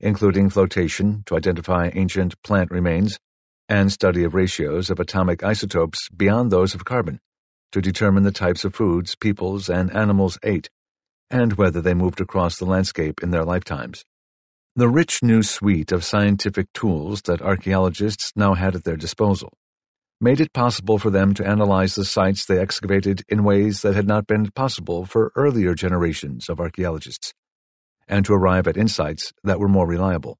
including 0.00 0.50
flotation 0.50 1.22
to 1.26 1.36
identify 1.36 1.90
ancient 1.94 2.40
plant 2.42 2.70
remains 2.70 3.18
and 3.68 3.92
study 3.92 4.24
of 4.24 4.34
ratios 4.34 4.90
of 4.90 5.00
atomic 5.00 5.42
isotopes 5.42 6.08
beyond 6.10 6.50
those 6.50 6.74
of 6.74 6.84
carbon 6.84 7.20
to 7.72 7.80
determine 7.80 8.22
the 8.22 8.32
types 8.32 8.64
of 8.64 8.74
foods 8.74 9.14
peoples 9.16 9.68
and 9.68 9.94
animals 9.94 10.38
ate, 10.42 10.70
and 11.30 11.54
whether 11.54 11.80
they 11.80 11.94
moved 11.94 12.20
across 12.20 12.58
the 12.58 12.64
landscape 12.64 13.22
in 13.22 13.30
their 13.30 13.44
lifetimes. 13.44 14.04
The 14.78 14.90
rich 14.90 15.22
new 15.22 15.42
suite 15.42 15.90
of 15.90 16.04
scientific 16.04 16.70
tools 16.74 17.22
that 17.22 17.40
archaeologists 17.40 18.30
now 18.36 18.52
had 18.52 18.74
at 18.74 18.84
their 18.84 18.98
disposal 18.98 19.54
made 20.20 20.38
it 20.38 20.52
possible 20.52 20.98
for 20.98 21.08
them 21.08 21.32
to 21.32 21.46
analyze 21.48 21.94
the 21.94 22.04
sites 22.04 22.44
they 22.44 22.58
excavated 22.58 23.22
in 23.26 23.42
ways 23.42 23.80
that 23.80 23.94
had 23.94 24.06
not 24.06 24.26
been 24.26 24.50
possible 24.50 25.06
for 25.06 25.32
earlier 25.34 25.74
generations 25.74 26.50
of 26.50 26.60
archaeologists, 26.60 27.32
and 28.06 28.26
to 28.26 28.34
arrive 28.34 28.68
at 28.68 28.76
insights 28.76 29.32
that 29.42 29.58
were 29.58 29.66
more 29.66 29.86
reliable. 29.86 30.36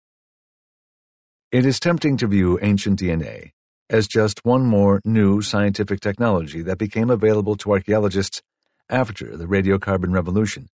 It 1.50 1.64
is 1.64 1.80
tempting 1.80 2.18
to 2.18 2.26
view 2.26 2.58
ancient 2.60 2.98
DNA 2.98 3.52
as 3.88 4.06
just 4.06 4.44
one 4.44 4.66
more 4.66 5.00
new 5.02 5.40
scientific 5.40 6.00
technology 6.00 6.60
that 6.60 6.76
became 6.76 7.08
available 7.08 7.56
to 7.56 7.72
archaeologists 7.72 8.42
after 8.90 9.34
the 9.34 9.46
radiocarbon 9.46 10.12
revolution, 10.12 10.68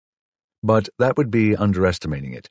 but 0.62 0.88
that 0.98 1.18
would 1.18 1.30
be 1.30 1.54
underestimating 1.54 2.32
it. 2.32 2.48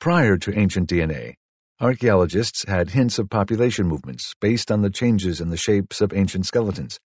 Prior 0.00 0.38
to 0.38 0.58
ancient 0.58 0.88
DNA, 0.88 1.34
archaeologists 1.78 2.64
had 2.66 2.88
hints 2.88 3.18
of 3.18 3.28
population 3.28 3.86
movements 3.86 4.32
based 4.40 4.72
on 4.72 4.80
the 4.80 4.88
changes 4.88 5.42
in 5.42 5.50
the 5.50 5.58
shapes 5.58 6.00
of 6.00 6.14
ancient 6.14 6.46
skeletons 6.46 6.98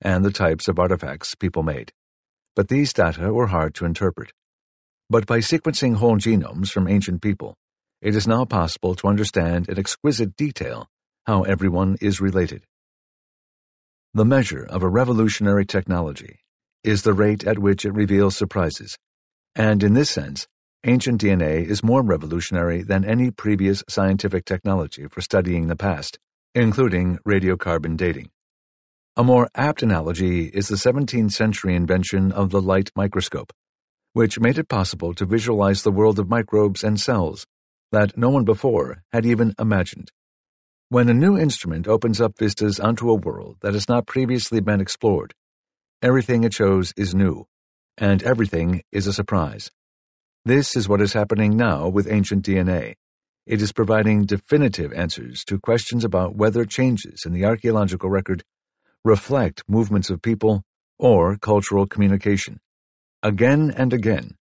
and 0.00 0.24
the 0.24 0.32
types 0.32 0.66
of 0.66 0.80
artifacts 0.80 1.36
people 1.36 1.62
made, 1.62 1.92
but 2.56 2.66
these 2.66 2.92
data 2.92 3.32
were 3.32 3.46
hard 3.46 3.76
to 3.76 3.84
interpret. 3.84 4.32
But 5.08 5.24
by 5.24 5.38
sequencing 5.38 5.94
whole 5.94 6.16
genomes 6.16 6.70
from 6.70 6.88
ancient 6.88 7.22
people, 7.22 7.54
it 8.00 8.16
is 8.16 8.26
now 8.26 8.44
possible 8.44 8.96
to 8.96 9.06
understand 9.06 9.68
in 9.68 9.78
exquisite 9.78 10.34
detail 10.34 10.88
how 11.26 11.42
everyone 11.42 11.96
is 12.00 12.20
related. 12.20 12.64
The 14.14 14.24
measure 14.24 14.64
of 14.64 14.82
a 14.82 14.88
revolutionary 14.88 15.64
technology 15.64 16.40
is 16.82 17.02
the 17.02 17.14
rate 17.14 17.44
at 17.44 17.60
which 17.60 17.84
it 17.84 17.92
reveals 17.92 18.34
surprises, 18.34 18.98
and 19.54 19.84
in 19.84 19.94
this 19.94 20.10
sense, 20.10 20.48
ancient 20.84 21.20
DNA 21.20 21.64
is 21.64 21.84
more 21.84 22.02
revolutionary 22.02 22.82
than 22.82 23.04
any 23.04 23.30
previous 23.30 23.84
scientific 23.88 24.44
technology 24.44 25.06
for 25.06 25.20
studying 25.20 25.68
the 25.68 25.76
past, 25.76 26.18
including 26.56 27.18
radiocarbon 27.26 27.96
dating. 27.96 28.28
A 29.16 29.22
more 29.22 29.48
apt 29.54 29.82
analogy 29.84 30.46
is 30.46 30.66
the 30.66 30.74
17th 30.74 31.32
century 31.32 31.76
invention 31.76 32.32
of 32.32 32.50
the 32.50 32.60
light 32.60 32.90
microscope, 32.96 33.52
which 34.12 34.40
made 34.40 34.58
it 34.58 34.68
possible 34.68 35.14
to 35.14 35.24
visualize 35.24 35.82
the 35.82 35.92
world 35.92 36.18
of 36.18 36.28
microbes 36.28 36.82
and 36.82 37.00
cells 37.00 37.46
that 37.92 38.16
no 38.18 38.30
one 38.30 38.44
before 38.44 39.02
had 39.12 39.24
even 39.24 39.54
imagined. 39.60 40.10
When 40.88 41.08
a 41.08 41.14
new 41.14 41.38
instrument 41.38 41.86
opens 41.86 42.20
up 42.20 42.36
vistas 42.38 42.80
onto 42.80 43.08
a 43.08 43.14
world 43.14 43.58
that 43.60 43.74
has 43.74 43.88
not 43.88 44.06
previously 44.06 44.60
been 44.60 44.80
explored, 44.80 45.32
everything 46.02 46.42
it 46.42 46.52
shows 46.52 46.92
is 46.96 47.14
new, 47.14 47.46
and 47.96 48.22
everything 48.24 48.82
is 48.90 49.06
a 49.06 49.12
surprise. 49.12 49.70
This 50.44 50.74
is 50.74 50.88
what 50.88 51.00
is 51.00 51.12
happening 51.12 51.56
now 51.56 51.86
with 51.88 52.10
ancient 52.10 52.44
DNA. 52.44 52.94
It 53.46 53.62
is 53.62 53.70
providing 53.72 54.24
definitive 54.24 54.92
answers 54.92 55.44
to 55.44 55.60
questions 55.60 56.04
about 56.04 56.34
whether 56.34 56.64
changes 56.64 57.22
in 57.24 57.32
the 57.32 57.44
archaeological 57.44 58.10
record 58.10 58.42
reflect 59.04 59.62
movements 59.68 60.10
of 60.10 60.20
people 60.20 60.64
or 60.98 61.36
cultural 61.36 61.86
communication. 61.86 62.58
Again 63.22 63.72
and 63.76 63.92
again, 63.92 64.36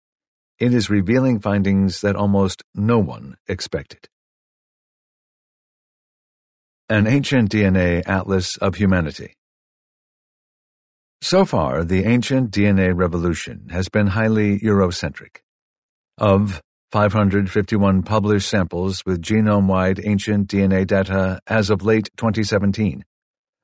it 0.59 0.75
is 0.75 0.91
revealing 0.91 1.41
findings 1.41 2.03
that 2.03 2.15
almost 2.15 2.63
no 2.75 2.99
one 2.99 3.37
expected. 3.49 4.07
An 6.91 7.07
Ancient 7.07 7.51
DNA 7.51 8.07
Atlas 8.07 8.59
of 8.59 8.75
Humanity 8.75 9.33
So 11.23 11.47
far, 11.47 11.85
the 11.85 12.05
ancient 12.05 12.51
DNA 12.51 12.95
revolution 12.95 13.69
has 13.71 13.89
been 13.89 14.09
highly 14.09 14.59
Eurocentric. 14.59 15.39
Of 16.19 16.63
551 16.93 18.03
published 18.03 18.49
samples 18.49 19.03
with 19.05 19.21
genome-wide 19.23 20.01
ancient 20.05 20.49
DNA 20.49 20.87
data 20.87 21.41
as 21.47 21.69
of 21.71 21.85
late 21.85 22.09
2017, 22.17 23.05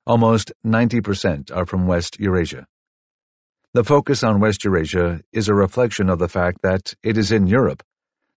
almost 0.06 0.52
90% 0.66 1.54
are 1.54 1.66
from 1.66 1.86
West 1.86 2.20
Eurasia. 2.20 2.66
The 3.74 3.84
focus 3.84 4.22
on 4.22 4.40
West 4.40 4.64
Eurasia 4.64 5.22
is 5.32 5.48
a 5.48 5.54
reflection 5.54 6.10
of 6.10 6.18
the 6.18 6.28
fact 6.28 6.62
that 6.62 6.94
it 7.02 7.16
is 7.16 7.32
in 7.32 7.46
Europe 7.46 7.82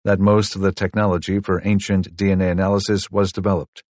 that 0.04 0.20
most 0.20 0.56
of 0.56 0.62
the 0.62 0.72
technology 0.72 1.40
for 1.40 1.62
ancient 1.66 2.16
DNA 2.16 2.52
analysis 2.52 3.12
was 3.12 3.32
developed 3.32 3.84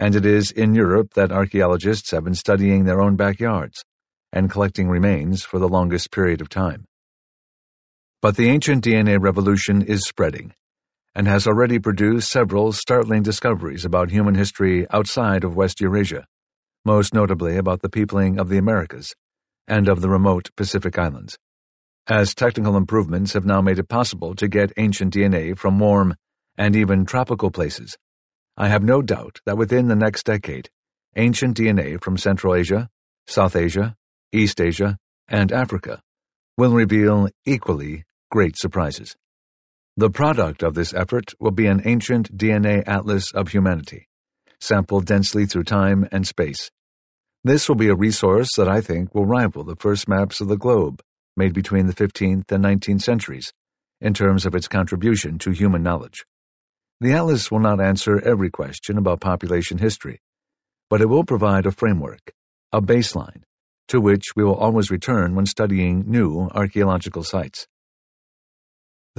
and 0.00 0.14
it 0.14 0.24
is 0.24 0.50
in 0.50 0.74
Europe 0.74 1.12
that 1.14 1.30
archaeologists 1.30 2.10
have 2.10 2.24
been 2.24 2.34
studying 2.34 2.84
their 2.84 3.02
own 3.02 3.16
backyards 3.16 3.84
and 4.32 4.50
collecting 4.50 4.88
remains 4.88 5.44
for 5.44 5.58
the 5.58 5.68
longest 5.68 6.10
period 6.10 6.40
of 6.40 6.48
time. 6.48 6.86
But 8.22 8.36
the 8.36 8.50
ancient 8.50 8.84
DNA 8.84 9.18
revolution 9.18 9.80
is 9.80 10.02
spreading 10.02 10.52
and 11.14 11.26
has 11.26 11.46
already 11.46 11.78
produced 11.78 12.30
several 12.30 12.70
startling 12.70 13.22
discoveries 13.22 13.86
about 13.86 14.10
human 14.10 14.34
history 14.34 14.86
outside 14.90 15.42
of 15.42 15.56
West 15.56 15.80
Eurasia, 15.80 16.26
most 16.84 17.14
notably 17.14 17.56
about 17.56 17.80
the 17.80 17.88
peopling 17.88 18.38
of 18.38 18.50
the 18.50 18.58
Americas 18.58 19.14
and 19.66 19.88
of 19.88 20.02
the 20.02 20.10
remote 20.10 20.50
Pacific 20.54 20.98
Islands. 20.98 21.38
As 22.08 22.34
technical 22.34 22.76
improvements 22.76 23.32
have 23.32 23.46
now 23.46 23.62
made 23.62 23.78
it 23.78 23.88
possible 23.88 24.34
to 24.34 24.48
get 24.48 24.70
ancient 24.76 25.14
DNA 25.14 25.56
from 25.56 25.78
warm 25.78 26.14
and 26.58 26.76
even 26.76 27.06
tropical 27.06 27.50
places, 27.50 27.96
I 28.54 28.68
have 28.68 28.82
no 28.82 29.00
doubt 29.00 29.40
that 29.46 29.56
within 29.56 29.88
the 29.88 29.96
next 29.96 30.26
decade, 30.26 30.68
ancient 31.16 31.56
DNA 31.56 31.98
from 32.02 32.18
Central 32.18 32.54
Asia, 32.54 32.90
South 33.26 33.56
Asia, 33.56 33.96
East 34.30 34.60
Asia, 34.60 34.98
and 35.26 35.50
Africa 35.52 36.02
will 36.58 36.72
reveal 36.72 37.26
equally 37.46 38.04
great 38.30 38.56
surprises. 38.56 39.16
The 39.96 40.08
product 40.08 40.62
of 40.62 40.74
this 40.74 40.94
effort 40.94 41.34
will 41.40 41.50
be 41.50 41.66
an 41.66 41.82
ancient 41.84 42.36
DNA 42.36 42.82
atlas 42.86 43.32
of 43.32 43.48
humanity, 43.48 44.08
sampled 44.60 45.04
densely 45.04 45.46
through 45.46 45.64
time 45.64 46.08
and 46.12 46.26
space. 46.26 46.70
This 47.42 47.68
will 47.68 47.76
be 47.76 47.88
a 47.88 47.94
resource 47.94 48.54
that 48.56 48.68
I 48.68 48.80
think 48.80 49.14
will 49.14 49.26
rival 49.26 49.64
the 49.64 49.76
first 49.76 50.08
maps 50.08 50.40
of 50.40 50.48
the 50.48 50.56
globe 50.56 51.02
made 51.36 51.52
between 51.52 51.86
the 51.86 51.94
15th 51.94 52.50
and 52.52 52.64
19th 52.64 53.02
centuries 53.02 53.52
in 54.00 54.14
terms 54.14 54.46
of 54.46 54.54
its 54.54 54.68
contribution 54.68 55.38
to 55.38 55.50
human 55.50 55.82
knowledge. 55.82 56.24
The 57.00 57.12
atlas 57.12 57.50
will 57.50 57.60
not 57.60 57.80
answer 57.80 58.20
every 58.20 58.50
question 58.50 58.98
about 58.98 59.20
population 59.20 59.78
history, 59.78 60.20
but 60.88 61.00
it 61.00 61.06
will 61.06 61.24
provide 61.24 61.66
a 61.66 61.72
framework, 61.72 62.32
a 62.72 62.80
baseline, 62.82 63.42
to 63.88 64.00
which 64.00 64.36
we 64.36 64.44
will 64.44 64.54
always 64.54 64.90
return 64.90 65.34
when 65.34 65.46
studying 65.46 66.04
new 66.06 66.48
archaeological 66.54 67.24
sites. 67.24 67.66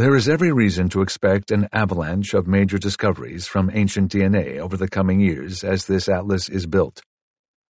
There 0.01 0.15
is 0.15 0.27
every 0.27 0.51
reason 0.51 0.89
to 0.89 1.03
expect 1.03 1.51
an 1.51 1.67
avalanche 1.71 2.33
of 2.33 2.47
major 2.47 2.79
discoveries 2.79 3.45
from 3.45 3.69
ancient 3.71 4.11
DNA 4.11 4.57
over 4.57 4.75
the 4.75 4.87
coming 4.87 5.19
years 5.19 5.63
as 5.63 5.85
this 5.85 6.09
atlas 6.09 6.49
is 6.49 6.65
built. 6.65 7.03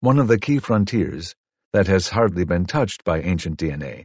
One 0.01 0.19
of 0.19 0.27
the 0.27 0.37
key 0.37 0.59
frontiers 0.59 1.35
that 1.71 1.87
has 1.87 2.09
hardly 2.09 2.43
been 2.43 2.65
touched 2.65 3.05
by 3.05 3.21
ancient 3.21 3.57
DNA 3.57 4.03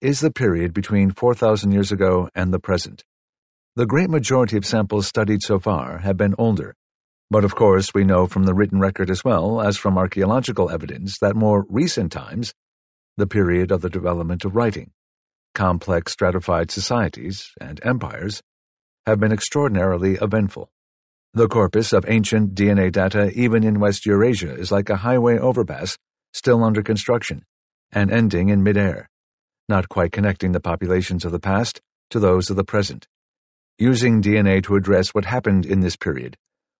is 0.00 0.18
the 0.18 0.32
period 0.32 0.74
between 0.74 1.12
4,000 1.12 1.70
years 1.70 1.92
ago 1.92 2.28
and 2.34 2.52
the 2.52 2.58
present. 2.58 3.04
The 3.76 3.86
great 3.86 4.10
majority 4.10 4.56
of 4.56 4.66
samples 4.66 5.06
studied 5.06 5.44
so 5.44 5.60
far 5.60 5.98
have 5.98 6.16
been 6.16 6.34
older, 6.38 6.74
but 7.30 7.44
of 7.44 7.54
course 7.54 7.94
we 7.94 8.02
know 8.02 8.26
from 8.26 8.46
the 8.46 8.54
written 8.54 8.80
record 8.80 9.10
as 9.10 9.22
well 9.22 9.60
as 9.60 9.76
from 9.76 9.96
archaeological 9.96 10.70
evidence 10.70 11.20
that 11.20 11.36
more 11.36 11.66
recent 11.68 12.10
times, 12.10 12.52
the 13.16 13.28
period 13.28 13.70
of 13.70 13.80
the 13.80 13.90
development 13.90 14.44
of 14.44 14.56
writing, 14.56 14.90
complex 15.54 16.12
stratified 16.12 16.70
societies, 16.70 17.50
and 17.60 17.80
empires, 17.84 18.42
have 19.06 19.20
been 19.20 19.32
extraordinarily 19.32 20.14
eventful. 20.14 20.70
The 21.32 21.48
corpus 21.48 21.92
of 21.92 22.04
ancient 22.08 22.54
DNA 22.54 22.90
data, 22.90 23.30
even 23.32 23.62
in 23.62 23.80
West 23.80 24.04
Eurasia, 24.06 24.54
is 24.54 24.72
like 24.72 24.90
a 24.90 24.96
highway 24.96 25.38
overpass 25.38 25.96
still 26.32 26.64
under 26.64 26.82
construction 26.82 27.44
and 27.92 28.10
ending 28.10 28.48
in 28.48 28.62
midair, 28.62 29.08
not 29.68 29.88
quite 29.88 30.12
connecting 30.12 30.52
the 30.52 30.60
populations 30.60 31.24
of 31.24 31.32
the 31.32 31.40
past 31.40 31.80
to 32.10 32.18
those 32.18 32.50
of 32.50 32.56
the 32.56 32.64
present. 32.64 33.06
Using 33.78 34.20
DNA 34.20 34.62
to 34.64 34.76
address 34.76 35.10
what 35.10 35.24
happened 35.24 35.64
in 35.64 35.80
this 35.80 35.96
period 35.96 36.36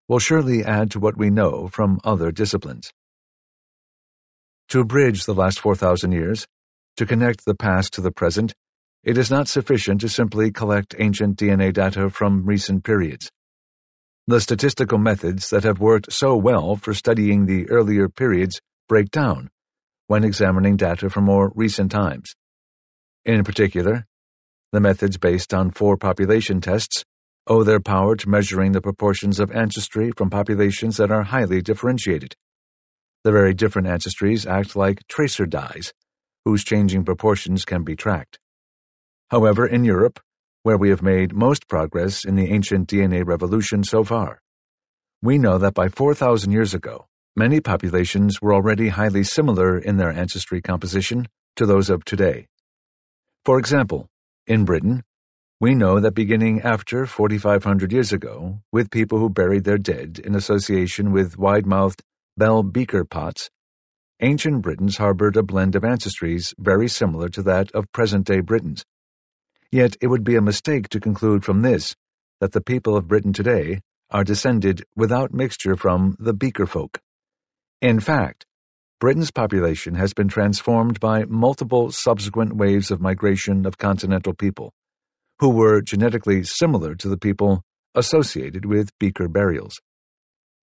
will 0.07 0.19
surely 0.19 0.63
add 0.63 0.91
to 0.91 0.99
what 0.99 1.17
we 1.17 1.29
know 1.29 1.67
from 1.67 1.99
other 2.03 2.31
disciplines. 2.31 2.91
To 4.69 4.83
bridge 4.83 5.25
the 5.25 5.33
last 5.33 5.59
4,000 5.59 6.11
years, 6.11 6.47
to 6.97 7.05
connect 7.05 7.45
the 7.45 7.55
past 7.55 7.93
to 7.93 8.01
the 8.01 8.11
present, 8.11 8.53
it 9.03 9.17
is 9.17 9.31
not 9.31 9.47
sufficient 9.47 10.01
to 10.01 10.09
simply 10.09 10.51
collect 10.51 10.95
ancient 10.99 11.37
DNA 11.37 11.73
data 11.73 12.09
from 12.09 12.45
recent 12.45 12.83
periods. 12.83 13.31
The 14.27 14.39
statistical 14.39 14.99
methods 14.99 15.49
that 15.49 15.63
have 15.63 15.79
worked 15.79 16.13
so 16.13 16.35
well 16.35 16.75
for 16.75 16.93
studying 16.93 17.45
the 17.45 17.67
earlier 17.69 18.07
periods 18.07 18.61
break 18.87 19.09
down 19.09 19.49
when 20.05 20.23
examining 20.23 20.77
data 20.77 21.09
from 21.09 21.23
more 21.23 21.51
recent 21.55 21.91
times. 21.91 22.35
In 23.25 23.43
particular, 23.43 24.05
the 24.71 24.79
methods 24.79 25.17
based 25.17 25.53
on 25.53 25.71
four 25.71 25.97
population 25.97 26.61
tests 26.61 27.03
owe 27.47 27.63
their 27.63 27.79
power 27.79 28.15
to 28.15 28.29
measuring 28.29 28.73
the 28.73 28.81
proportions 28.81 29.39
of 29.39 29.51
ancestry 29.51 30.11
from 30.15 30.29
populations 30.29 30.97
that 30.97 31.11
are 31.11 31.23
highly 31.23 31.61
differentiated. 31.61 32.35
The 33.23 33.31
very 33.31 33.53
different 33.53 33.87
ancestries 33.87 34.45
act 34.49 34.75
like 34.75 35.07
tracer 35.07 35.45
dyes, 35.45 35.91
whose 36.45 36.63
changing 36.63 37.03
proportions 37.03 37.65
can 37.65 37.83
be 37.83 37.95
tracked. 37.95 38.37
However, 39.31 39.65
in 39.65 39.85
Europe, 39.85 40.19
where 40.63 40.77
we 40.77 40.89
have 40.89 41.01
made 41.01 41.33
most 41.33 41.69
progress 41.69 42.25
in 42.25 42.35
the 42.35 42.51
ancient 42.51 42.89
DNA 42.89 43.25
revolution 43.25 43.81
so 43.81 44.03
far, 44.03 44.41
we 45.21 45.37
know 45.37 45.57
that 45.57 45.73
by 45.73 45.87
4,000 45.87 46.51
years 46.51 46.73
ago, 46.73 47.05
many 47.37 47.61
populations 47.61 48.41
were 48.41 48.53
already 48.53 48.89
highly 48.89 49.23
similar 49.23 49.77
in 49.77 49.95
their 49.95 50.11
ancestry 50.11 50.61
composition 50.61 51.29
to 51.55 51.65
those 51.65 51.89
of 51.89 52.03
today. 52.03 52.47
For 53.45 53.57
example, 53.57 54.09
in 54.47 54.65
Britain, 54.65 55.01
we 55.61 55.75
know 55.75 56.01
that 56.01 56.13
beginning 56.13 56.63
after 56.63 57.05
4,500 57.05 57.93
years 57.93 58.11
ago, 58.11 58.59
with 58.73 58.91
people 58.91 59.19
who 59.19 59.29
buried 59.29 59.63
their 59.63 59.77
dead 59.77 60.19
in 60.21 60.35
association 60.35 61.13
with 61.13 61.37
wide 61.37 61.65
mouthed 61.65 62.01
bell 62.35 62.63
beaker 62.63 63.05
pots, 63.05 63.49
ancient 64.19 64.61
Britons 64.61 64.97
harbored 64.97 65.37
a 65.37 65.41
blend 65.41 65.77
of 65.77 65.83
ancestries 65.83 66.53
very 66.59 66.89
similar 66.89 67.29
to 67.29 67.41
that 67.43 67.71
of 67.71 67.89
present 67.93 68.27
day 68.27 68.41
Britons. 68.41 68.83
Yet 69.71 69.95
it 70.01 70.07
would 70.07 70.23
be 70.23 70.35
a 70.35 70.41
mistake 70.41 70.89
to 70.89 70.99
conclude 70.99 71.45
from 71.45 71.61
this 71.61 71.95
that 72.41 72.51
the 72.51 72.61
people 72.61 72.97
of 72.97 73.07
Britain 73.07 73.31
today 73.31 73.79
are 74.09 74.23
descended 74.23 74.83
without 74.95 75.33
mixture 75.33 75.77
from 75.77 76.15
the 76.19 76.33
beaker 76.33 76.65
folk. 76.65 76.99
In 77.81 77.99
fact, 77.99 78.45
Britain's 78.99 79.31
population 79.31 79.95
has 79.95 80.13
been 80.13 80.27
transformed 80.27 80.99
by 80.99 81.23
multiple 81.23 81.91
subsequent 81.91 82.55
waves 82.55 82.91
of 82.91 83.01
migration 83.01 83.65
of 83.65 83.77
continental 83.77 84.33
people 84.33 84.73
who 85.39 85.49
were 85.49 85.81
genetically 85.81 86.43
similar 86.43 86.93
to 86.93 87.09
the 87.09 87.17
people 87.17 87.63
associated 87.95 88.65
with 88.65 88.97
beaker 88.99 89.27
burials. 89.27 89.81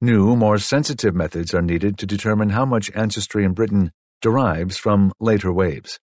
New, 0.01 0.37
more 0.37 0.59
sensitive 0.59 1.15
methods 1.15 1.53
are 1.53 1.63
needed 1.63 1.99
to 1.99 2.07
determine 2.07 2.51
how 2.51 2.65
much 2.65 2.91
ancestry 2.95 3.45
in 3.45 3.55
Britain 3.55 3.91
derives 4.23 4.77
from 4.77 5.13
later 5.19 5.53
waves. 5.53 5.99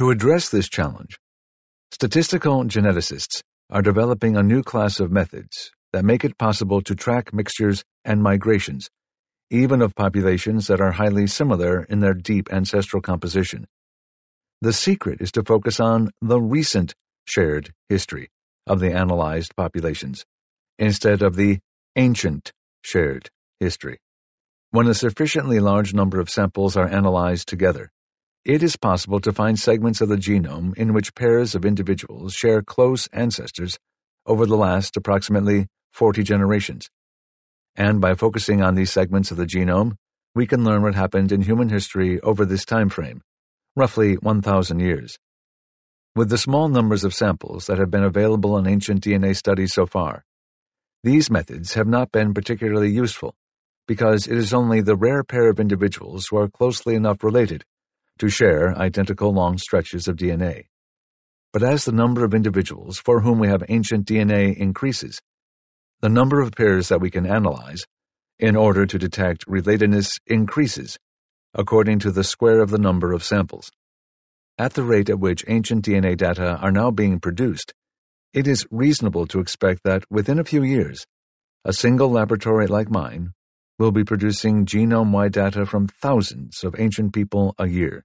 To 0.00 0.08
address 0.08 0.48
this 0.48 0.66
challenge, 0.66 1.18
statistical 1.92 2.64
geneticists 2.64 3.42
are 3.68 3.82
developing 3.82 4.34
a 4.34 4.42
new 4.42 4.62
class 4.62 4.98
of 4.98 5.12
methods 5.12 5.72
that 5.92 6.06
make 6.06 6.24
it 6.24 6.38
possible 6.38 6.80
to 6.80 6.94
track 6.94 7.34
mixtures 7.34 7.84
and 8.02 8.22
migrations, 8.22 8.88
even 9.50 9.82
of 9.82 9.94
populations 9.94 10.68
that 10.68 10.80
are 10.80 10.92
highly 10.92 11.26
similar 11.26 11.82
in 11.82 12.00
their 12.00 12.14
deep 12.14 12.50
ancestral 12.50 13.02
composition. 13.02 13.66
The 14.62 14.72
secret 14.72 15.20
is 15.20 15.30
to 15.32 15.44
focus 15.44 15.78
on 15.78 16.08
the 16.22 16.40
recent 16.40 16.94
shared 17.26 17.74
history 17.90 18.30
of 18.66 18.80
the 18.80 18.94
analyzed 18.94 19.54
populations 19.54 20.24
instead 20.78 21.20
of 21.20 21.36
the 21.36 21.58
ancient 21.94 22.52
shared 22.82 23.28
history. 23.58 23.98
When 24.70 24.86
a 24.86 24.94
sufficiently 24.94 25.60
large 25.60 25.92
number 25.92 26.20
of 26.20 26.30
samples 26.30 26.74
are 26.74 26.88
analyzed 26.88 27.48
together, 27.48 27.90
it 28.50 28.64
is 28.64 28.74
possible 28.74 29.20
to 29.20 29.32
find 29.32 29.56
segments 29.56 30.00
of 30.00 30.08
the 30.08 30.16
genome 30.16 30.76
in 30.76 30.92
which 30.92 31.14
pairs 31.14 31.54
of 31.54 31.64
individuals 31.64 32.34
share 32.34 32.62
close 32.62 33.06
ancestors 33.12 33.78
over 34.26 34.44
the 34.44 34.56
last 34.56 34.96
approximately 34.96 35.68
40 35.92 36.24
generations. 36.24 36.90
And 37.76 38.00
by 38.00 38.14
focusing 38.14 38.60
on 38.60 38.74
these 38.74 38.90
segments 38.90 39.30
of 39.30 39.36
the 39.36 39.46
genome, 39.46 39.92
we 40.34 40.48
can 40.48 40.64
learn 40.64 40.82
what 40.82 40.96
happened 40.96 41.30
in 41.30 41.42
human 41.42 41.68
history 41.68 42.20
over 42.22 42.44
this 42.44 42.64
time 42.64 42.88
frame 42.88 43.22
roughly 43.76 44.14
1,000 44.14 44.80
years. 44.80 45.16
With 46.16 46.28
the 46.28 46.36
small 46.36 46.68
numbers 46.68 47.04
of 47.04 47.14
samples 47.14 47.68
that 47.68 47.78
have 47.78 47.92
been 47.92 48.02
available 48.02 48.58
in 48.58 48.66
ancient 48.66 49.04
DNA 49.04 49.36
studies 49.36 49.72
so 49.72 49.86
far, 49.86 50.24
these 51.04 51.30
methods 51.30 51.74
have 51.74 51.86
not 51.86 52.10
been 52.10 52.34
particularly 52.34 52.90
useful 52.90 53.36
because 53.86 54.26
it 54.26 54.36
is 54.36 54.52
only 54.52 54.80
the 54.80 54.96
rare 54.96 55.22
pair 55.22 55.48
of 55.48 55.60
individuals 55.60 56.26
who 56.26 56.36
are 56.36 56.48
closely 56.48 56.96
enough 56.96 57.22
related 57.22 57.64
to 58.20 58.28
share 58.28 58.78
identical 58.78 59.32
long 59.32 59.58
stretches 59.58 60.06
of 60.06 60.16
DNA. 60.16 60.66
But 61.52 61.62
as 61.62 61.84
the 61.84 61.92
number 61.92 62.24
of 62.24 62.34
individuals 62.34 62.98
for 62.98 63.20
whom 63.20 63.38
we 63.38 63.48
have 63.48 63.64
ancient 63.68 64.06
DNA 64.06 64.56
increases, 64.56 65.20
the 66.00 66.08
number 66.08 66.40
of 66.40 66.52
pairs 66.52 66.88
that 66.88 67.00
we 67.00 67.10
can 67.10 67.26
analyze 67.26 67.84
in 68.38 68.56
order 68.56 68.86
to 68.86 68.98
detect 68.98 69.46
relatedness 69.46 70.20
increases 70.26 70.98
according 71.54 71.98
to 71.98 72.12
the 72.12 72.22
square 72.22 72.60
of 72.60 72.70
the 72.70 72.78
number 72.78 73.12
of 73.12 73.24
samples. 73.24 73.70
At 74.56 74.74
the 74.74 74.84
rate 74.84 75.10
at 75.10 75.18
which 75.18 75.44
ancient 75.48 75.84
DNA 75.84 76.16
data 76.16 76.56
are 76.56 76.70
now 76.70 76.90
being 76.90 77.18
produced, 77.20 77.72
it 78.32 78.46
is 78.46 78.66
reasonable 78.70 79.26
to 79.28 79.40
expect 79.40 79.80
that 79.84 80.04
within 80.10 80.38
a 80.38 80.44
few 80.44 80.62
years, 80.62 81.06
a 81.64 81.72
single 81.72 82.10
laboratory 82.10 82.66
like 82.66 82.90
mine 82.90 83.32
will 83.78 83.90
be 83.90 84.04
producing 84.04 84.66
genome 84.66 85.10
wide 85.10 85.32
data 85.32 85.64
from 85.66 85.88
thousands 85.88 86.62
of 86.62 86.78
ancient 86.78 87.12
people 87.12 87.54
a 87.58 87.66
year. 87.66 88.04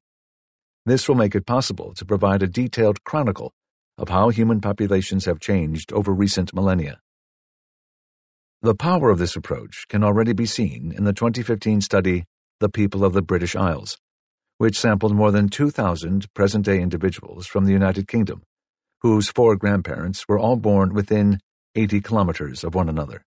This 0.85 1.09
will 1.09 1.15
make 1.15 1.33
it 1.33 1.47
possible 1.47 1.93
to 1.95 2.05
provide 2.05 2.43
a 2.43 2.47
detailed 2.47 3.03
chronicle 3.03 3.53
of 3.97 4.09
how 4.09 4.29
human 4.29 4.61
populations 4.61 5.25
have 5.25 5.39
changed 5.39 5.91
over 5.91 6.13
recent 6.13 6.53
millennia. 6.53 6.99
The 8.61 8.75
power 8.75 9.09
of 9.09 9.17
this 9.17 9.35
approach 9.35 9.85
can 9.89 10.03
already 10.03 10.33
be 10.33 10.45
seen 10.45 10.93
in 10.95 11.03
the 11.03 11.13
2015 11.13 11.81
study 11.81 12.25
the 12.59 12.69
people 12.69 13.03
of 13.03 13.13
the 13.13 13.21
British 13.21 13.55
Isles, 13.55 13.97
which 14.57 14.79
sampled 14.79 15.15
more 15.15 15.31
than 15.31 15.49
2,000 15.49 16.31
present-day 16.33 16.79
individuals 16.79 17.47
from 17.47 17.65
the 17.65 17.73
United 17.73 18.07
Kingdom, 18.07 18.43
whose 19.01 19.29
four 19.29 19.55
grandparents 19.55 20.25
were 20.27 20.39
all 20.39 20.55
born 20.55 20.93
within 20.93 21.39
80 21.75 22.01
kilometers 22.01 22.63
of 22.63 22.75
one 22.75 22.89
another. 22.89 23.23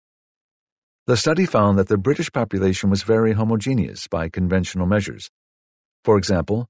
The 1.06 1.16
study 1.16 1.46
found 1.46 1.78
that 1.78 1.88
the 1.88 1.98
British 1.98 2.32
population 2.32 2.88
was 2.88 3.02
very 3.02 3.32
homogeneous 3.32 4.06
by 4.06 4.28
conventional 4.28 4.86
measures. 4.86 5.30
For 6.04 6.16
example, 6.16 6.66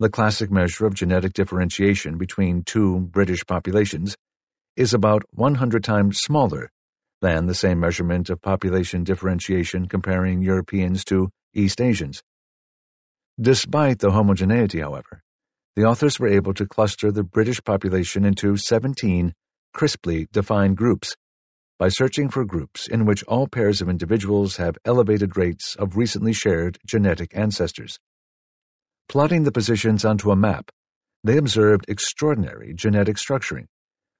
the 0.00 0.08
classic 0.08 0.50
measure 0.50 0.86
of 0.86 0.94
genetic 0.94 1.34
differentiation 1.34 2.16
between 2.16 2.64
two 2.64 3.00
British 3.00 3.44
populations 3.46 4.16
is 4.74 4.94
about 4.94 5.22
100 5.32 5.84
times 5.84 6.18
smaller 6.18 6.70
than 7.20 7.44
the 7.44 7.54
same 7.54 7.78
measurement 7.78 8.30
of 8.30 8.40
population 8.40 9.04
differentiation 9.04 9.86
comparing 9.86 10.40
Europeans 10.40 11.04
to 11.04 11.28
East 11.52 11.82
Asians. 11.82 12.22
Despite 13.38 13.98
the 13.98 14.12
homogeneity, 14.12 14.80
however, 14.80 15.22
the 15.76 15.84
authors 15.84 16.18
were 16.18 16.28
able 16.28 16.54
to 16.54 16.66
cluster 16.66 17.12
the 17.12 17.22
British 17.22 17.62
population 17.62 18.24
into 18.24 18.56
17 18.56 19.34
crisply 19.74 20.28
defined 20.32 20.78
groups 20.78 21.14
by 21.78 21.90
searching 21.90 22.30
for 22.30 22.46
groups 22.46 22.88
in 22.88 23.04
which 23.04 23.22
all 23.24 23.46
pairs 23.46 23.82
of 23.82 23.90
individuals 23.90 24.56
have 24.56 24.78
elevated 24.86 25.36
rates 25.36 25.76
of 25.76 25.98
recently 25.98 26.32
shared 26.32 26.78
genetic 26.86 27.36
ancestors. 27.36 27.98
Plotting 29.10 29.42
the 29.42 29.50
positions 29.50 30.04
onto 30.04 30.30
a 30.30 30.36
map, 30.36 30.70
they 31.24 31.36
observed 31.36 31.84
extraordinary 31.88 32.72
genetic 32.72 33.16
structuring, 33.16 33.66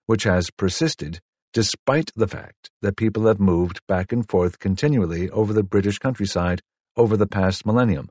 which 0.07 0.25
has 0.25 0.51
persisted 0.51 1.21
despite 1.53 2.11
the 2.17 2.27
fact 2.27 2.71
that 2.83 2.97
people 2.97 3.29
have 3.29 3.39
moved 3.39 3.79
back 3.87 4.11
and 4.11 4.29
forth 4.29 4.59
continually 4.59 5.31
over 5.31 5.53
the 5.53 5.63
British 5.63 6.01
countryside 6.01 6.61
over 6.97 7.17
the 7.17 7.29
past 7.29 7.65
millennium, 7.65 8.09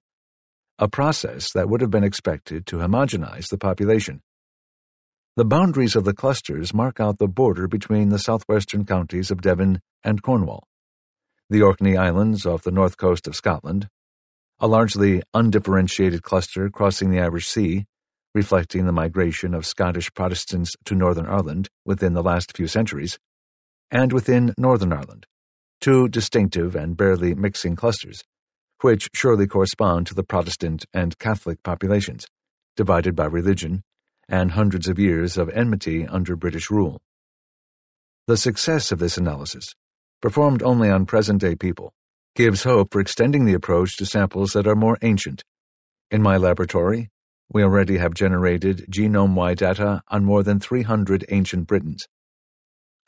a 0.77 0.87
process 0.87 1.51
that 1.51 1.67
would 1.67 1.81
have 1.81 1.91
been 1.91 2.05
expected 2.05 2.65
to 2.67 2.77
homogenize 2.77 3.49
the 3.49 3.57
population. 3.57 4.21
The 5.35 5.43
boundaries 5.43 5.97
of 5.97 6.05
the 6.05 6.13
clusters 6.13 6.73
mark 6.73 7.01
out 7.01 7.17
the 7.17 7.27
border 7.27 7.67
between 7.67 8.07
the 8.07 8.19
southwestern 8.19 8.85
counties 8.85 9.31
of 9.31 9.41
Devon 9.41 9.81
and 10.05 10.21
Cornwall, 10.21 10.63
the 11.49 11.61
Orkney 11.61 11.97
Islands 11.97 12.45
off 12.45 12.63
the 12.63 12.71
north 12.71 12.95
coast 12.95 13.27
of 13.27 13.35
Scotland, 13.35 13.89
a 14.59 14.67
largely 14.67 15.21
undifferentiated 15.33 16.21
cluster 16.21 16.69
crossing 16.69 17.09
the 17.09 17.19
Irish 17.19 17.47
Sea, 17.47 17.85
reflecting 18.35 18.85
the 18.85 18.91
migration 18.91 19.53
of 19.53 19.65
Scottish 19.65 20.13
Protestants 20.13 20.73
to 20.85 20.95
Northern 20.95 21.25
Ireland 21.25 21.69
within 21.85 22.13
the 22.13 22.23
last 22.23 22.55
few 22.55 22.67
centuries, 22.67 23.17
and 23.89 24.11
within 24.11 24.53
Northern 24.57 24.91
Ireland, 24.91 25.25
two 25.79 26.09
distinctive 26.09 26.75
and 26.75 26.97
barely 26.97 27.33
mixing 27.33 27.75
clusters, 27.75 28.23
which 28.81 29.09
surely 29.13 29.47
correspond 29.47 30.07
to 30.07 30.13
the 30.13 30.23
Protestant 30.23 30.85
and 30.93 31.17
Catholic 31.19 31.63
populations, 31.63 32.27
divided 32.75 33.15
by 33.15 33.25
religion, 33.25 33.83
and 34.27 34.51
hundreds 34.51 34.87
of 34.87 34.99
years 34.99 35.37
of 35.37 35.49
enmity 35.49 36.05
under 36.05 36.35
British 36.35 36.69
rule. 36.69 37.01
The 38.27 38.37
success 38.37 38.91
of 38.91 38.99
this 38.99 39.17
analysis, 39.17 39.73
performed 40.21 40.61
only 40.61 40.89
on 40.89 41.05
present 41.05 41.41
day 41.41 41.55
people, 41.55 41.93
gives 42.39 42.63
hope 42.63 42.93
for 42.93 43.01
extending 43.01 43.45
the 43.45 43.53
approach 43.53 43.97
to 43.97 44.05
samples 44.05 44.53
that 44.53 44.65
are 44.65 44.75
more 44.75 44.97
ancient. 45.01 45.43
In 46.09 46.21
my 46.21 46.37
laboratory, 46.37 47.09
we 47.51 47.63
already 47.63 47.97
have 47.97 48.13
generated 48.13 48.85
genome 48.89 49.35
wide 49.35 49.57
data 49.57 50.01
on 50.07 50.23
more 50.23 50.43
than 50.43 50.59
300 50.59 51.25
ancient 51.29 51.67
Britons 51.67 52.07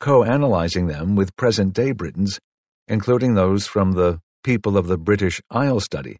co-analyzing 0.02 0.88
them 0.88 1.14
with 1.14 1.36
present-day 1.36 1.92
Britons, 1.92 2.40
including 2.88 3.34
those 3.34 3.68
from 3.68 3.92
the 3.92 4.18
People 4.42 4.76
of 4.76 4.88
the 4.88 4.98
British 4.98 5.40
Isle 5.48 5.78
study, 5.78 6.16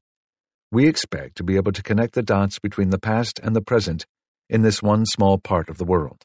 we 0.70 0.86
expect 0.86 1.36
to 1.38 1.42
be 1.42 1.56
able 1.56 1.72
to 1.72 1.82
connect 1.82 2.14
the 2.14 2.22
dots 2.22 2.60
between 2.60 2.90
the 2.90 3.00
past 3.00 3.40
and 3.42 3.56
the 3.56 3.60
present 3.60 4.06
in 4.48 4.62
this 4.62 4.80
one 4.80 5.04
small 5.04 5.36
part 5.36 5.68
of 5.68 5.78
the 5.78 5.84
world. 5.84 6.22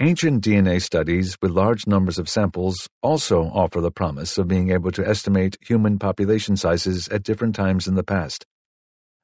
Ancient 0.00 0.44
DNA 0.44 0.80
studies 0.80 1.36
with 1.42 1.50
large 1.50 1.88
numbers 1.88 2.20
of 2.20 2.28
samples 2.28 2.88
also 3.02 3.46
offer 3.46 3.80
the 3.80 3.90
promise 3.90 4.38
of 4.38 4.46
being 4.46 4.70
able 4.70 4.92
to 4.92 5.04
estimate 5.04 5.56
human 5.60 5.98
population 5.98 6.56
sizes 6.56 7.08
at 7.08 7.24
different 7.24 7.56
times 7.56 7.88
in 7.88 7.96
the 7.96 8.04
past, 8.04 8.46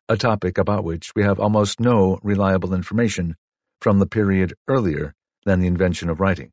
a 0.09 0.17
topic 0.17 0.59
about 0.59 0.83
which 0.83 1.13
we 1.15 1.23
have 1.23 1.39
almost 1.39 1.79
no 1.79 2.19
reliable 2.25 2.75
information 2.75 3.37
from 3.81 4.01
the 4.01 4.07
period 4.07 4.53
earlier 4.67 5.15
than 5.45 5.61
the 5.61 5.69
invention 5.69 6.11
of 6.11 6.19
writing, 6.19 6.51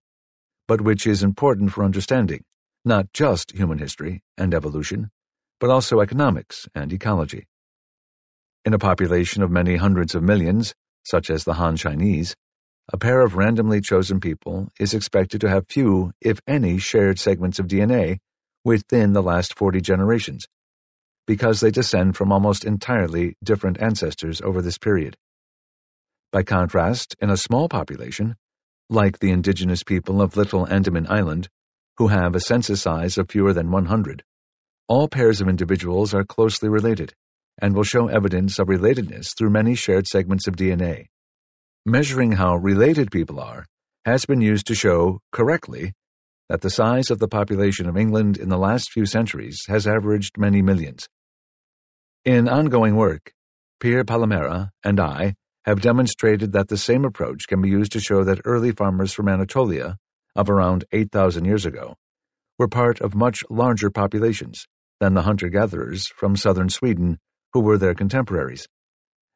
but 0.67 0.81
which 0.81 1.07
is 1.07 1.23
important 1.23 1.71
for 1.71 1.83
understanding 1.83 2.43
not 2.85 3.11
just 3.13 3.53
human 3.53 3.79
history 3.79 4.21
and 4.37 4.53
evolution, 4.53 5.09
but 5.59 5.71
also 5.71 5.99
economics 5.99 6.67
and 6.75 6.93
ecology. 6.93 7.47
In 8.65 8.73
a 8.75 8.77
population 8.77 9.41
of 9.41 9.49
many 9.49 9.77
hundreds 9.77 10.13
of 10.13 10.21
millions, 10.21 10.75
such 11.03 11.31
as 11.31 11.43
the 11.43 11.55
Han 11.55 11.75
Chinese, 11.75 12.35
a 12.93 12.97
pair 12.97 13.21
of 13.21 13.35
randomly 13.35 13.79
chosen 13.79 14.19
people 14.19 14.69
is 14.77 14.93
expected 14.93 15.39
to 15.41 15.49
have 15.49 15.65
few, 15.69 16.11
if 16.19 16.41
any, 16.45 16.77
shared 16.77 17.17
segments 17.17 17.57
of 17.57 17.67
DNA 17.67 18.17
within 18.65 19.13
the 19.13 19.23
last 19.23 19.57
40 19.57 19.79
generations, 19.79 20.45
because 21.25 21.61
they 21.61 21.71
descend 21.71 22.17
from 22.17 22.33
almost 22.33 22.65
entirely 22.65 23.35
different 23.41 23.81
ancestors 23.81 24.41
over 24.41 24.61
this 24.61 24.77
period. 24.77 25.15
By 26.33 26.43
contrast, 26.43 27.15
in 27.21 27.29
a 27.29 27.37
small 27.37 27.69
population, 27.69 28.35
like 28.89 29.19
the 29.19 29.31
indigenous 29.31 29.83
people 29.83 30.21
of 30.21 30.35
Little 30.35 30.67
Andaman 30.67 31.07
Island, 31.09 31.47
who 31.97 32.09
have 32.09 32.35
a 32.35 32.41
census 32.41 32.81
size 32.81 33.17
of 33.17 33.29
fewer 33.29 33.53
than 33.53 33.71
100, 33.71 34.23
all 34.89 35.07
pairs 35.07 35.39
of 35.39 35.47
individuals 35.47 36.13
are 36.13 36.25
closely 36.25 36.67
related 36.67 37.13
and 37.61 37.73
will 37.73 37.83
show 37.83 38.07
evidence 38.07 38.59
of 38.59 38.67
relatedness 38.67 39.37
through 39.37 39.49
many 39.49 39.75
shared 39.75 40.07
segments 40.07 40.47
of 40.47 40.57
DNA. 40.57 41.05
Measuring 41.87 42.33
how 42.33 42.57
related 42.57 43.09
people 43.09 43.39
are 43.39 43.65
has 44.05 44.27
been 44.27 44.39
used 44.39 44.67
to 44.67 44.75
show, 44.75 45.19
correctly, 45.31 45.93
that 46.47 46.61
the 46.61 46.69
size 46.69 47.09
of 47.09 47.17
the 47.17 47.27
population 47.27 47.89
of 47.89 47.97
England 47.97 48.37
in 48.37 48.49
the 48.49 48.57
last 48.59 48.91
few 48.91 49.07
centuries 49.07 49.65
has 49.67 49.87
averaged 49.87 50.37
many 50.37 50.61
millions. 50.61 51.07
In 52.23 52.47
ongoing 52.47 52.95
work, 52.95 53.33
Pier 53.79 54.03
Palamara 54.03 54.69
and 54.83 54.99
I 54.99 55.33
have 55.65 55.81
demonstrated 55.81 56.51
that 56.51 56.67
the 56.67 56.77
same 56.77 57.03
approach 57.03 57.47
can 57.47 57.63
be 57.63 57.69
used 57.69 57.93
to 57.93 57.99
show 57.99 58.23
that 58.25 58.41
early 58.45 58.73
farmers 58.73 59.11
from 59.11 59.27
Anatolia, 59.27 59.97
of 60.35 60.51
around 60.51 60.85
8,000 60.91 61.45
years 61.45 61.65
ago, 61.65 61.95
were 62.59 62.67
part 62.67 63.01
of 63.01 63.15
much 63.15 63.43
larger 63.49 63.89
populations 63.89 64.67
than 64.99 65.15
the 65.15 65.23
hunter 65.23 65.49
gatherers 65.49 66.05
from 66.09 66.35
southern 66.35 66.69
Sweden 66.69 67.17
who 67.53 67.59
were 67.59 67.79
their 67.79 67.95
contemporaries, 67.95 68.67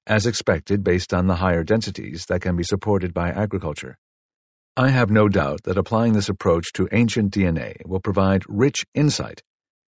as 0.07 0.25
expected 0.25 0.83
based 0.83 1.13
on 1.13 1.27
the 1.27 1.35
higher 1.35 1.63
densities 1.63 2.25
that 2.27 2.41
can 2.41 2.55
be 2.55 2.63
supported 2.63 3.13
by 3.13 3.29
agriculture. 3.29 3.97
I 4.77 4.89
have 4.89 5.09
no 5.09 5.29
doubt 5.29 5.63
that 5.63 5.77
applying 5.77 6.13
this 6.13 6.29
approach 6.29 6.73
to 6.73 6.89
ancient 6.91 7.33
DNA 7.33 7.75
will 7.85 8.01
provide 8.01 8.43
rich 8.47 8.85
insight 8.93 9.41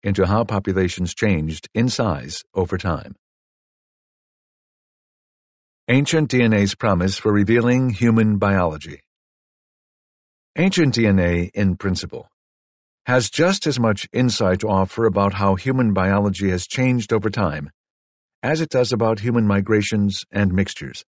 into 0.03 0.27
how 0.27 0.45
populations 0.45 1.15
changed 1.15 1.69
in 1.75 1.89
size 1.89 2.43
over 2.55 2.77
time. 2.77 3.17
Ancient 5.89 6.31
DNA's 6.31 6.75
promise 6.75 7.17
for 7.17 7.33
revealing 7.33 7.91
human 7.91 8.39
biology. 8.39 9.01
Ancient 10.57 10.95
DNA, 10.95 11.51
in 11.55 11.77
principle, 11.77 12.29
has 13.07 13.31
just 13.31 13.67
as 13.67 13.79
much 13.79 14.09
insight 14.13 14.61
to 14.61 14.69
offer 14.69 15.07
about 15.07 15.35
how 15.35 15.55
human 15.55 15.93
biology 15.93 16.51
has 16.51 16.67
changed 16.67 17.13
over 17.13 17.31
time 17.31 17.71
as 18.47 18.61
it 18.61 18.69
does 18.69 18.93
about 18.93 19.19
human 19.19 19.45
migrations 19.45 20.25
and 20.31 20.53
mixtures. 20.53 21.05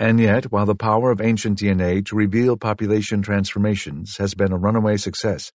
And 0.00 0.18
yet, 0.18 0.50
while 0.50 0.66
the 0.66 0.74
power 0.74 1.12
of 1.12 1.20
ancient 1.20 1.60
DNA 1.60 2.04
to 2.06 2.16
reveal 2.16 2.56
population 2.56 3.22
transformations 3.22 4.16
has 4.16 4.34
been 4.34 4.50
a 4.50 4.58
runaway 4.58 4.96
success, 4.96 5.52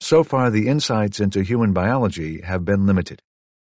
so 0.00 0.24
far 0.24 0.50
the 0.50 0.66
insights 0.66 1.20
into 1.20 1.42
human 1.42 1.72
biology 1.72 2.40
have 2.40 2.64
been 2.64 2.84
limited. 2.84 3.22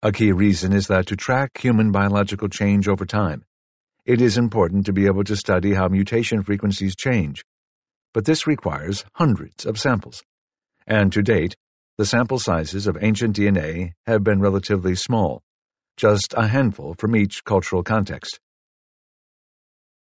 A 0.03 0.13
key 0.13 0.33
reason 0.33 0.73
is 0.73 0.87
that 0.87 1.07
to 1.09 1.17
track 1.17 1.59
human 1.59 1.93
biological 1.93 2.49
change 2.49 2.89
over 2.89 3.05
time, 3.05 3.45
it 4.07 4.23
is 4.23 4.39
important 4.39 4.87
to 4.87 4.95
be 4.95 5.05
able 5.05 5.25
to 5.25 5.37
study 5.37 5.75
how 5.75 5.89
mutation 5.89 6.43
frequencies 6.43 6.97
change, 6.97 7.45
but 8.15 8.25
this 8.25 8.47
requires 8.47 9.05
hundreds 9.17 9.67
of 9.67 9.79
samples. 9.79 10.23
And 10.87 11.13
to 11.13 11.21
date, 11.21 11.55
the 11.99 12.07
sample 12.07 12.39
sizes 12.39 12.87
of 12.87 12.97
ancient 13.03 13.37
DNA 13.37 13.93
have 14.07 14.25
been 14.25 14.41
relatively 14.41 14.95
small, 14.95 15.43
just 16.01 16.33
a 16.35 16.47
handful 16.47 16.95
from 16.95 17.15
each 17.15 17.45
cultural 17.45 17.83
context. 17.83 18.41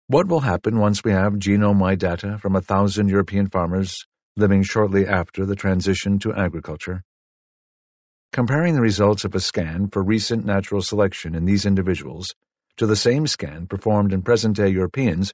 What 0.09 0.29
will 0.29 0.41
happen 0.41 0.79
once 0.79 1.03
we 1.03 1.13
have 1.13 1.33
genome-wide 1.35 1.99
data 1.99 2.37
from 2.37 2.55
a 2.55 2.61
thousand 2.61 3.09
European 3.09 3.49
farmers 3.49 3.97
living 4.37 4.63
shortly 4.63 5.07
after 5.07 5.47
the 5.47 5.57
transition 5.57 6.19
to 6.19 6.35
agriculture? 6.35 7.03
Comparing 8.31 8.75
the 8.75 8.83
results 8.83 9.25
of 9.25 9.35
a 9.35 9.41
scan 9.41 9.89
for 9.89 10.03
recent 10.03 10.45
natural 10.45 10.83
selection 10.83 11.35
in 11.35 11.47
these 11.47 11.65
individuals 11.65 12.35
to 12.77 12.87
the 12.87 12.95
same 12.95 13.27
scan 13.27 13.67
performed 13.67 14.13
in 14.13 14.21
present-day 14.21 14.69
Europeans 14.69 15.33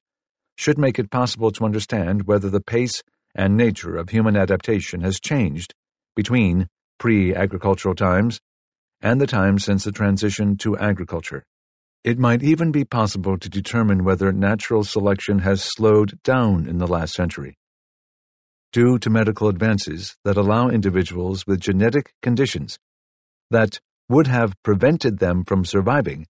should 0.57 0.79
make 0.79 0.97
it 0.97 1.11
possible 1.11 1.51
to 1.51 1.65
understand 1.65 2.29
whether 2.29 2.49
the 2.49 2.61
pace 2.61 3.03
and 3.35 3.57
nature 3.57 3.97
of 3.97 4.11
human 4.11 4.37
adaptation 4.37 5.01
has 5.01 5.19
changed 5.19 5.75
between 6.15 6.69
pre-agricultural 7.01 7.97
times 7.97 8.39
and 9.03 9.21
the 9.21 9.27
time 9.27 9.59
since 9.59 9.85
the 9.85 9.93
transition 9.93 10.57
to 10.57 10.79
agriculture. 10.79 11.45
It 12.05 12.19
might 12.19 12.43
even 12.43 12.73
be 12.73 12.85
possible 12.85 13.37
to 13.39 13.49
determine 13.49 14.05
whether 14.05 14.33
natural 14.33 14.85
selection 14.85 15.41
has 15.41 15.63
slowed 15.63 16.21
down 16.23 16.67
in 16.67 16.79
the 16.79 16.87
last 16.87 17.15
century. 17.15 17.57
Due 18.73 18.99
to 19.01 19.11
medical 19.11 19.49
advances 19.49 20.17
that 20.25 20.37
allow 20.37 20.69
individuals 20.69 21.47
with 21.47 21.61
genetic 21.61 22.15
conditions 22.23 22.79
that 23.51 23.79
would 24.09 24.27
have 24.27 24.55
prevented 24.63 25.19
them 25.19 25.45
from 25.45 25.65
surviving 25.65 26.27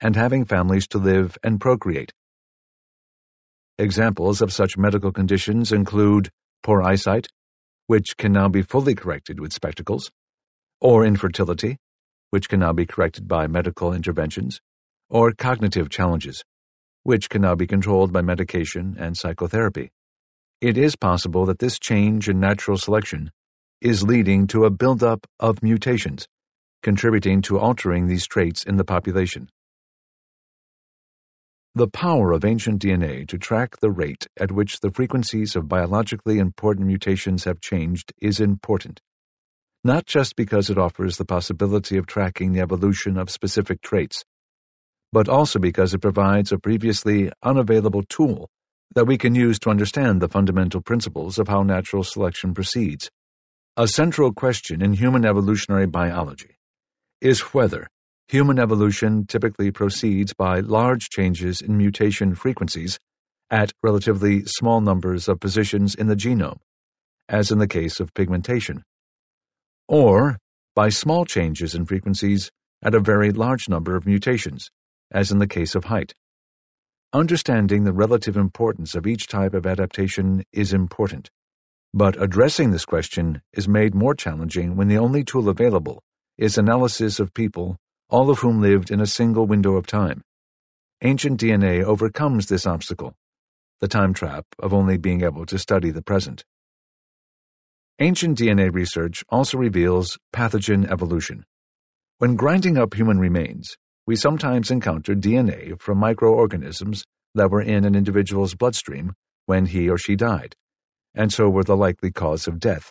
and 0.00 0.16
having 0.16 0.44
families 0.44 0.86
to 0.88 0.98
live 0.98 1.36
and 1.42 1.60
procreate. 1.60 2.12
Examples 3.78 4.40
of 4.40 4.52
such 4.52 4.76
medical 4.76 5.12
conditions 5.12 5.72
include 5.72 6.30
poor 6.62 6.82
eyesight, 6.82 7.28
which 7.86 8.16
can 8.16 8.32
now 8.32 8.48
be 8.48 8.62
fully 8.62 8.94
corrected 8.94 9.40
with 9.40 9.52
spectacles, 9.52 10.10
or 10.80 11.04
infertility, 11.04 11.76
which 12.30 12.48
can 12.48 12.60
now 12.60 12.72
be 12.72 12.86
corrected 12.86 13.28
by 13.28 13.46
medical 13.46 13.92
interventions, 13.92 14.60
or 15.08 15.32
cognitive 15.32 15.90
challenges, 15.90 16.44
which 17.02 17.28
can 17.28 17.42
now 17.42 17.54
be 17.54 17.66
controlled 17.66 18.12
by 18.12 18.22
medication 18.22 18.96
and 18.98 19.16
psychotherapy. 19.16 19.90
It 20.60 20.76
is 20.76 20.96
possible 20.96 21.46
that 21.46 21.58
this 21.58 21.78
change 21.78 22.28
in 22.28 22.38
natural 22.38 22.78
selection 22.78 23.30
is 23.80 24.02
leading 24.02 24.46
to 24.48 24.64
a 24.64 24.70
buildup 24.70 25.26
of 25.38 25.62
mutations, 25.62 26.26
contributing 26.82 27.40
to 27.42 27.58
altering 27.58 28.06
these 28.06 28.26
traits 28.26 28.62
in 28.64 28.76
the 28.76 28.84
population. 28.84 29.48
The 31.74 31.88
power 31.88 32.32
of 32.32 32.44
ancient 32.44 32.82
DNA 32.82 33.26
to 33.28 33.38
track 33.38 33.78
the 33.80 33.90
rate 33.90 34.26
at 34.38 34.50
which 34.50 34.80
the 34.80 34.90
frequencies 34.90 35.54
of 35.54 35.68
biologically 35.68 36.38
important 36.38 36.86
mutations 36.86 37.44
have 37.44 37.60
changed 37.60 38.12
is 38.20 38.40
important, 38.40 39.00
not 39.82 40.04
just 40.06 40.36
because 40.36 40.68
it 40.68 40.76
offers 40.76 41.16
the 41.16 41.24
possibility 41.24 41.96
of 41.96 42.06
tracking 42.06 42.52
the 42.52 42.60
evolution 42.60 43.16
of 43.16 43.30
specific 43.30 43.80
traits, 43.80 44.24
but 45.12 45.28
also 45.28 45.58
because 45.58 45.94
it 45.94 46.00
provides 46.00 46.52
a 46.52 46.58
previously 46.58 47.32
unavailable 47.42 48.02
tool 48.08 48.48
that 48.94 49.06
we 49.06 49.16
can 49.16 49.34
use 49.34 49.58
to 49.58 49.70
understand 49.70 50.20
the 50.20 50.28
fundamental 50.28 50.82
principles 50.82 51.38
of 51.38 51.48
how 51.48 51.62
natural 51.62 52.04
selection 52.04 52.52
proceeds. 52.52 53.10
A 53.76 53.88
central 53.88 54.32
question 54.32 54.82
in 54.82 54.92
human 54.92 55.24
evolutionary 55.24 55.86
biology 55.86 56.56
is 57.20 57.40
whether 57.54 57.88
human 58.28 58.58
evolution 58.58 59.26
typically 59.26 59.70
proceeds 59.70 60.34
by 60.34 60.60
large 60.60 61.08
changes 61.08 61.62
in 61.62 61.78
mutation 61.78 62.34
frequencies 62.34 62.98
at 63.50 63.72
relatively 63.82 64.44
small 64.44 64.80
numbers 64.80 65.28
of 65.28 65.40
positions 65.40 65.94
in 65.94 66.06
the 66.06 66.16
genome, 66.16 66.58
as 67.28 67.50
in 67.50 67.58
the 67.58 67.66
case 67.66 67.98
of 67.98 68.12
pigmentation, 68.14 68.82
or 69.90 70.38
by 70.76 70.88
small 70.88 71.24
changes 71.24 71.74
in 71.74 71.84
frequencies 71.84 72.48
at 72.80 72.94
a 72.94 73.00
very 73.00 73.32
large 73.32 73.68
number 73.68 73.96
of 73.96 74.06
mutations, 74.06 74.70
as 75.10 75.32
in 75.32 75.40
the 75.40 75.48
case 75.48 75.74
of 75.74 75.86
height. 75.86 76.14
Understanding 77.12 77.82
the 77.82 77.92
relative 77.92 78.36
importance 78.36 78.94
of 78.94 79.04
each 79.04 79.26
type 79.26 79.52
of 79.52 79.66
adaptation 79.66 80.44
is 80.52 80.72
important, 80.72 81.28
but 81.92 82.22
addressing 82.22 82.70
this 82.70 82.84
question 82.84 83.42
is 83.52 83.66
made 83.66 83.92
more 83.92 84.14
challenging 84.14 84.76
when 84.76 84.86
the 84.86 84.96
only 84.96 85.24
tool 85.24 85.48
available 85.48 86.00
is 86.38 86.56
analysis 86.56 87.18
of 87.18 87.34
people, 87.34 87.76
all 88.08 88.30
of 88.30 88.38
whom 88.38 88.62
lived 88.62 88.92
in 88.92 89.00
a 89.00 89.06
single 89.06 89.48
window 89.48 89.74
of 89.74 89.88
time. 89.88 90.22
Ancient 91.02 91.40
DNA 91.40 91.82
overcomes 91.82 92.46
this 92.46 92.64
obstacle, 92.64 93.12
the 93.80 93.88
time 93.88 94.14
trap 94.14 94.46
of 94.60 94.72
only 94.72 94.98
being 94.98 95.24
able 95.24 95.46
to 95.46 95.58
study 95.58 95.90
the 95.90 96.02
present. 96.02 96.44
Ancient 98.02 98.38
DNA 98.38 98.72
research 98.72 99.22
also 99.28 99.58
reveals 99.58 100.16
pathogen 100.32 100.90
evolution. 100.90 101.44
When 102.16 102.34
grinding 102.34 102.78
up 102.78 102.94
human 102.94 103.18
remains, 103.18 103.76
we 104.06 104.16
sometimes 104.16 104.70
encounter 104.70 105.14
DNA 105.14 105.78
from 105.78 105.98
microorganisms 105.98 107.04
that 107.34 107.50
were 107.50 107.60
in 107.60 107.84
an 107.84 107.94
individual's 107.94 108.54
bloodstream 108.54 109.12
when 109.44 109.66
he 109.66 109.90
or 109.90 109.98
she 109.98 110.16
died, 110.16 110.54
and 111.14 111.30
so 111.30 111.50
were 111.50 111.62
the 111.62 111.76
likely 111.76 112.10
cause 112.10 112.48
of 112.48 112.58
death. 112.58 112.90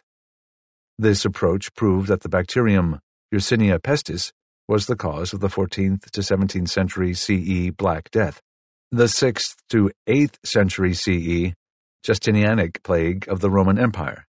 This 1.00 1.26
approach 1.26 1.74
proved 1.74 2.08
that 2.10 2.22
the 2.22 2.30
bacterium 2.30 3.00
Yersinia 3.34 3.80
pestis 3.80 4.32
was 4.68 4.86
the 4.86 4.96
cause 4.96 5.34
of 5.34 5.40
the 5.40 5.48
14th 5.48 6.12
to 6.12 6.22
17th 6.22 6.70
century 6.70 7.16
CE 7.16 7.72
Black 7.76 8.12
Death, 8.12 8.42
the 8.92 9.06
6th 9.06 9.56
to 9.72 9.90
8th 10.08 10.36
century 10.46 10.94
CE 10.94 11.56
Justinianic 12.06 12.84
plague 12.84 13.28
of 13.28 13.40
the 13.40 13.50
Roman 13.50 13.80
Empire, 13.80 14.28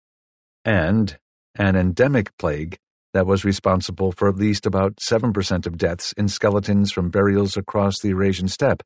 and 0.67 1.17
an 1.55 1.77
endemic 1.77 2.37
plague 2.37 2.77
that 3.13 3.25
was 3.25 3.45
responsible 3.45 4.11
for 4.11 4.27
at 4.27 4.35
least 4.35 4.65
about 4.65 4.97
7% 4.97 5.65
of 5.65 5.77
deaths 5.77 6.13
in 6.17 6.27
skeletons 6.27 6.91
from 6.91 7.09
burials 7.09 7.55
across 7.55 7.99
the 7.99 8.09
Eurasian 8.09 8.49
steppe 8.49 8.83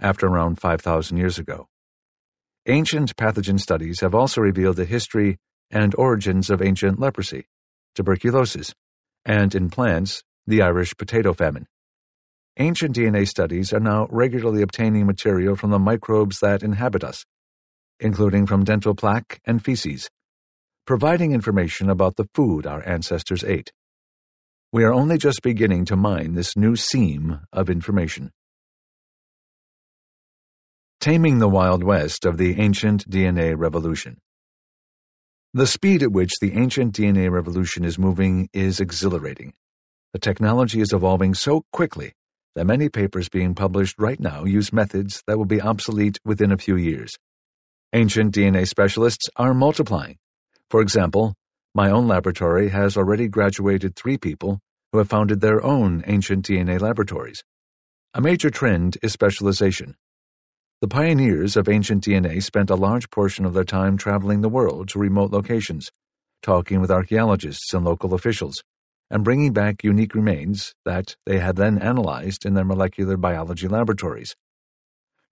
after 0.00 0.26
around 0.26 0.60
5,000 0.60 1.16
years 1.16 1.38
ago. 1.38 1.68
Ancient 2.66 3.14
pathogen 3.14 3.60
studies 3.60 4.00
have 4.00 4.16
also 4.16 4.40
revealed 4.40 4.74
the 4.74 4.84
history 4.84 5.38
and 5.70 5.94
origins 5.94 6.50
of 6.50 6.60
ancient 6.60 6.98
leprosy, 6.98 7.46
tuberculosis, 7.94 8.74
and 9.24 9.54
in 9.54 9.70
plants, 9.70 10.24
the 10.48 10.60
Irish 10.60 10.92
potato 10.96 11.32
famine. 11.32 11.66
Ancient 12.58 12.96
DNA 12.96 13.28
studies 13.28 13.72
are 13.72 13.80
now 13.80 14.08
regularly 14.10 14.60
obtaining 14.60 15.06
material 15.06 15.54
from 15.54 15.70
the 15.70 15.78
microbes 15.78 16.40
that 16.40 16.64
inhabit 16.64 17.04
us, 17.04 17.24
including 18.00 18.44
from 18.44 18.64
dental 18.64 18.94
plaque 18.96 19.40
and 19.44 19.64
feces, 19.64 20.10
providing 20.86 21.32
information 21.32 21.88
about 21.88 22.16
the 22.16 22.28
food 22.34 22.66
our 22.66 22.86
ancestors 22.86 23.44
ate. 23.44 23.72
We 24.72 24.84
are 24.84 24.92
only 24.92 25.18
just 25.18 25.42
beginning 25.42 25.84
to 25.86 25.96
mine 25.96 26.34
this 26.34 26.56
new 26.56 26.76
seam 26.76 27.40
of 27.52 27.70
information. 27.70 28.30
Taming 31.00 31.38
the 31.38 31.48
Wild 31.48 31.84
West 31.84 32.24
of 32.24 32.38
the 32.38 32.60
Ancient 32.60 33.08
DNA 33.08 33.54
Revolution. 33.56 34.18
The 35.54 35.66
speed 35.66 36.02
at 36.02 36.12
which 36.12 36.32
the 36.40 36.54
ancient 36.54 36.94
DNA 36.94 37.30
revolution 37.30 37.84
is 37.84 37.98
moving 37.98 38.48
is 38.52 38.80
exhilarating. 38.80 39.52
The 40.14 40.18
technology 40.18 40.80
is 40.80 40.92
evolving 40.92 41.34
so 41.34 41.64
quickly 41.72 42.14
that 42.54 42.66
many 42.66 42.88
papers 42.88 43.28
being 43.28 43.54
published 43.54 43.98
right 43.98 44.18
now 44.18 44.44
use 44.44 44.72
methods 44.72 45.22
that 45.26 45.36
will 45.38 45.44
be 45.44 45.60
obsolete 45.60 46.18
within 46.24 46.52
a 46.52 46.58
few 46.58 46.76
years. 46.76 47.12
Ancient 47.92 48.34
DNA 48.34 48.66
specialists 48.66 49.28
are 49.36 49.52
multiplying, 49.52 50.16
for 50.72 50.80
example, 50.80 51.34
my 51.74 51.90
own 51.90 52.08
laboratory 52.08 52.70
has 52.70 52.96
already 52.96 53.28
graduated 53.28 53.94
three 53.94 54.16
people 54.16 54.58
who 54.90 54.96
have 54.96 55.08
founded 55.10 55.42
their 55.42 55.62
own 55.62 56.02
ancient 56.06 56.46
DNA 56.46 56.80
laboratories. 56.80 57.44
A 58.14 58.22
major 58.22 58.48
trend 58.48 58.96
is 59.02 59.12
specialization. 59.12 59.96
The 60.80 60.88
pioneers 60.88 61.58
of 61.58 61.68
ancient 61.68 62.04
DNA 62.04 62.42
spent 62.42 62.70
a 62.70 62.74
large 62.74 63.10
portion 63.10 63.44
of 63.44 63.52
their 63.52 63.64
time 63.64 63.98
traveling 63.98 64.40
the 64.40 64.48
world 64.48 64.88
to 64.88 64.98
remote 64.98 65.30
locations, 65.30 65.90
talking 66.40 66.80
with 66.80 66.90
archaeologists 66.90 67.74
and 67.74 67.84
local 67.84 68.14
officials, 68.14 68.64
and 69.10 69.22
bringing 69.22 69.52
back 69.52 69.84
unique 69.84 70.14
remains 70.14 70.72
that 70.86 71.16
they 71.26 71.38
had 71.38 71.56
then 71.56 71.76
analyzed 71.76 72.46
in 72.46 72.54
their 72.54 72.64
molecular 72.64 73.18
biology 73.18 73.68
laboratories. 73.68 74.34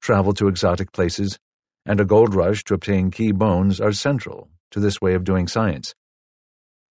Travel 0.02 0.34
to 0.34 0.48
exotic 0.48 0.92
places 0.92 1.38
and 1.86 1.98
a 1.98 2.04
gold 2.04 2.34
rush 2.34 2.62
to 2.64 2.74
obtain 2.74 3.10
key 3.10 3.32
bones 3.32 3.80
are 3.80 3.92
central 3.92 4.50
to 4.70 4.80
this 4.80 5.00
way 5.00 5.14
of 5.14 5.24
doing 5.24 5.46
science. 5.46 5.94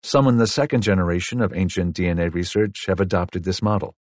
Some 0.03 0.27
in 0.29 0.37
the 0.37 0.47
second 0.47 0.83
generation 0.83 1.41
of 1.41 1.55
ancient 1.55 1.97
DNA 1.97 2.33
research 2.33 2.85
have 2.87 3.01
adopted 3.01 3.45
this 3.45 3.63
model. 3.63 3.95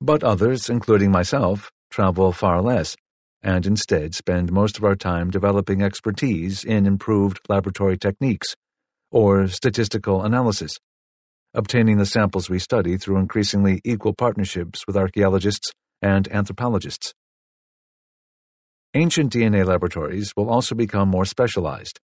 But 0.00 0.24
others, 0.24 0.68
including 0.68 1.10
myself, 1.10 1.70
travel 1.90 2.32
far 2.32 2.60
less 2.60 2.96
and 3.42 3.66
instead 3.66 4.14
spend 4.14 4.50
most 4.52 4.78
of 4.78 4.84
our 4.84 4.96
time 4.96 5.30
developing 5.30 5.82
expertise 5.82 6.64
in 6.64 6.86
improved 6.86 7.38
laboratory 7.48 7.96
techniques 7.96 8.54
or 9.10 9.46
statistical 9.48 10.24
analysis, 10.24 10.76
obtaining 11.54 11.98
the 11.98 12.06
samples 12.06 12.50
we 12.50 12.58
study 12.58 12.96
through 12.96 13.18
increasingly 13.18 13.80
equal 13.84 14.12
partnerships 14.12 14.86
with 14.86 14.96
archaeologists 14.96 15.72
and 16.02 16.28
anthropologists. 16.32 17.14
Ancient 18.94 19.32
DNA 19.32 19.66
laboratories 19.66 20.32
will 20.36 20.50
also 20.50 20.74
become 20.74 21.08
more 21.08 21.24
specialized. 21.24 22.00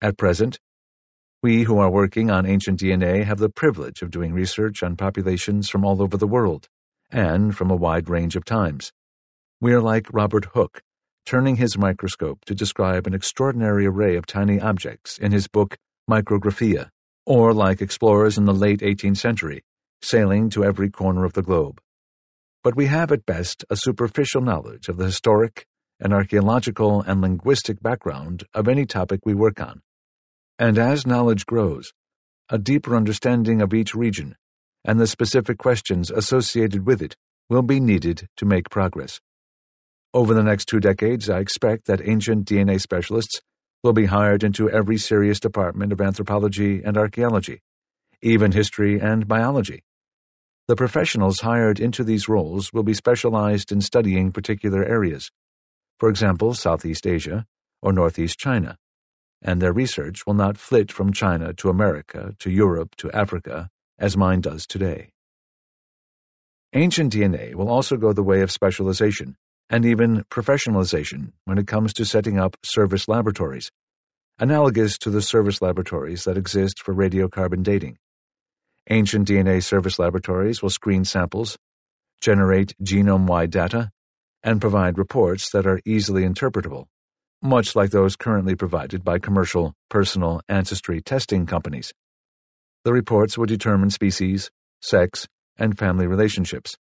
At 0.00 0.16
present, 0.16 0.60
we 1.42 1.64
who 1.64 1.78
are 1.78 1.90
working 1.90 2.30
on 2.30 2.46
ancient 2.46 2.78
DNA 2.78 3.24
have 3.24 3.40
the 3.40 3.48
privilege 3.48 4.00
of 4.00 4.12
doing 4.12 4.32
research 4.32 4.84
on 4.84 4.94
populations 4.94 5.68
from 5.68 5.84
all 5.84 6.00
over 6.00 6.16
the 6.16 6.26
world, 6.28 6.68
and 7.10 7.56
from 7.56 7.68
a 7.68 7.76
wide 7.76 8.08
range 8.08 8.36
of 8.36 8.44
times. 8.44 8.92
We 9.60 9.72
are 9.72 9.80
like 9.80 10.06
Robert 10.12 10.44
Hooke, 10.54 10.82
turning 11.26 11.56
his 11.56 11.76
microscope 11.76 12.44
to 12.44 12.54
describe 12.54 13.08
an 13.08 13.14
extraordinary 13.14 13.86
array 13.86 14.14
of 14.14 14.24
tiny 14.24 14.60
objects 14.60 15.18
in 15.18 15.32
his 15.32 15.48
book 15.48 15.76
Micrographia, 16.08 16.90
or 17.26 17.52
like 17.52 17.82
explorers 17.82 18.38
in 18.38 18.44
the 18.44 18.54
late 18.54 18.78
18th 18.78 19.16
century, 19.16 19.64
sailing 20.00 20.48
to 20.50 20.62
every 20.62 20.90
corner 20.90 21.24
of 21.24 21.32
the 21.32 21.42
globe. 21.42 21.80
But 22.62 22.76
we 22.76 22.86
have 22.86 23.10
at 23.10 23.26
best 23.26 23.64
a 23.68 23.74
superficial 23.74 24.42
knowledge 24.42 24.88
of 24.88 24.96
the 24.96 25.06
historic 25.06 25.66
and 25.98 26.12
archaeological 26.12 27.02
and 27.02 27.20
linguistic 27.20 27.82
background 27.82 28.44
of 28.54 28.68
any 28.68 28.86
topic 28.86 29.22
we 29.24 29.34
work 29.34 29.60
on. 29.60 29.82
And 30.58 30.76
as 30.78 31.06
knowledge 31.06 31.46
grows, 31.46 31.92
a 32.48 32.58
deeper 32.58 32.96
understanding 32.96 33.62
of 33.62 33.72
each 33.72 33.94
region 33.94 34.34
and 34.84 34.98
the 34.98 35.06
specific 35.06 35.58
questions 35.58 36.10
associated 36.10 36.86
with 36.86 37.02
it 37.02 37.14
will 37.48 37.62
be 37.62 37.80
needed 37.80 38.26
to 38.36 38.46
make 38.46 38.70
progress. 38.70 39.20
Over 40.14 40.34
the 40.34 40.42
next 40.42 40.66
two 40.66 40.80
decades, 40.80 41.28
I 41.28 41.40
expect 41.40 41.86
that 41.86 42.06
ancient 42.06 42.46
DNA 42.46 42.80
specialists 42.80 43.40
will 43.84 43.92
be 43.92 44.06
hired 44.06 44.42
into 44.42 44.70
every 44.70 44.98
serious 44.98 45.38
department 45.38 45.92
of 45.92 46.00
anthropology 46.00 46.82
and 46.82 46.96
archaeology, 46.96 47.60
even 48.22 48.52
history 48.52 48.98
and 49.00 49.28
biology. 49.28 49.84
The 50.66 50.76
professionals 50.76 51.40
hired 51.40 51.78
into 51.78 52.02
these 52.02 52.28
roles 52.28 52.72
will 52.72 52.82
be 52.82 52.94
specialized 52.94 53.70
in 53.70 53.80
studying 53.80 54.32
particular 54.32 54.84
areas, 54.84 55.30
for 55.98 56.08
example, 56.08 56.54
Southeast 56.54 57.06
Asia 57.06 57.44
or 57.82 57.92
Northeast 57.92 58.38
China, 58.38 58.76
and 59.42 59.60
their 59.60 59.72
research 59.72 60.26
will 60.26 60.34
not 60.34 60.58
flit 60.58 60.90
from 60.90 61.12
China 61.12 61.52
to 61.54 61.68
America, 61.68 62.34
to 62.38 62.50
Europe, 62.50 62.96
to 62.96 63.10
Africa, 63.12 63.68
as 63.98 64.16
mine 64.16 64.40
does 64.40 64.66
today. 64.66 65.10
Ancient 66.74 67.12
DNA 67.12 67.54
will 67.54 67.68
also 67.68 67.96
go 67.96 68.12
the 68.12 68.22
way 68.22 68.42
of 68.42 68.50
specialization 68.50 69.36
and 69.70 69.84
even 69.84 70.24
professionalization 70.30 71.32
when 71.44 71.58
it 71.58 71.66
comes 71.66 71.92
to 71.94 72.04
setting 72.04 72.38
up 72.38 72.56
service 72.62 73.08
laboratories, 73.08 73.70
analogous 74.38 74.98
to 74.98 75.10
the 75.10 75.22
service 75.22 75.60
laboratories 75.60 76.24
that 76.24 76.38
exist 76.38 76.80
for 76.82 76.94
radiocarbon 76.94 77.62
dating. 77.62 77.98
Ancient 78.90 79.28
DNA 79.28 79.62
service 79.62 79.98
laboratories 79.98 80.62
will 80.62 80.70
screen 80.70 81.04
samples, 81.04 81.58
generate 82.20 82.74
genome 82.82 83.26
wide 83.26 83.50
data, 83.50 83.90
and 84.42 84.60
provide 84.60 84.98
reports 84.98 85.50
that 85.52 85.66
are 85.66 85.80
easily 85.84 86.22
interpretable, 86.22 86.86
much 87.42 87.76
like 87.76 87.90
those 87.90 88.16
currently 88.16 88.54
provided 88.54 89.04
by 89.04 89.18
commercial 89.18 89.74
personal 89.88 90.40
ancestry 90.48 91.00
testing 91.00 91.46
companies. 91.46 91.92
The 92.84 92.92
reports 92.92 93.38
would 93.38 93.48
determine 93.48 93.90
species, 93.90 94.50
sex, 94.80 95.26
and 95.56 95.78
family 95.78 96.06
relationships, 96.06 96.76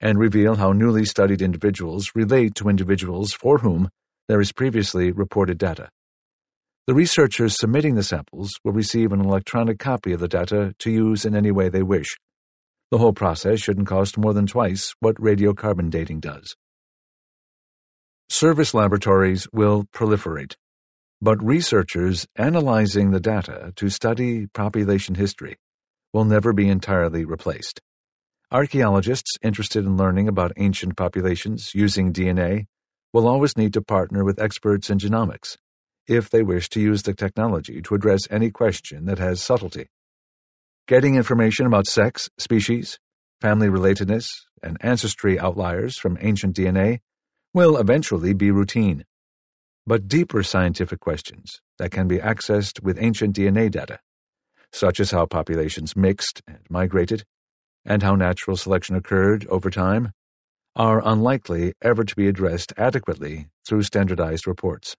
and 0.00 0.18
reveal 0.18 0.56
how 0.56 0.72
newly 0.72 1.04
studied 1.04 1.42
individuals 1.42 2.10
relate 2.14 2.54
to 2.56 2.68
individuals 2.68 3.32
for 3.32 3.58
whom 3.58 3.88
there 4.28 4.40
is 4.40 4.52
previously 4.52 5.12
reported 5.12 5.58
data. 5.58 5.88
The 6.86 6.94
researchers 6.94 7.58
submitting 7.58 7.94
the 7.94 8.02
samples 8.02 8.52
will 8.62 8.72
receive 8.72 9.12
an 9.12 9.20
electronic 9.20 9.78
copy 9.78 10.12
of 10.12 10.20
the 10.20 10.28
data 10.28 10.74
to 10.78 10.90
use 10.90 11.24
in 11.24 11.34
any 11.34 11.50
way 11.50 11.68
they 11.68 11.82
wish. 11.82 12.16
The 12.90 12.98
whole 12.98 13.12
process 13.12 13.60
shouldn't 13.60 13.88
cost 13.88 14.16
more 14.16 14.32
than 14.32 14.46
twice 14.46 14.94
what 15.00 15.16
radiocarbon 15.16 15.90
dating 15.90 16.20
does. 16.20 16.54
Service 18.28 18.74
laboratories 18.74 19.46
will 19.52 19.84
proliferate, 19.94 20.56
but 21.22 21.42
researchers 21.42 22.26
analyzing 22.34 23.12
the 23.12 23.20
data 23.20 23.72
to 23.76 23.88
study 23.88 24.48
population 24.48 25.14
history 25.14 25.56
will 26.12 26.24
never 26.24 26.52
be 26.52 26.68
entirely 26.68 27.24
replaced. 27.24 27.80
Archaeologists 28.50 29.38
interested 29.42 29.84
in 29.84 29.96
learning 29.96 30.26
about 30.26 30.52
ancient 30.56 30.96
populations 30.96 31.72
using 31.72 32.12
DNA 32.12 32.66
will 33.12 33.28
always 33.28 33.56
need 33.56 33.72
to 33.72 33.80
partner 33.80 34.24
with 34.24 34.40
experts 34.40 34.90
in 34.90 34.98
genomics 34.98 35.56
if 36.08 36.28
they 36.28 36.42
wish 36.42 36.68
to 36.68 36.80
use 36.80 37.04
the 37.04 37.14
technology 37.14 37.80
to 37.80 37.94
address 37.94 38.22
any 38.28 38.50
question 38.50 39.06
that 39.06 39.20
has 39.20 39.40
subtlety. 39.40 39.86
Getting 40.88 41.14
information 41.14 41.64
about 41.64 41.86
sex, 41.86 42.28
species, 42.38 42.98
family 43.40 43.68
relatedness, 43.68 44.28
and 44.64 44.76
ancestry 44.80 45.38
outliers 45.38 45.96
from 45.96 46.18
ancient 46.20 46.56
DNA 46.56 46.98
will 47.56 47.78
eventually 47.78 48.34
be 48.34 48.50
routine. 48.50 49.02
But 49.86 50.08
deeper 50.08 50.42
scientific 50.42 51.00
questions 51.00 51.62
that 51.78 51.90
can 51.90 52.06
be 52.06 52.18
accessed 52.18 52.82
with 52.82 52.98
ancient 53.00 53.34
DNA 53.34 53.70
data, 53.70 53.98
such 54.74 55.00
as 55.00 55.10
how 55.10 55.24
populations 55.24 55.96
mixed 55.96 56.42
and 56.46 56.58
migrated, 56.68 57.24
and 57.82 58.02
how 58.02 58.14
natural 58.14 58.58
selection 58.58 58.94
occurred 58.94 59.46
over 59.46 59.70
time, 59.70 60.12
are 60.76 61.00
unlikely 61.02 61.72
ever 61.80 62.04
to 62.04 62.14
be 62.14 62.28
addressed 62.28 62.74
adequately 62.76 63.46
through 63.66 63.84
standardized 63.84 64.46
reports. 64.46 64.94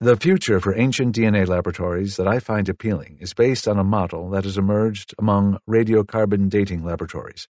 The 0.00 0.16
future 0.16 0.60
for 0.60 0.74
ancient 0.74 1.14
DNA 1.14 1.46
laboratories 1.46 2.16
that 2.16 2.26
I 2.26 2.38
find 2.38 2.66
appealing 2.70 3.18
is 3.20 3.34
based 3.34 3.68
on 3.68 3.78
a 3.78 3.84
model 3.84 4.30
that 4.30 4.44
has 4.44 4.56
emerged 4.56 5.14
among 5.18 5.58
radiocarbon 5.68 6.48
dating 6.48 6.86
laboratories. 6.86 7.46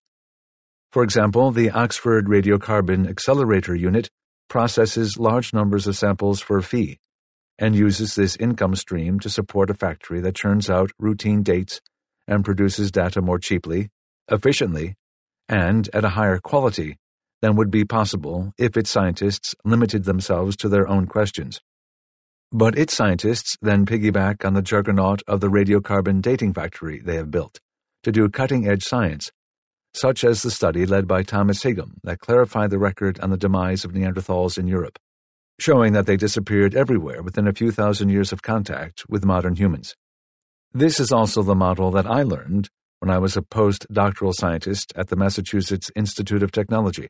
For 0.92 1.04
example, 1.04 1.52
the 1.52 1.70
Oxford 1.70 2.26
Radiocarbon 2.26 3.08
Accelerator 3.08 3.76
Unit 3.76 4.10
processes 4.48 5.16
large 5.18 5.54
numbers 5.54 5.86
of 5.86 5.96
samples 5.96 6.40
for 6.40 6.58
a 6.58 6.62
fee 6.64 6.98
and 7.60 7.76
uses 7.76 8.16
this 8.16 8.36
income 8.36 8.74
stream 8.74 9.20
to 9.20 9.30
support 9.30 9.70
a 9.70 9.74
factory 9.74 10.20
that 10.20 10.34
churns 10.34 10.68
out 10.68 10.90
routine 10.98 11.44
dates 11.44 11.80
and 12.26 12.44
produces 12.44 12.90
data 12.90 13.22
more 13.22 13.38
cheaply, 13.38 13.90
efficiently, 14.28 14.96
and 15.48 15.88
at 15.92 16.04
a 16.04 16.10
higher 16.10 16.38
quality 16.38 16.96
than 17.40 17.54
would 17.54 17.70
be 17.70 17.84
possible 17.84 18.52
if 18.58 18.76
its 18.76 18.90
scientists 18.90 19.54
limited 19.64 20.04
themselves 20.04 20.56
to 20.56 20.68
their 20.68 20.88
own 20.88 21.06
questions. 21.06 21.60
But 22.50 22.76
its 22.76 22.96
scientists 22.96 23.56
then 23.62 23.86
piggyback 23.86 24.44
on 24.44 24.54
the 24.54 24.62
juggernaut 24.62 25.22
of 25.28 25.40
the 25.40 25.50
radiocarbon 25.50 26.20
dating 26.20 26.54
factory 26.54 26.98
they 26.98 27.14
have 27.14 27.30
built 27.30 27.60
to 28.02 28.10
do 28.10 28.28
cutting 28.28 28.66
edge 28.66 28.82
science, 28.82 29.30
such 29.94 30.24
as 30.24 30.42
the 30.42 30.50
study 30.50 30.86
led 30.86 31.06
by 31.06 31.22
Thomas 31.22 31.62
Higham 31.62 31.94
that 32.04 32.20
clarified 32.20 32.70
the 32.70 32.78
record 32.78 33.18
on 33.20 33.30
the 33.30 33.36
demise 33.36 33.84
of 33.84 33.92
Neanderthals 33.92 34.58
in 34.58 34.66
Europe, 34.66 34.98
showing 35.58 35.92
that 35.92 36.06
they 36.06 36.16
disappeared 36.16 36.74
everywhere 36.74 37.22
within 37.22 37.48
a 37.48 37.52
few 37.52 37.70
thousand 37.70 38.08
years 38.10 38.32
of 38.32 38.42
contact 38.42 39.04
with 39.08 39.24
modern 39.24 39.56
humans. 39.56 39.94
This 40.72 41.00
is 41.00 41.10
also 41.10 41.42
the 41.42 41.54
model 41.54 41.90
that 41.90 42.06
I 42.06 42.22
learned 42.22 42.68
when 43.00 43.10
I 43.10 43.18
was 43.18 43.36
a 43.36 43.42
postdoctoral 43.42 44.34
scientist 44.34 44.92
at 44.94 45.08
the 45.08 45.16
Massachusetts 45.16 45.90
Institute 45.96 46.42
of 46.42 46.52
Technology, 46.52 47.08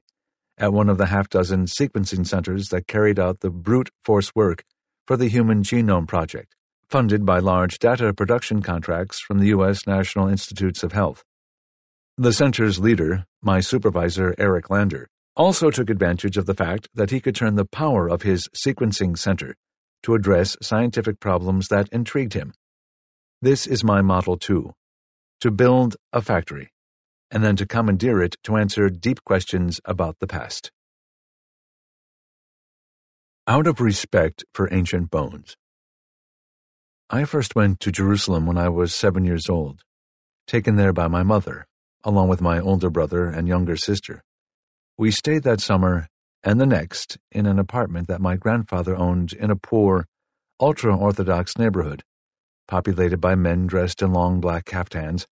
at 0.56 0.72
one 0.72 0.88
of 0.88 0.98
the 0.98 1.06
half 1.06 1.28
dozen 1.28 1.64
sequencing 1.64 2.26
centers 2.26 2.68
that 2.68 2.86
carried 2.86 3.18
out 3.18 3.40
the 3.40 3.50
brute 3.50 3.90
force 4.04 4.34
work 4.34 4.62
for 5.06 5.16
the 5.16 5.28
Human 5.28 5.62
Genome 5.62 6.06
Project, 6.06 6.54
funded 6.88 7.26
by 7.26 7.40
large 7.40 7.78
data 7.78 8.14
production 8.14 8.62
contracts 8.62 9.20
from 9.20 9.40
the 9.40 9.48
U.S. 9.48 9.86
National 9.86 10.28
Institutes 10.28 10.82
of 10.82 10.92
Health. 10.92 11.24
The 12.18 12.32
center's 12.32 12.78
leader, 12.78 13.24
my 13.42 13.60
supervisor 13.60 14.34
Eric 14.38 14.70
Lander, 14.70 15.08
also 15.36 15.70
took 15.70 15.88
advantage 15.88 16.36
of 16.36 16.46
the 16.46 16.54
fact 16.54 16.88
that 16.94 17.10
he 17.10 17.20
could 17.20 17.34
turn 17.34 17.54
the 17.54 17.64
power 17.64 18.08
of 18.08 18.22
his 18.22 18.48
sequencing 18.54 19.16
center 19.16 19.54
to 20.02 20.14
address 20.14 20.56
scientific 20.60 21.20
problems 21.20 21.68
that 21.68 21.88
intrigued 21.90 22.34
him. 22.34 22.52
This 23.40 23.66
is 23.66 23.82
my 23.84 24.02
model 24.02 24.36
too 24.36 24.72
to 25.40 25.50
build 25.50 25.96
a 26.12 26.20
factory, 26.20 26.68
and 27.30 27.42
then 27.42 27.56
to 27.56 27.66
commandeer 27.66 28.20
it 28.22 28.36
to 28.44 28.56
answer 28.56 28.90
deep 28.90 29.24
questions 29.24 29.80
about 29.86 30.18
the 30.18 30.26
past 30.26 30.70
out 33.46 33.66
of 33.66 33.80
respect 33.80 34.44
for 34.54 34.72
ancient 34.72 35.10
bones. 35.10 35.56
I 37.08 37.24
first 37.24 37.56
went 37.56 37.80
to 37.80 37.90
Jerusalem 37.90 38.46
when 38.46 38.56
I 38.56 38.68
was 38.68 38.94
seven 38.94 39.24
years 39.24 39.48
old, 39.48 39.82
taken 40.46 40.76
there 40.76 40.92
by 40.92 41.08
my 41.08 41.24
mother, 41.24 41.66
along 42.04 42.28
with 42.28 42.40
my 42.40 42.60
older 42.60 42.90
brother 42.90 43.26
and 43.26 43.48
younger 43.48 43.76
sister. 43.76 44.22
We 44.98 45.10
stayed 45.10 45.42
that 45.44 45.60
summer 45.60 46.08
and 46.42 46.60
the 46.60 46.66
next 46.66 47.18
in 47.30 47.46
an 47.46 47.58
apartment 47.58 48.08
that 48.08 48.20
my 48.20 48.36
grandfather 48.36 48.96
owned 48.96 49.32
in 49.32 49.50
a 49.50 49.56
poor, 49.56 50.06
ultra 50.58 50.96
Orthodox 50.96 51.58
neighborhood, 51.58 52.02
populated 52.68 53.18
by 53.18 53.34
men 53.34 53.66
dressed 53.66 54.02
in 54.02 54.12
long 54.12 54.40
black 54.40 54.64
caftans 54.64 55.26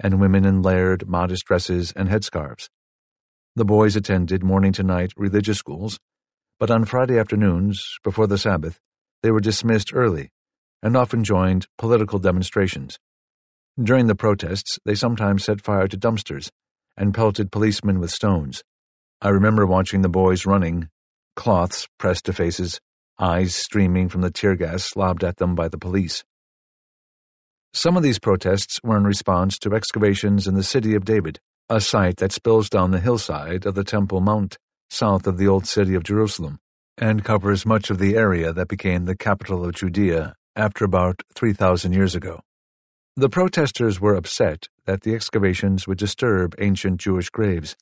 and 0.00 0.20
women 0.20 0.44
in 0.44 0.62
layered, 0.62 1.08
modest 1.08 1.44
dresses 1.44 1.92
and 1.96 2.08
headscarves. 2.08 2.68
The 3.56 3.64
boys 3.64 3.96
attended 3.96 4.42
morning 4.42 4.72
to 4.72 4.82
night 4.82 5.12
religious 5.16 5.58
schools 5.58 5.98
but 6.60 6.70
on 6.70 6.84
Friday 6.84 7.18
afternoons, 7.18 7.98
before 8.04 8.26
the 8.26 8.38
Sabbath, 8.38 8.78
they 9.22 9.30
were 9.30 9.40
dismissed 9.40 9.92
early 9.92 10.30
and 10.82 10.96
often 10.96 11.24
joined 11.24 11.66
political 11.78 12.18
demonstrations. 12.18 12.98
During 13.82 14.06
the 14.06 14.14
protests, 14.14 14.78
they 14.84 14.94
sometimes 14.94 15.44
set 15.44 15.60
fire 15.60 15.88
to 15.88 15.96
dumpsters 15.96 16.48
and 16.96 17.12
pelted 17.12 17.50
policemen 17.50 17.98
with 17.98 18.12
stones. 18.12 18.62
I 19.20 19.30
remember 19.30 19.66
watching 19.66 20.02
the 20.02 20.08
boys 20.08 20.46
running, 20.46 20.90
cloths 21.34 21.88
pressed 21.98 22.26
to 22.26 22.32
faces, 22.32 22.80
eyes 23.18 23.54
streaming 23.54 24.08
from 24.08 24.20
the 24.20 24.30
tear 24.30 24.54
gas 24.54 24.94
lobbed 24.94 25.24
at 25.24 25.38
them 25.38 25.56
by 25.56 25.66
the 25.66 25.78
police. 25.78 26.22
Some 27.72 27.96
of 27.96 28.04
these 28.04 28.20
protests 28.20 28.78
were 28.84 28.96
in 28.96 29.02
response 29.02 29.58
to 29.58 29.74
excavations 29.74 30.46
in 30.46 30.54
the 30.54 30.62
city 30.62 30.94
of 30.94 31.04
David, 31.04 31.40
a 31.68 31.80
site 31.80 32.18
that 32.18 32.30
spills 32.30 32.70
down 32.70 32.92
the 32.92 33.00
hillside 33.00 33.66
of 33.66 33.74
the 33.74 33.82
Temple 33.82 34.20
Mount 34.20 34.56
south 34.88 35.26
of 35.26 35.36
the 35.36 35.48
old 35.48 35.66
city 35.66 35.96
of 35.96 36.04
Jerusalem, 36.04 36.60
and 36.96 37.24
covers 37.24 37.66
much 37.66 37.90
of 37.90 37.98
the 37.98 38.14
area 38.16 38.52
that 38.52 38.68
became 38.68 39.06
the 39.06 39.16
capital 39.16 39.64
of 39.64 39.74
Judea 39.74 40.36
after 40.54 40.84
about 40.84 41.24
3,000 41.34 41.92
years 41.92 42.14
ago. 42.14 42.40
The 43.16 43.28
protesters 43.28 44.00
were 44.00 44.16
upset 44.16 44.66
that 44.86 45.02
the 45.02 45.14
excavations 45.14 45.86
would 45.86 45.98
disturb 45.98 46.56
ancient 46.58 47.00
Jewish 47.00 47.30
graves, 47.30 47.76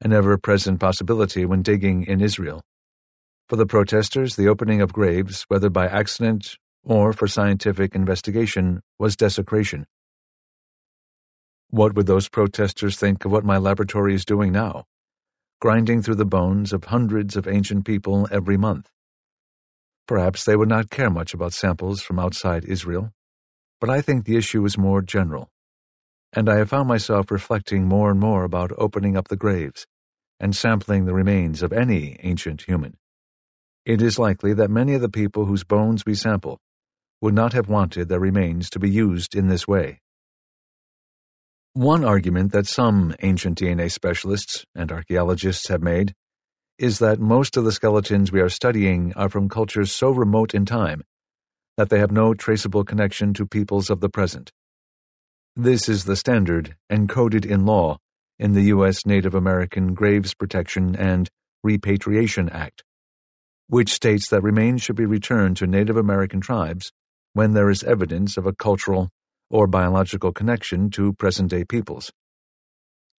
an 0.00 0.12
ever 0.12 0.36
present 0.38 0.80
possibility 0.80 1.44
when 1.44 1.62
digging 1.62 2.02
in 2.02 2.20
Israel. 2.20 2.62
For 3.48 3.54
the 3.54 3.66
protesters, 3.66 4.34
the 4.34 4.48
opening 4.48 4.80
of 4.80 4.92
graves, 4.92 5.44
whether 5.46 5.70
by 5.70 5.86
accident 5.86 6.56
or 6.82 7.12
for 7.12 7.28
scientific 7.28 7.94
investigation, 7.94 8.80
was 8.98 9.14
desecration. 9.14 9.86
What 11.70 11.94
would 11.94 12.06
those 12.06 12.28
protesters 12.28 12.96
think 12.96 13.24
of 13.24 13.30
what 13.30 13.44
my 13.44 13.58
laboratory 13.58 14.14
is 14.16 14.24
doing 14.24 14.50
now? 14.50 14.86
Grinding 15.60 16.02
through 16.02 16.16
the 16.16 16.24
bones 16.24 16.72
of 16.72 16.86
hundreds 16.86 17.36
of 17.36 17.46
ancient 17.46 17.84
people 17.84 18.26
every 18.32 18.56
month. 18.56 18.90
Perhaps 20.08 20.44
they 20.44 20.56
would 20.56 20.68
not 20.68 20.90
care 20.90 21.10
much 21.10 21.34
about 21.34 21.52
samples 21.52 22.02
from 22.02 22.18
outside 22.18 22.64
Israel, 22.64 23.12
but 23.80 23.90
I 23.90 24.00
think 24.00 24.24
the 24.24 24.36
issue 24.36 24.64
is 24.64 24.78
more 24.78 25.02
general, 25.02 25.50
and 26.32 26.48
I 26.48 26.56
have 26.56 26.70
found 26.70 26.88
myself 26.88 27.30
reflecting 27.30 27.86
more 27.86 28.10
and 28.10 28.20
more 28.20 28.44
about 28.44 28.72
opening 28.78 29.16
up 29.16 29.28
the 29.28 29.36
graves 29.36 29.86
and 30.40 30.54
sampling 30.54 31.04
the 31.04 31.14
remains 31.14 31.62
of 31.62 31.72
any 31.72 32.18
ancient 32.22 32.62
human. 32.62 32.96
It 33.84 34.02
is 34.02 34.18
likely 34.18 34.52
that 34.54 34.70
many 34.70 34.94
of 34.94 35.00
the 35.00 35.08
people 35.08 35.46
whose 35.46 35.64
bones 35.64 36.04
we 36.04 36.14
sample 36.14 36.58
would 37.20 37.34
not 37.34 37.52
have 37.52 37.68
wanted 37.68 38.08
their 38.08 38.20
remains 38.20 38.68
to 38.70 38.78
be 38.78 38.90
used 38.90 39.34
in 39.34 39.48
this 39.48 39.66
way. 39.66 40.00
One 41.72 42.04
argument 42.04 42.52
that 42.52 42.66
some 42.66 43.14
ancient 43.20 43.58
DNA 43.58 43.90
specialists 43.90 44.64
and 44.74 44.90
archaeologists 44.90 45.68
have 45.68 45.82
made 45.82 46.14
is 46.78 46.98
that 46.98 47.20
most 47.20 47.56
of 47.56 47.64
the 47.64 47.72
skeletons 47.72 48.32
we 48.32 48.40
are 48.40 48.48
studying 48.48 49.12
are 49.14 49.28
from 49.28 49.48
cultures 49.48 49.92
so 49.92 50.10
remote 50.10 50.54
in 50.54 50.64
time 50.64 51.02
that 51.76 51.90
they 51.90 51.98
have 51.98 52.10
no 52.10 52.34
traceable 52.34 52.84
connection 52.84 53.34
to 53.34 53.46
peoples 53.46 53.90
of 53.90 54.00
the 54.00 54.08
present. 54.08 54.50
This 55.54 55.88
is 55.88 56.04
the 56.04 56.16
standard 56.16 56.76
encoded 56.90 57.44
in 57.44 57.64
law 57.64 57.98
in 58.38 58.52
the 58.52 58.64
U.S. 58.64 59.06
Native 59.06 59.34
American 59.34 59.94
Graves 59.94 60.34
Protection 60.34 60.94
and 60.96 61.28
Repatriation 61.62 62.48
Act, 62.50 62.82
which 63.68 63.92
states 63.92 64.28
that 64.28 64.42
remains 64.42 64.82
should 64.82 64.96
be 64.96 65.06
returned 65.06 65.56
to 65.58 65.66
Native 65.66 65.96
American 65.96 66.40
tribes 66.40 66.92
when 67.32 67.52
there 67.52 67.70
is 67.70 67.82
evidence 67.82 68.36
of 68.36 68.46
a 68.46 68.52
cultural 68.52 69.08
or 69.50 69.66
biological 69.66 70.32
connection 70.32 70.90
to 70.90 71.12
present 71.14 71.50
day 71.50 71.64
peoples. 71.64 72.10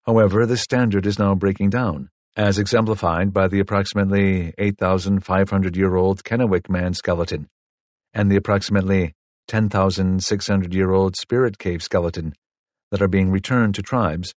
However, 0.04 0.46
this 0.46 0.62
standard 0.62 1.06
is 1.06 1.18
now 1.18 1.34
breaking 1.34 1.70
down, 1.70 2.08
as 2.36 2.58
exemplified 2.58 3.32
by 3.32 3.48
the 3.48 3.60
approximately 3.60 4.54
8,500 4.58 5.76
year 5.76 5.96
old 5.96 6.24
Kennewick 6.24 6.68
man 6.68 6.94
skeleton 6.94 7.48
and 8.18 8.32
the 8.32 8.36
approximately 8.36 9.14
10,600 9.46 10.74
year 10.74 10.90
old 10.90 11.14
Spirit 11.16 11.56
Cave 11.56 11.84
skeleton 11.84 12.34
that 12.90 13.00
are 13.00 13.06
being 13.06 13.30
returned 13.30 13.76
to 13.76 13.82
tribes 13.82 14.34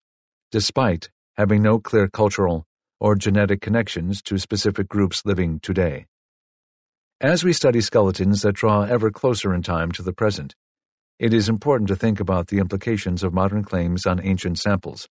despite 0.51 1.09
having 1.35 1.63
no 1.63 1.79
clear 1.79 2.07
cultural 2.07 2.63
or 2.99 3.15
genetic 3.15 3.59
connections 3.59 4.21
to 4.21 4.37
specific 4.37 4.87
groups 4.87 5.25
living 5.25 5.59
today. 5.61 6.05
As 7.19 7.43
we 7.43 7.53
study 7.53 7.81
skeletons 7.81 8.43
that 8.43 8.51
draw 8.51 8.83
ever 8.83 9.09
closer 9.09 9.51
in 9.51 9.63
time 9.63 9.91
to 9.93 10.03
the 10.03 10.13
present, 10.13 10.53
it 11.17 11.33
is 11.33 11.49
important 11.49 11.87
to 11.87 11.95
think 11.95 12.19
about 12.19 12.47
the 12.47 12.59
implications 12.59 13.23
of 13.23 13.33
modern 13.33 13.63
claims 13.63 14.05
on 14.05 14.23
ancient 14.23 14.59
samples. 14.59 15.07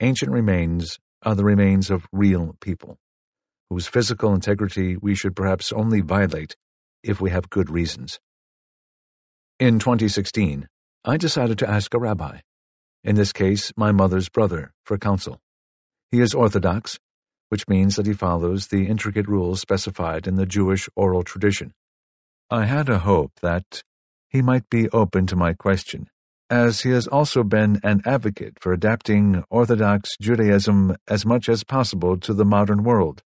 Ancient 0.00 0.32
remains 0.32 0.98
are 1.22 1.36
the 1.36 1.44
remains 1.44 1.90
of 1.90 2.08
real 2.10 2.56
people, 2.60 2.98
whose 3.70 3.86
physical 3.86 4.34
integrity 4.34 4.96
we 4.96 5.14
should 5.14 5.36
perhaps 5.36 5.72
only 5.72 6.00
violate 6.00 6.56
if 7.04 7.20
we 7.20 7.30
have 7.30 7.50
good 7.50 7.70
reasons. 7.70 8.18
In 9.60 9.78
2016, 9.78 10.68
I 11.04 11.16
decided 11.16 11.58
to 11.58 11.70
ask 11.70 11.94
a 11.94 11.98
rabbi 11.98 12.40
in 13.04 13.16
this 13.16 13.32
case 13.32 13.70
my 13.76 13.92
mother's 13.92 14.30
brother, 14.30 14.72
for 14.84 14.96
counsel. 14.96 15.38
He 16.10 16.20
is 16.20 16.34
Orthodox, 16.34 16.98
which 17.50 17.68
means 17.68 17.96
that 17.96 18.06
he 18.06 18.14
follows 18.14 18.68
the 18.68 18.86
intricate 18.86 19.28
rules 19.28 19.60
specified 19.60 20.26
in 20.26 20.36
the 20.36 20.46
Jewish 20.46 20.88
oral 20.96 21.22
tradition. 21.22 21.72
I 22.50 22.64
had 22.64 22.88
a 22.88 23.00
hope 23.00 23.32
that 23.42 23.82
he 24.28 24.40
might 24.40 24.68
be 24.70 24.88
open 24.88 25.26
to 25.26 25.36
my 25.36 25.52
question, 25.52 26.08
as 26.48 26.80
he 26.80 26.90
has 26.90 27.06
also 27.06 27.44
been 27.44 27.78
an 27.82 28.00
advocate 28.06 28.54
for 28.60 28.72
adapting 28.72 29.44
Orthodox 29.50 30.16
Judaism 30.20 30.96
as 31.06 31.26
much 31.26 31.48
as 31.48 31.62
possible 31.62 32.16
to 32.18 32.32
the 32.32 32.44
modern 32.44 32.84
world, 32.84 33.22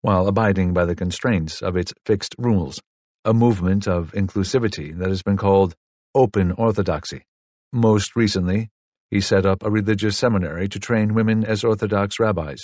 while 0.00 0.26
abiding 0.26 0.72
by 0.72 0.86
the 0.86 0.96
constraints 0.96 1.60
of 1.60 1.76
its 1.76 1.92
fixed 2.04 2.34
rules, 2.38 2.80
a 3.28 3.34
movement 3.34 3.86
of 3.86 4.10
inclusivity 4.12 4.96
that 4.96 5.10
has 5.10 5.22
been 5.22 5.36
called 5.36 5.74
Open 6.14 6.50
Orthodoxy. 6.52 7.26
Most 7.74 8.16
recently, 8.16 8.70
he 9.10 9.20
set 9.20 9.44
up 9.44 9.62
a 9.62 9.70
religious 9.70 10.16
seminary 10.16 10.66
to 10.66 10.78
train 10.78 11.12
women 11.12 11.44
as 11.44 11.62
Orthodox 11.62 12.18
rabbis, 12.18 12.56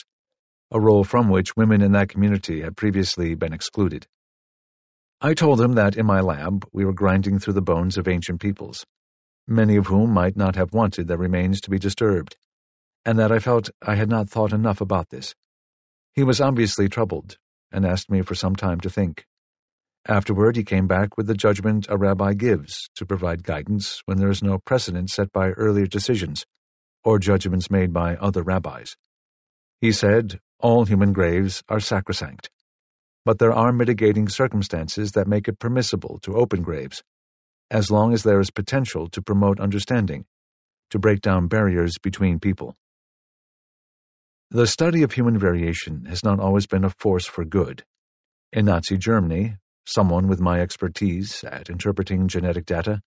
a 0.73 0.81
role 0.81 1.05
from 1.05 1.29
which 1.29 1.55
women 1.55 1.83
in 1.83 1.93
that 1.93 2.09
community 2.09 2.63
had 2.63 2.79
previously 2.79 3.35
been 3.35 3.53
excluded. 3.53 4.07
I 5.21 5.35
told 5.35 5.61
him 5.61 5.75
that 5.75 5.99
in 5.99 6.07
my 6.07 6.23
lab 6.23 6.67
we 6.73 6.87
were 6.87 6.95
grinding 6.95 7.39
through 7.39 7.53
the 7.53 7.61
bones 7.61 7.99
of 7.99 8.09
ancient 8.09 8.41
peoples, 8.41 8.87
many 9.47 9.77
of 9.77 9.89
whom 9.89 10.13
might 10.13 10.35
not 10.35 10.57
have 10.57 10.73
wanted 10.73 11.09
their 11.09 11.19
remains 11.19 11.61
to 11.61 11.71
be 11.71 11.79
disturbed, 11.79 12.39
and 13.05 13.19
that 13.19 13.31
I 13.31 13.39
felt 13.39 13.69
I 13.83 13.97
had 13.97 14.09
not 14.09 14.31
thought 14.31 14.55
enough 14.55 14.81
about 14.81 15.11
this. 15.11 15.35
He 16.15 16.25
was 16.25 16.41
obviously 16.41 16.89
troubled, 16.89 17.37
and 17.71 17.85
asked 17.85 18.11
me 18.11 18.23
for 18.23 18.35
some 18.35 18.57
time 18.57 18.81
to 18.81 18.89
think. 18.89 19.27
Afterward, 20.07 20.57
he 20.57 20.65
came 20.65 20.87
back 20.87 21.17
with 21.17 21.27
the 21.27 21.35
judgment 21.35 21.87
a 21.89 21.97
rabbi 21.97 22.35
gives 22.35 22.91
to 22.97 23.07
provide 23.07 23.43
guidance 23.43 24.03
when 24.05 24.19
there 24.19 24.29
is 24.29 24.43
no 24.43 24.59
precedent 24.59 25.09
set 25.09 25.33
by 25.33 25.51
earlier 25.51 25.87
decisions 25.87 26.45
or 27.05 27.19
judgments 27.19 27.71
made 27.71 27.93
by 27.93 28.17
other 28.17 28.43
rabbis. 28.43 28.97
He 29.81 29.93
said, 29.93 30.41
All 30.61 30.85
human 30.85 31.13
graves 31.13 31.63
are 31.71 31.81
sacrosanct, 31.81 32.51
but 33.25 33.39
there 33.39 33.53
are 33.53 33.73
mitigating 33.73 34.29
circumstances 34.29 35.13
that 35.13 35.27
make 35.27 35.49
it 35.49 35.59
permissible 35.59 36.19
to 36.23 36.37
open 36.37 36.63
graves, 36.63 37.03
as 37.71 37.91
long 37.91 38.13
as 38.13 38.25
there 38.25 38.41
is 38.41 38.51
potential 38.51 39.09
to 39.09 39.23
promote 39.23 39.59
understanding, 39.59 40.27
to 40.91 40.99
break 40.99 41.21
down 41.23 41.47
barriers 41.47 41.95
between 42.03 42.39
people. 42.39 42.77
The 44.51 44.67
study 44.67 45.03
of 45.03 45.13
human 45.13 45.39
variation 45.39 46.05
has 46.07 46.23
not 46.23 46.41
always 46.41 46.67
been 46.67 46.85
a 46.85 46.91
force 46.91 47.27
for 47.27 47.45
good. 47.45 47.85
In 48.53 48.67
Nazi 48.67 48.99
Germany, 48.99 49.57
someone 49.85 50.29
with 50.29 50.41
my 50.41 50.61
expertise 50.61 51.45
at 51.45 51.69
interpreting 51.69 52.29
genetic 52.29 52.67
data, 52.67 53.01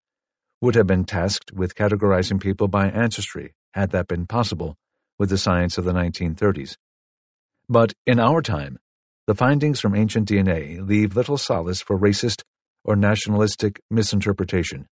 would 0.60 0.74
have 0.74 0.86
been 0.86 1.04
tasked 1.04 1.52
with 1.52 1.74
categorizing 1.74 2.40
people 2.40 2.68
by 2.68 2.88
ancestry 2.88 3.52
had 3.74 3.90
that 3.90 4.08
been 4.08 4.26
possible 4.26 4.76
with 5.18 5.28
the 5.28 5.38
science 5.38 5.78
of 5.78 5.84
the 5.84 5.92
1930s. 5.92 6.76
But 7.68 7.92
in 8.06 8.18
our 8.18 8.42
time, 8.42 8.78
the 9.26 9.34
findings 9.34 9.80
from 9.80 9.94
ancient 9.94 10.28
DNA 10.28 10.86
leave 10.86 11.16
little 11.16 11.36
solace 11.36 11.82
for 11.82 11.98
racist 11.98 12.42
or 12.84 12.94
nationalistic 12.94 13.80
misinterpretation. 13.90 14.86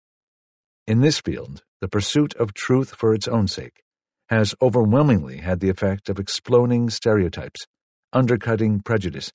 In 0.87 1.01
this 1.01 1.19
field, 1.19 1.63
the 1.81 1.87
pursuit 1.87 2.33
of 2.35 2.53
truth 2.53 2.95
for 2.95 3.13
its 3.13 3.27
own 3.27 3.47
sake 3.47 3.83
has 4.29 4.55
overwhelmingly 4.61 5.37
had 5.37 5.59
the 5.59 5.69
effect 5.69 6.09
of 6.09 6.17
exploding 6.17 6.89
stereotypes, 6.89 7.65
undercutting 8.13 8.79
prejudice, 8.79 9.31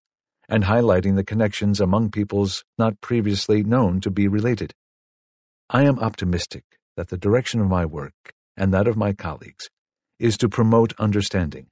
and 0.48 0.64
highlighting 0.64 1.16
the 1.16 1.24
connections 1.24 1.80
among 1.80 2.10
peoples 2.10 2.64
not 2.78 3.00
previously 3.00 3.62
known 3.62 4.00
to 4.00 4.10
be 4.10 4.28
related. 4.28 4.72
I 5.68 5.84
am 5.84 5.98
optimistic 5.98 6.64
that 6.96 7.08
the 7.08 7.18
direction 7.18 7.60
of 7.60 7.68
my 7.68 7.84
work 7.84 8.32
and 8.56 8.72
that 8.72 8.86
of 8.86 8.96
my 8.96 9.12
colleagues 9.12 9.68
is 10.18 10.38
to 10.38 10.48
promote 10.48 10.94
understanding, 10.98 11.66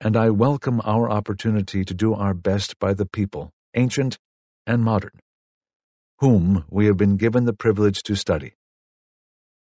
and 0.00 0.16
I 0.16 0.30
welcome 0.30 0.80
our 0.84 1.10
opportunity 1.10 1.84
to 1.84 1.94
do 1.94 2.14
our 2.14 2.34
best 2.34 2.78
by 2.78 2.94
the 2.94 3.06
people, 3.06 3.50
ancient 3.74 4.18
and 4.66 4.82
modern, 4.82 5.18
whom 6.18 6.64
we 6.70 6.86
have 6.86 6.96
been 6.96 7.16
given 7.16 7.44
the 7.44 7.52
privilege 7.52 8.02
to 8.04 8.14
study. 8.14 8.54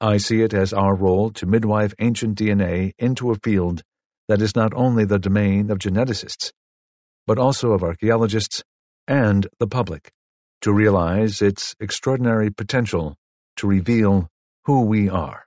I 0.01 0.19
see 0.19 0.43
it 0.43 0.53
as 0.53 0.73
our 0.73 0.95
role 0.95 1.31
to 1.31 1.47
midwife 1.47 1.95
ancient 1.99 2.37
DNA 2.37 2.93
into 2.99 3.31
a 3.31 3.37
field 3.37 3.83
that 4.29 4.43
is 4.43 4.55
not 4.55 4.75
only 4.75 5.05
the 5.05 5.19
domain 5.19 5.71
of 5.71 5.79
geneticists, 5.79 6.53
but 7.27 7.39
also 7.39 7.73
of 7.73 7.83
archaeologists 7.83 8.63
and 9.09 9.47
the 9.59 9.67
public, 9.67 10.11
to 10.61 10.73
realize 10.73 11.43
its 11.43 11.75
extraordinary 11.81 12.51
potential 12.51 13.17
to 13.57 13.67
reveal 13.67 14.29
who 14.65 14.83
we 14.83 15.09
are. 15.09 15.45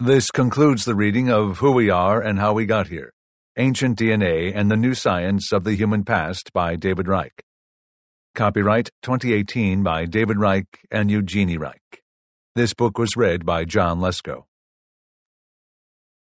This 0.00 0.30
concludes 0.30 0.84
the 0.84 0.94
reading 0.94 1.28
of 1.28 1.58
Who 1.58 1.72
We 1.72 1.90
Are 1.90 2.20
and 2.20 2.38
How 2.38 2.52
We 2.52 2.66
Got 2.66 2.86
Here 2.86 3.12
Ancient 3.56 3.98
DNA 3.98 4.52
and 4.54 4.70
the 4.70 4.76
New 4.76 4.94
Science 4.94 5.50
of 5.52 5.64
the 5.64 5.74
Human 5.74 6.04
Past 6.04 6.52
by 6.52 6.76
David 6.76 7.08
Reich. 7.08 7.42
Copyright 8.36 8.88
2018 9.02 9.82
by 9.82 10.04
David 10.04 10.38
Reich 10.38 10.66
and 10.92 11.10
Eugenie 11.10 11.58
Reich. 11.58 12.00
This 12.54 12.72
book 12.72 12.98
was 12.98 13.16
read 13.16 13.44
by 13.44 13.64
John 13.64 13.98
Lesko. 13.98 14.47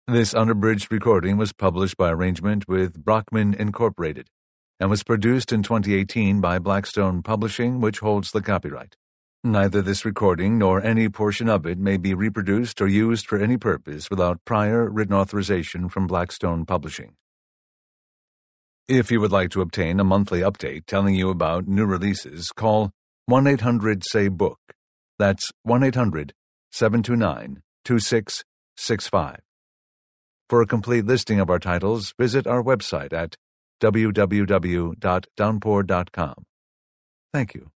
This 0.08 0.34
unabridged 0.34 0.90
recording 0.90 1.36
was 1.36 1.52
published 1.52 1.96
by 1.96 2.10
arrangement 2.10 2.66
with 2.66 3.04
Brockman 3.04 3.54
Incorporated 3.54 4.26
and 4.80 4.90
was 4.90 5.04
produced 5.04 5.52
in 5.52 5.62
2018 5.62 6.40
by 6.40 6.58
Blackstone 6.58 7.22
Publishing, 7.22 7.80
which 7.80 8.00
holds 8.00 8.32
the 8.32 8.42
copyright. 8.42 8.96
Neither 9.44 9.80
this 9.80 10.04
recording 10.04 10.58
nor 10.58 10.82
any 10.82 11.08
portion 11.08 11.48
of 11.48 11.66
it 11.66 11.78
may 11.78 11.98
be 11.98 12.14
reproduced 12.14 12.80
or 12.80 12.88
used 12.88 13.28
for 13.28 13.38
any 13.38 13.56
purpose 13.56 14.10
without 14.10 14.44
prior 14.44 14.90
written 14.90 15.14
authorization 15.14 15.88
from 15.88 16.08
Blackstone 16.08 16.66
Publishing. 16.66 17.14
If 18.88 19.12
you 19.12 19.20
would 19.20 19.30
like 19.30 19.50
to 19.50 19.60
obtain 19.60 20.00
a 20.00 20.04
monthly 20.04 20.40
update 20.40 20.86
telling 20.86 21.14
you 21.14 21.30
about 21.30 21.68
new 21.68 21.86
releases, 21.86 22.48
call 22.48 22.90
1 23.26 23.46
800 23.46 24.02
SAY 24.04 24.26
BOOK. 24.30 24.58
That's 25.20 25.48
1 25.62 25.84
800 25.84 26.34
729 26.72 27.62
2665. 27.84 29.38
For 30.52 30.60
a 30.60 30.66
complete 30.66 31.06
listing 31.06 31.40
of 31.40 31.48
our 31.48 31.58
titles, 31.58 32.12
visit 32.18 32.46
our 32.46 32.62
website 32.62 33.14
at 33.14 33.36
www.downpour.com. 33.80 36.34
Thank 37.32 37.54
you. 37.54 37.70